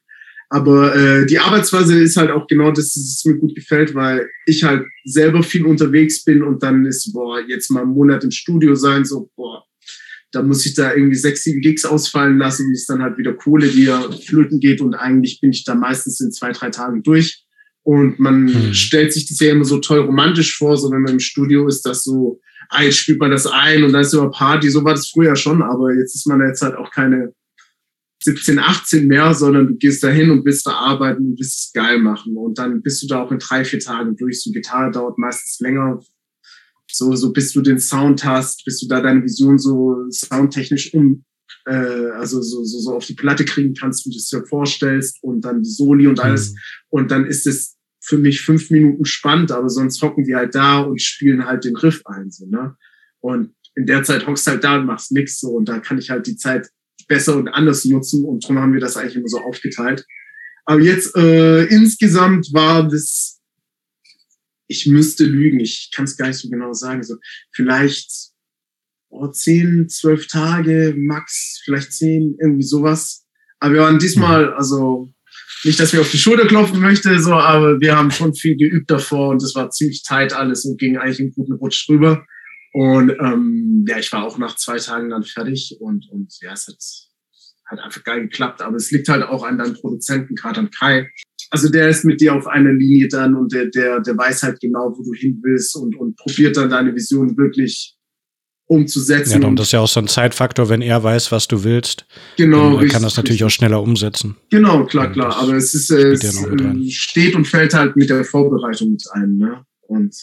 [0.48, 4.62] Aber äh, die Arbeitsweise ist halt auch genau das, es mir gut gefällt, weil ich
[4.62, 8.76] halt selber viel unterwegs bin und dann ist, boah, jetzt mal einen Monat im Studio
[8.76, 9.64] sein, so, boah,
[10.30, 13.34] da muss ich da irgendwie sechs, sieben Gigs ausfallen lassen und ist dann halt wieder
[13.34, 17.02] Kohle, die ja flöten geht und eigentlich bin ich da meistens in zwei, drei Tagen
[17.02, 17.45] durch.
[17.86, 18.74] Und man hm.
[18.74, 22.40] stellt sich das ja immer so toll romantisch vor, sondern im Studio ist das so,
[22.68, 24.68] ah, jetzt spielt man das ein und dann ist immer Party.
[24.70, 27.32] So war das früher schon, aber jetzt ist man jetzt halt auch keine
[28.24, 31.72] 17, 18 mehr, sondern du gehst da hin und bist da arbeiten und willst es
[31.72, 32.36] geil machen.
[32.36, 34.42] Und dann bist du da auch in drei, vier Tagen durch.
[34.42, 36.00] So Gitarre dauert meistens länger.
[36.90, 41.24] So, so bis du den Sound hast, bis du da deine Vision so soundtechnisch um,
[41.66, 45.22] äh, also so, so, so auf die Platte kriegen kannst, wie du es dir vorstellst
[45.22, 46.50] und dann die Soli und alles.
[46.50, 46.58] Mhm.
[46.88, 47.75] Und dann ist es
[48.06, 51.76] für mich fünf Minuten spannend, aber sonst hocken die halt da und spielen halt den
[51.76, 52.76] Riff ein, so, ne?
[53.20, 56.10] Und in der Zeit hockst halt da und machst nix so und da kann ich
[56.10, 56.68] halt die Zeit
[57.08, 60.06] besser und anders nutzen und darum haben wir das eigentlich immer so aufgeteilt.
[60.64, 63.40] Aber jetzt äh, insgesamt war das,
[64.68, 67.16] ich müsste lügen, ich kann es gar nicht so genau sagen, so
[67.52, 68.32] vielleicht
[69.08, 73.26] oh, zehn, zwölf Tage, max, vielleicht zehn, irgendwie sowas.
[73.58, 74.52] Aber wir waren diesmal, mhm.
[74.54, 75.12] also
[75.64, 78.90] nicht, dass wir auf die Schulter klopfen möchte, so, aber wir haben schon viel geübt
[78.90, 82.24] davor und es war ziemlich tight alles und ging eigentlich einen guten Rutsch rüber.
[82.72, 86.66] Und ähm, ja, ich war auch nach zwei Tagen dann fertig und, und ja, es
[86.66, 86.76] hat,
[87.64, 88.60] hat einfach geil geklappt.
[88.60, 91.10] Aber es liegt halt auch an deinem Produzenten, gerade an Kai.
[91.50, 94.60] Also der ist mit dir auf einer Linie dann und der, der, der weiß halt
[94.60, 97.95] genau, wo du hin willst und, und probiert dann deine Vision wirklich
[98.66, 99.42] umzusetzen.
[99.42, 102.06] Ja, und das ist ja auch so ein Zeitfaktor, wenn er weiß, was du willst.
[102.36, 102.64] Genau.
[102.64, 103.46] Dann richtig, kann das natürlich richtig.
[103.46, 104.36] auch schneller umsetzen.
[104.50, 105.36] Genau, klar, klar.
[105.36, 109.64] Aber es ist, es äh, steht und fällt halt mit der Vorbereitung mit ein, ne?
[109.82, 110.16] Und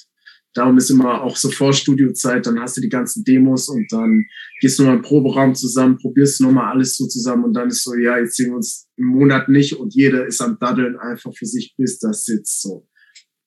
[0.53, 4.25] darum ist immer auch so Vorstudiozeit, dann hast du die ganzen Demos und dann
[4.59, 7.95] gehst du mal im Proberaum zusammen, probierst nochmal alles so zusammen und dann ist so,
[7.95, 11.45] ja, jetzt sehen wir uns einen Monat nicht und jeder ist am Daddeln einfach für
[11.45, 12.87] sich, bis das sitzt so.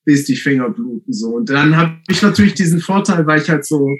[0.05, 1.35] Bis die Finger bluten so.
[1.35, 3.95] Und dann habe ich natürlich diesen Vorteil, weil ich halt so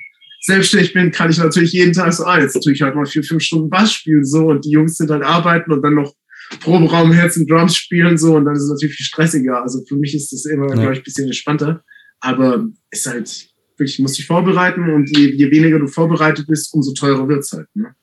[0.48, 3.22] selbstständig bin, kann ich natürlich jeden Tag so, ah, jetzt tue ich halt mal vier,
[3.22, 6.16] fünf Stunden Bass spielen, so, und die Jungs sind dann arbeiten und dann noch
[6.62, 9.62] Proberaum Herz und Drums spielen, so, und dann ist es natürlich viel stressiger.
[9.62, 10.76] Also für mich ist das immer, ja.
[10.76, 11.84] glaube ich, ein bisschen entspannter.
[12.22, 16.94] Aber ist halt, wirklich, muss dich vorbereiten und je, je weniger du vorbereitet bist, umso
[16.94, 17.94] teurer wird's halt, ne?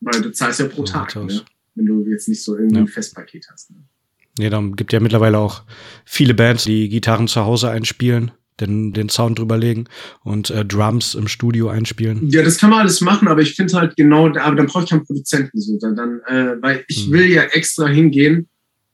[0.00, 1.42] Weil du zahlst ja pro ja, Tag, ne?
[1.74, 2.82] Wenn du jetzt nicht so irgendwie ja.
[2.82, 3.78] ein Festpaket hast, ne?
[4.38, 5.64] Ja, dann gibt ja mittlerweile auch
[6.04, 9.88] viele Bands, die Gitarren zu Hause einspielen den, den Sound drüberlegen
[10.22, 12.28] und äh, Drums im Studio einspielen.
[12.28, 14.90] Ja, das kann man alles machen, aber ich finde halt genau, aber dann brauche ich
[14.90, 15.78] keinen Produzenten so.
[15.80, 17.12] Dann, dann äh, weil ich hm.
[17.12, 18.48] will ja extra hingehen,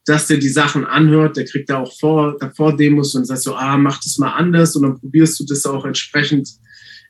[0.07, 3.55] dass der die Sachen anhört, der kriegt da auch vor, davor Demos und sagt so,
[3.55, 6.49] ah, mach das mal anders und dann probierst du das auch entsprechend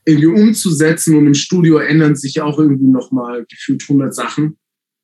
[0.07, 4.57] irgendwie umzusetzen und im Studio ändern sich auch irgendwie nochmal gefühlt 100 Sachen.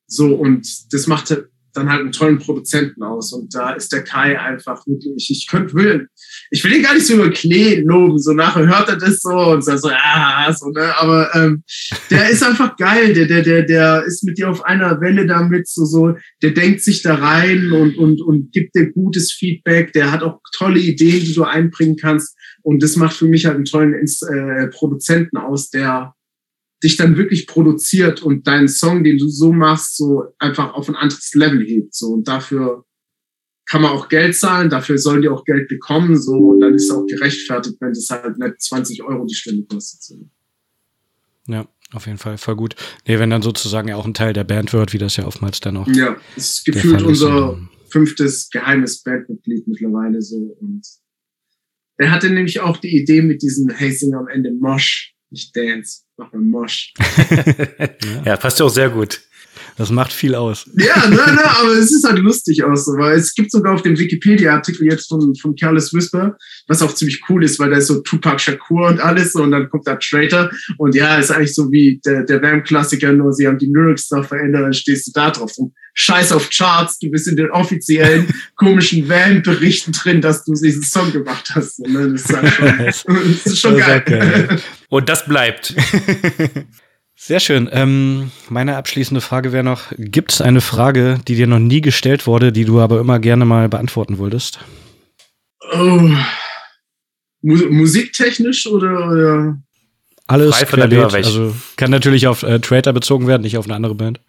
[0.07, 3.33] So, und das macht halt dann halt einen tollen Produzenten aus.
[3.33, 6.07] Und da ist der Kai einfach wirklich, ich könnte, will,
[6.51, 9.35] ich will ihn gar nicht so über Klee loben, so nachher hört er das so
[9.35, 11.63] und sagt so, ah, so, ne, aber ähm,
[12.09, 15.67] der ist einfach geil, der, der, der, der ist mit dir auf einer Welle damit,
[15.67, 20.11] so, so, der denkt sich da rein und, und, und gibt dir gutes Feedback, der
[20.11, 22.37] hat auch tolle Ideen, die du einbringen kannst.
[22.61, 26.13] Und das macht für mich halt einen tollen äh, Produzenten aus, der
[26.83, 30.95] dich dann wirklich produziert und deinen Song, den du so machst, so einfach auf ein
[30.95, 31.95] anderes Level hebt.
[31.95, 32.85] So und dafür
[33.65, 36.83] kann man auch Geld zahlen, dafür sollen die auch Geld bekommen, so und dann ist
[36.83, 40.03] es auch gerechtfertigt, wenn das halt nicht 20 Euro die Stunde kostet.
[40.03, 40.29] So.
[41.47, 42.75] Ja, auf jeden Fall, voll gut.
[43.07, 45.61] Nee, wenn dann sozusagen ja auch ein Teil der Band wird, wie das ja oftmals
[45.61, 45.87] dann auch.
[45.87, 47.57] Ja, ist gefühlt unser
[47.89, 50.81] fünftes geheimes Bandmitglied mittlerweile so und
[51.97, 56.31] er hatte nämlich auch die Idee mit diesem Hazing am Ende Mosh, nicht Dance mach
[56.31, 56.93] mal Mosch.
[56.97, 58.23] ja.
[58.25, 59.21] ja, passt ja auch sehr gut.
[59.75, 60.69] Das macht viel aus.
[60.75, 63.81] Ja, ne, ne, aber es ist halt lustig aus, so, weil es gibt sogar auf
[63.81, 66.37] dem Wikipedia-Artikel jetzt von, von Careless Whisper,
[66.67, 69.69] was auch ziemlich cool ist, weil da ist so Tupac Shakur und alles und dann
[69.69, 73.57] kommt da Traitor und ja, ist eigentlich so wie der, der Vamp-Klassiker, nur sie haben
[73.57, 75.51] die Lyrics da verändert, dann stehst du da drauf.
[75.57, 80.83] Und Scheiß auf Charts, du bist in den offiziellen komischen Van-Berichten drin, dass du diesen
[80.83, 81.79] Song gemacht hast.
[81.79, 82.11] Ne?
[82.11, 84.61] Das, ist halt schon, das ist schon geil.
[84.93, 85.73] Und das bleibt.
[87.15, 87.67] Sehr schön.
[87.71, 92.27] Ähm, meine abschließende Frage wäre noch, gibt es eine Frage, die dir noch nie gestellt
[92.27, 94.59] wurde, die du aber immer gerne mal beantworten wolltest?
[95.71, 96.11] Oh.
[97.41, 99.57] Mu musiktechnisch oder, oder?
[100.27, 101.11] Alles querbeet.
[101.15, 104.21] Also kann natürlich auf äh, Trader bezogen werden, nicht auf eine andere Band.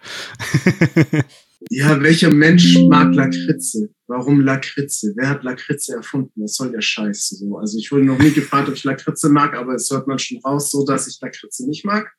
[1.68, 3.90] ja, welcher Mensch mag Lakritze?
[4.06, 5.12] Warum Lakritze?
[5.16, 6.42] Wer hat Lakritze erfunden?
[6.42, 7.28] Was soll der Scheiß?
[7.30, 10.18] So, also ich wurde noch nie gefragt, ob ich Lakritze mag, aber es hört man
[10.18, 12.10] schon raus, so dass ich Lakritze nicht mag.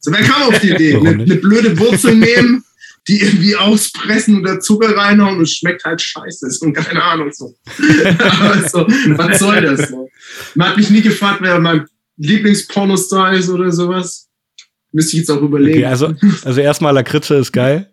[0.00, 0.96] So, wer kam auf die Idee?
[0.96, 2.64] eine, eine blöde Wurzel nehmen,
[3.08, 6.46] die irgendwie auspressen oder Zucker reinhauen und es schmeckt halt scheiße.
[6.46, 7.56] Ist und keine Ahnung so.
[8.18, 8.86] aber so,
[9.16, 10.08] was soll das so?
[10.54, 11.86] Man hat mich nie gefragt, wer mein
[12.18, 14.28] Lieblingspornostar ist oder sowas.
[14.92, 15.78] Müsste ich jetzt auch überlegen.
[15.78, 17.90] Okay, also, also erstmal Lakritze ist geil.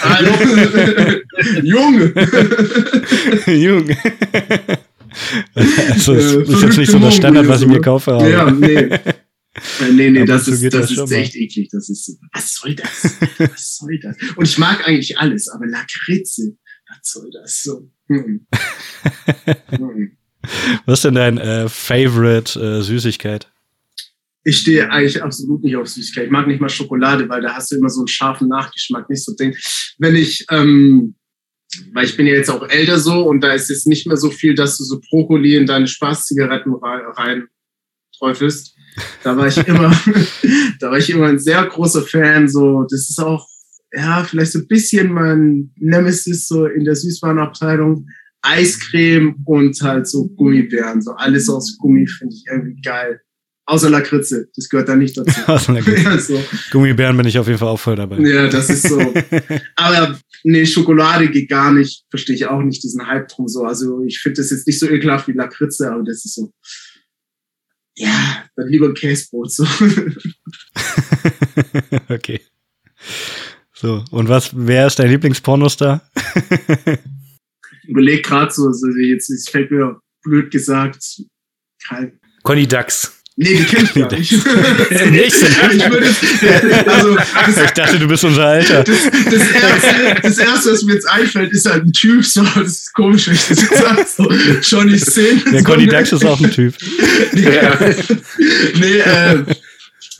[0.00, 0.32] Hallo.
[1.62, 2.12] Jung.
[3.46, 3.88] Jung.
[5.54, 8.12] Also, es äh, ist jetzt nicht so das Standard, was ich mir kaufe.
[8.14, 8.28] Aber.
[8.28, 8.90] Ja, nee.
[9.80, 11.68] Äh, nee, nee, das ist, das, ist echt eklig.
[11.72, 13.16] Das ist, was soll das?
[13.38, 14.16] Was soll das?
[14.36, 16.56] Und ich mag eigentlich alles, aber Lakritze,
[16.88, 17.90] was soll das so?
[18.06, 18.46] Hm.
[19.70, 20.16] Hm.
[20.86, 23.50] Was ist denn dein äh, Favorite äh, Süßigkeit?
[24.48, 26.24] Ich stehe eigentlich absolut nicht auf Süßigkeit.
[26.24, 29.22] Ich mag nicht mal Schokolade, weil da hast du immer so einen scharfen Nachgeschmack, nicht
[29.22, 29.54] so Ding.
[29.98, 31.16] Wenn ich, ähm,
[31.92, 34.30] weil ich bin ja jetzt auch älter so und da ist jetzt nicht mehr so
[34.30, 37.48] viel, dass du so Brokkoli in deine Spaßzigaretten rein
[38.16, 38.74] träufelst.
[39.22, 39.90] Da war ich immer,
[40.80, 42.48] da war ich immer ein sehr großer Fan.
[42.48, 43.46] So, das ist auch,
[43.92, 48.06] ja, vielleicht so ein bisschen mein Nemesis so in der Süßwarenabteilung.
[48.40, 51.02] Eiscreme und halt so Gummibären.
[51.02, 53.20] So alles aus Gummi finde ich irgendwie geil.
[53.68, 55.30] Außer Lakritze, das gehört da nicht dazu.
[55.82, 56.42] ja, so.
[56.70, 58.18] Gummibären bin ich auf jeden Fall auch voll dabei.
[58.20, 58.98] Ja, das ist so.
[59.76, 62.06] Aber nee, Schokolade geht gar nicht.
[62.08, 63.64] Verstehe ich auch nicht, diesen Hype drum so.
[63.64, 66.50] Also ich finde das jetzt nicht so ekelhaft wie Lakritze, aber das ist so.
[67.94, 69.66] Ja, dann lieber Käsebrot so.
[72.08, 72.40] okay.
[73.74, 76.10] So, und was, wer ist dein Lieblingspornostar?
[77.86, 81.20] überlege gerade so, also jetzt, jetzt fällt mir blöd gesagt,
[81.86, 82.18] kein.
[82.44, 83.17] Conny Dax.
[83.40, 84.32] Nee, die kennt ich gar nicht.
[84.32, 84.42] nicht?
[85.72, 86.06] ich, würde,
[86.86, 88.82] also, das, ich dachte, du bist unser Alter.
[88.82, 92.24] Das, das, erste, das, erste, was mir jetzt einfällt, ist halt ein Typ.
[92.24, 94.06] So, das ist komisch, wenn ich das jetzt sage.
[94.08, 94.28] So,
[94.62, 95.40] Johnny Sin.
[95.52, 96.74] Der Conny Dax ist auch ein Typ.
[98.74, 99.44] Nee, äh,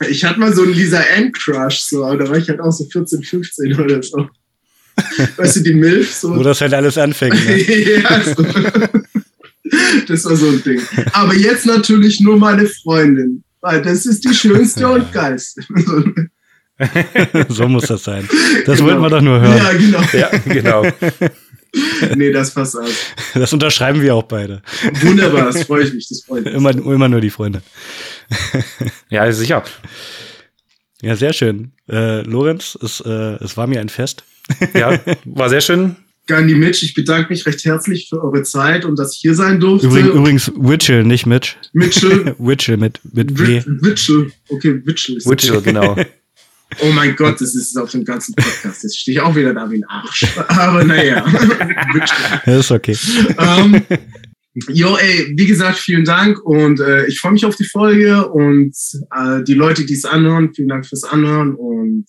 [0.07, 2.71] ich hatte mal so einen Lisa Ann Crush, so, aber da war ich halt auch
[2.71, 4.29] so 14, 15 oder so
[5.37, 6.13] weißt du, die Milf.
[6.13, 6.35] So.
[6.35, 7.35] Wo das halt alles anfängt.
[7.45, 8.01] Ne?
[8.01, 8.45] ja, so.
[10.07, 10.81] Das war so ein Ding.
[11.13, 15.61] Aber jetzt natürlich nur meine Freundin, weil das ist die schönste und geilste.
[17.49, 18.27] so muss das sein.
[18.65, 18.89] Das genau.
[18.89, 19.57] wollten wir doch nur hören.
[19.57, 20.01] Ja, genau.
[20.13, 20.85] Ja, genau.
[22.15, 22.91] nee, das passt aus.
[23.33, 24.61] Das unterschreiben wir auch beide.
[25.01, 26.07] Wunderbar, das freue ich mich.
[26.07, 26.53] Das freut mich.
[26.53, 27.61] Immer, immer nur die Freunde.
[29.09, 29.63] ja, sicher.
[31.01, 31.73] Ja, sehr schön.
[31.89, 34.23] Äh, Lorenz, es, äh, es war mir ein Fest.
[34.73, 35.95] ja, war sehr schön.
[36.29, 39.59] Gandhi Mitch, ich bedanke mich recht herzlich für eure Zeit und dass ich hier sein
[39.59, 39.87] durfte.
[39.87, 41.55] Übrigens, übrigens Witchell, nicht Mitch.
[41.73, 42.35] Mitchell.
[42.39, 43.63] Witchell mit, mit W.
[43.65, 45.17] Witchell, okay, Witchell.
[45.17, 45.65] Ist Witchell, okay.
[45.65, 45.95] genau.
[46.81, 48.83] Oh mein Gott, das ist auf dem ganzen Podcast.
[48.83, 50.23] Jetzt stehe ich auch wieder da wie ein Arsch.
[50.49, 51.25] Aber naja.
[52.45, 52.95] das ist okay.
[53.37, 53.81] Um, ähm,
[54.67, 58.75] Jo, ey, wie gesagt, vielen Dank und äh, ich freue mich auf die Folge und
[59.15, 62.05] äh, die Leute, die es anhören, vielen Dank fürs Anhören und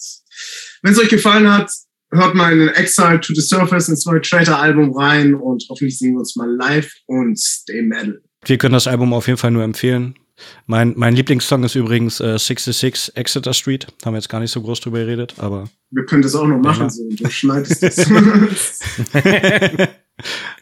[0.83, 1.71] wenn es euch gefallen hat,
[2.13, 6.21] hört mal in Exile to the Surface ins neue Traitor-Album rein und hoffentlich sehen wir
[6.21, 8.21] uns mal live und stay metal.
[8.45, 10.15] Wir können das Album auf jeden Fall nur empfehlen.
[10.67, 13.87] Mein, mein Lieblingssong ist übrigens äh, 66 Exeter Street.
[14.05, 15.69] Haben wir jetzt gar nicht so groß drüber geredet, aber.
[15.91, 16.91] Wir können das auch noch machen, ja.
[16.91, 17.03] so.
[17.11, 18.09] Du schneidest das.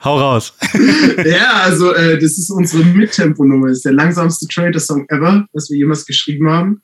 [0.05, 0.55] Hau raus.
[1.25, 3.69] ja, also äh, das ist unsere Mittempo-Nummer.
[3.69, 6.83] Das ist der langsamste Trader-Song ever, was wir jemals geschrieben haben.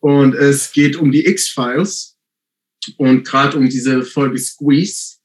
[0.00, 2.15] Und es geht um die X-Files
[2.98, 5.16] und gerade um diese Folge Squeeze.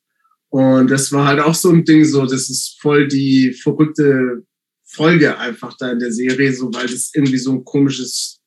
[0.50, 4.44] Und das war halt auch so ein Ding, so das ist voll die verrückte
[4.86, 8.40] Folge einfach da in der Serie, so weil das irgendwie so ein komisches,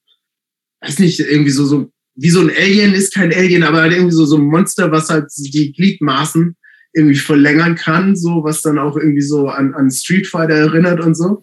[0.83, 4.15] weiß nicht, irgendwie so so wie so ein Alien ist kein Alien, aber halt irgendwie
[4.15, 6.57] so so ein Monster, was halt die Gliedmaßen
[6.93, 11.17] irgendwie verlängern kann, so was dann auch irgendwie so an, an Street Fighter erinnert und
[11.17, 11.43] so.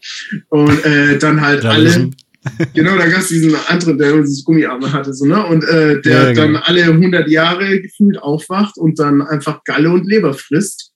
[0.49, 2.11] Und äh, dann halt alle.
[2.73, 5.45] genau, da gab es diesen anderen, der dieses Gummiarme hatte, so, ne?
[5.45, 6.41] Und äh, der ja, genau.
[6.41, 10.91] dann alle 100 Jahre gefühlt aufwacht und dann einfach Galle und Leber frisst.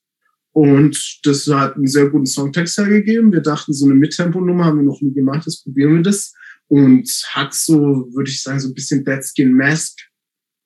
[0.52, 3.32] Und das hat einen sehr guten Songtext hergegeben.
[3.32, 6.32] Wir dachten, so eine Mittempo-Nummer haben wir noch nie gemacht, das probieren wir das.
[6.68, 9.98] Und hat so, würde ich sagen, so ein bisschen Dead Skin Mask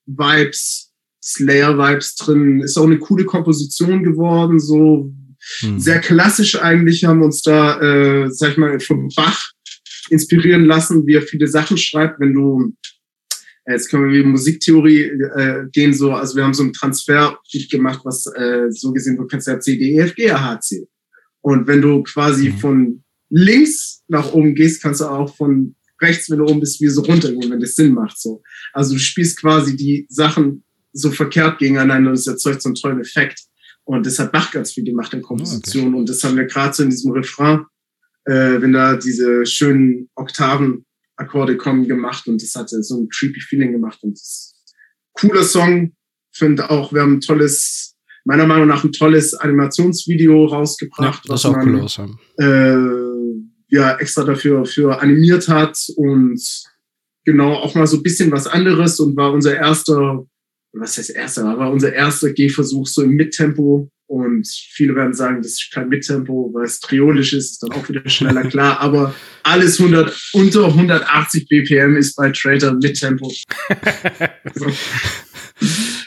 [0.06, 0.92] Vibes
[1.22, 2.60] Slayer-Vibes drin.
[2.62, 5.12] Ist auch eine coole Komposition geworden, so
[5.60, 5.78] hm.
[5.78, 9.50] sehr klassisch eigentlich, haben uns da, äh, sag ich mal, von Bach
[10.10, 12.72] inspirieren lassen, wie er viele Sachen schreibt, wenn du
[13.64, 17.38] äh, Jetzt können wir wie Musiktheorie äh, gehen, so, also wir haben so einen Transfer
[17.70, 20.60] gemacht, was äh, so gesehen, du kannst ja C, D, E, F, G, A, H,
[20.60, 20.88] C.
[21.42, 22.58] Und wenn du quasi mhm.
[22.58, 26.88] von links nach oben gehst, kannst du auch von rechts, wenn du oben bist, wie
[26.88, 28.18] so runtergehen, wenn das Sinn macht.
[28.18, 28.42] So.
[28.72, 33.00] Also du spielst quasi die Sachen so verkehrt gegeneinander und es erzeugt so einen tollen
[33.00, 33.40] Effekt.
[33.84, 35.84] Und das hat Bach ganz viel gemacht in Komposition.
[35.84, 35.98] Oh, okay.
[35.98, 37.64] Und das haben wir gerade so in diesem Refrain,
[38.24, 42.26] äh, wenn da diese schönen Oktaven-Akkorde kommen, gemacht.
[42.26, 43.98] Und das hatte so ein creepy Feeling gemacht.
[44.02, 44.74] Und das ist
[45.14, 45.92] cooler Song.
[46.32, 51.24] Finde auch, wir haben ein tolles, meiner Meinung nach ein tolles Animationsvideo rausgebracht.
[51.24, 51.98] Ja, das was auch man, cool aus,
[52.38, 52.76] äh,
[53.68, 56.40] ja, extra dafür für animiert hat und
[57.24, 60.26] genau auch mal so ein bisschen was anderes und war unser erster
[60.72, 63.90] was heißt erster, war unser erster Gehversuch so im Mittempo.
[64.06, 67.88] Und viele werden sagen, das ist kein Mittempo, weil es triolisch ist, ist dann auch
[67.88, 68.80] wieder schneller, klar.
[68.80, 69.14] Aber
[69.44, 73.32] alles 100, unter 180 BPM ist bei Trader Mittempo.
[74.54, 74.66] so.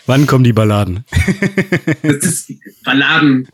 [0.06, 1.06] Wann kommen die Balladen?
[2.02, 2.52] das ist
[2.84, 3.48] Balladen.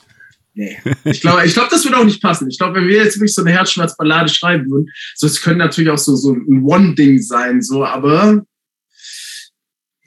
[0.55, 0.77] Nee.
[1.03, 2.49] Ich glaube, ich glaube, das würde auch nicht passen.
[2.49, 5.91] Ich glaube, wenn wir jetzt wirklich so eine Herzschmerz-Ballade schreiben würden, so, es könnte natürlich
[5.91, 8.43] auch so, so ein One-Ding sein, so, aber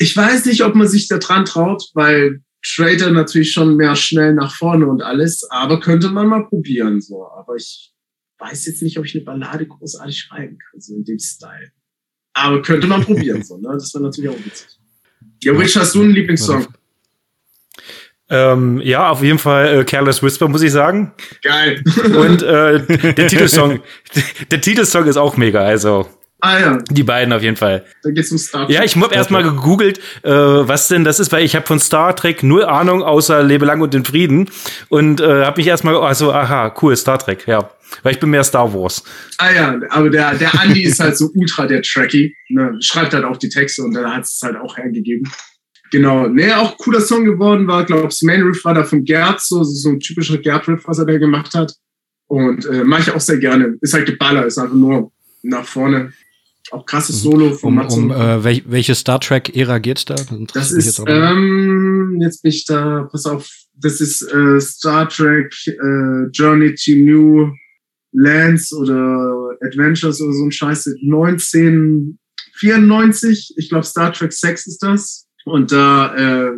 [0.03, 4.35] ich weiß nicht, ob man sich da dran traut, weil Trader natürlich schon mehr schnell
[4.35, 7.27] nach vorne und alles, aber könnte man mal probieren, so.
[7.27, 7.93] Aber ich
[8.39, 11.71] weiß jetzt nicht, ob ich eine Ballade großartig schreiben kann, so in dem Style.
[12.35, 13.71] Aber könnte man probieren, so, ne?
[13.73, 14.79] Das wäre natürlich auch witzig.
[15.43, 16.67] Ja, Rich, hast du einen Lieblingssong?
[18.29, 21.13] Ähm, ja, auf jeden Fall äh, Careless Whisper, muss ich sagen.
[21.43, 21.83] Geil.
[22.17, 23.83] Und äh, der Titelsong,
[24.51, 26.09] der Titelsong ist auch mega, also.
[26.45, 26.79] Ah ja.
[26.91, 27.85] Die beiden auf jeden Fall.
[28.03, 28.75] Da geht's um Star Trek.
[28.75, 32.17] Ja, ich habe erstmal gegoogelt, äh, was denn das ist, weil ich habe von Star
[32.17, 34.51] Trek null Ahnung, außer Lebe lang und in Frieden.
[34.89, 37.71] Und äh, habe mich erstmal, also, aha, cool, Star Trek, ja.
[38.03, 39.05] Weil ich bin mehr Star Wars.
[39.39, 42.35] Ah ja, aber der, der Andy ist halt so ultra der Trekkie.
[42.49, 42.77] Ne?
[42.81, 45.31] Schreibt halt auch die Texte und da hat es halt auch hergegeben.
[45.93, 46.27] Genau.
[46.27, 49.63] Nee, auch cooler Song geworden war, glaube ich, Main Riff war da von Gerd, so,
[49.63, 51.73] so ein typischer Gerd-Riff, was er da gemacht hat.
[52.27, 53.77] Und äh, mache ich auch sehr gerne.
[53.81, 55.13] Ist halt Geballer, ist einfach nur
[55.43, 56.13] nach vorne.
[56.73, 57.31] Auch krasses mhm.
[57.31, 60.15] Solo von um, um äh, welch, Welche Star Trek-Ära geht's da?
[60.55, 65.55] Das, ist, jetzt, ähm, jetzt bin ich da, pass auf, das ist äh, Star Trek
[65.67, 67.53] äh, Journey to New
[68.13, 70.97] Lands oder Adventures oder so ein Scheiße.
[71.03, 75.29] 1994, ich glaube Star Trek 6 ist das.
[75.45, 76.53] Und da äh,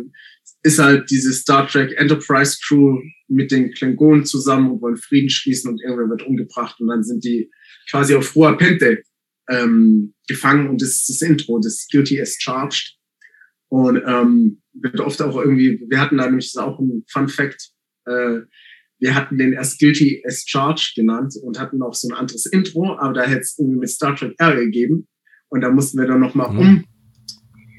[0.63, 5.71] ist halt diese Star Trek Enterprise Crew mit den Klingonen zusammen und wollen Frieden schließen
[5.71, 7.51] und irgendwer wird umgebracht und dann sind die
[7.89, 9.03] quasi auf Rua Pente
[9.49, 12.95] ähm, gefangen und das ist das Intro, das Guilty as Charged.
[13.67, 17.71] Und ähm, wird oft auch irgendwie, wir hatten da nämlich, das auch ein Fun Fact,
[18.05, 18.41] äh,
[18.99, 22.95] wir hatten den erst Guilty as Charged genannt und hatten auch so ein anderes Intro,
[22.97, 25.07] aber da hätte es irgendwie mit Star Trek R gegeben.
[25.49, 26.85] Und da mussten wir dann nochmal mhm.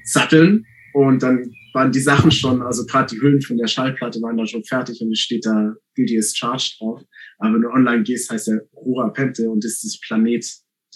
[0.03, 0.65] umsatteln
[0.95, 4.47] und dann waren die Sachen schon, also gerade die Hüllen von der Schallplatte waren da
[4.47, 7.03] schon fertig und es steht da Guilty as Charged drauf.
[7.39, 10.47] Aber wenn du online gehst, heißt der Rura Pente und das ist das Planet,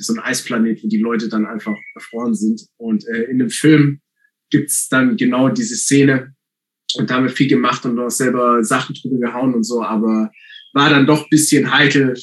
[0.05, 2.63] so ein Eisplanet, wo die Leute dann einfach erfroren sind.
[2.77, 4.01] Und äh, in dem Film
[4.51, 6.35] gibt's dann genau diese Szene
[6.97, 10.31] und damit viel gemacht und auch selber Sachen drüber gehauen und so, aber
[10.73, 12.15] war dann doch bisschen heikel.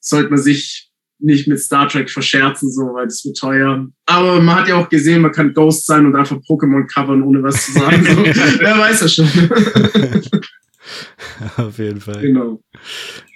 [0.00, 3.88] Sollte man sich nicht mit Star Trek verscherzen, so, weil das wird teuer.
[4.06, 7.42] Aber man hat ja auch gesehen, man kann Ghost sein und einfach Pokémon covern, ohne
[7.42, 8.04] was zu sagen.
[8.08, 8.60] So.
[8.60, 9.28] Wer weiß das schon.
[11.56, 12.20] Auf jeden Fall.
[12.20, 12.60] Genau.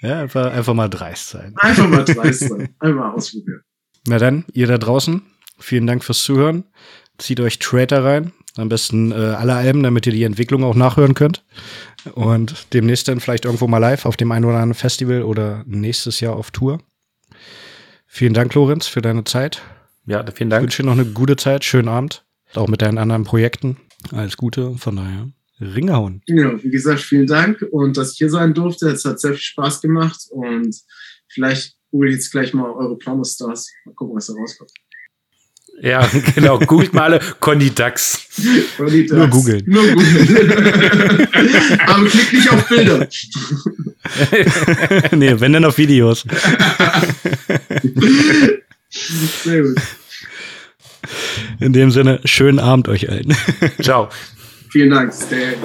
[0.00, 1.54] Ja, einfach, einfach mal dreist sein.
[1.58, 2.74] Einfach mal dreist sein.
[2.78, 3.62] Einfach ausprobieren.
[4.06, 5.22] Na dann, ihr da draußen,
[5.58, 6.64] vielen Dank fürs Zuhören.
[7.18, 8.32] Zieht euch Trader rein.
[8.56, 11.44] Am besten äh, alle Alben, damit ihr die Entwicklung auch nachhören könnt.
[12.14, 16.20] Und demnächst dann vielleicht irgendwo mal live auf dem einen oder anderen Festival oder nächstes
[16.20, 16.80] Jahr auf Tour.
[18.06, 19.62] Vielen Dank, Lorenz, für deine Zeit.
[20.04, 20.62] Ja, vielen Dank.
[20.62, 22.24] Ich wünsche dir noch eine gute Zeit, schönen Abend.
[22.54, 23.78] Auch mit deinen anderen Projekten.
[24.10, 25.28] Alles Gute, von daher.
[25.62, 26.22] Ringehauen.
[26.26, 28.88] Ja, wie gesagt, vielen Dank und dass ich hier sein durfte.
[28.88, 30.76] Es hat sehr viel Spaß gemacht und
[31.28, 33.70] vielleicht google ich jetzt gleich mal eure Pornostars.
[33.84, 34.70] Mal gucken, was da rauskommt.
[35.80, 36.58] Ja, genau.
[36.58, 38.28] Googelt mal alle Conny Dax.
[38.76, 39.18] Conny Dax.
[39.18, 39.64] Nur googeln.
[39.66, 41.28] Nur googeln.
[41.86, 43.08] Aber klick nicht auf Bilder.
[45.16, 46.24] nee, wenn dann auf Videos.
[48.90, 49.80] Sehr gut.
[51.58, 53.34] In dem Sinne, schönen Abend euch allen.
[53.80, 54.08] Ciao.
[54.72, 55.12] Vielen Dank.
[55.12, 55.58] Stay.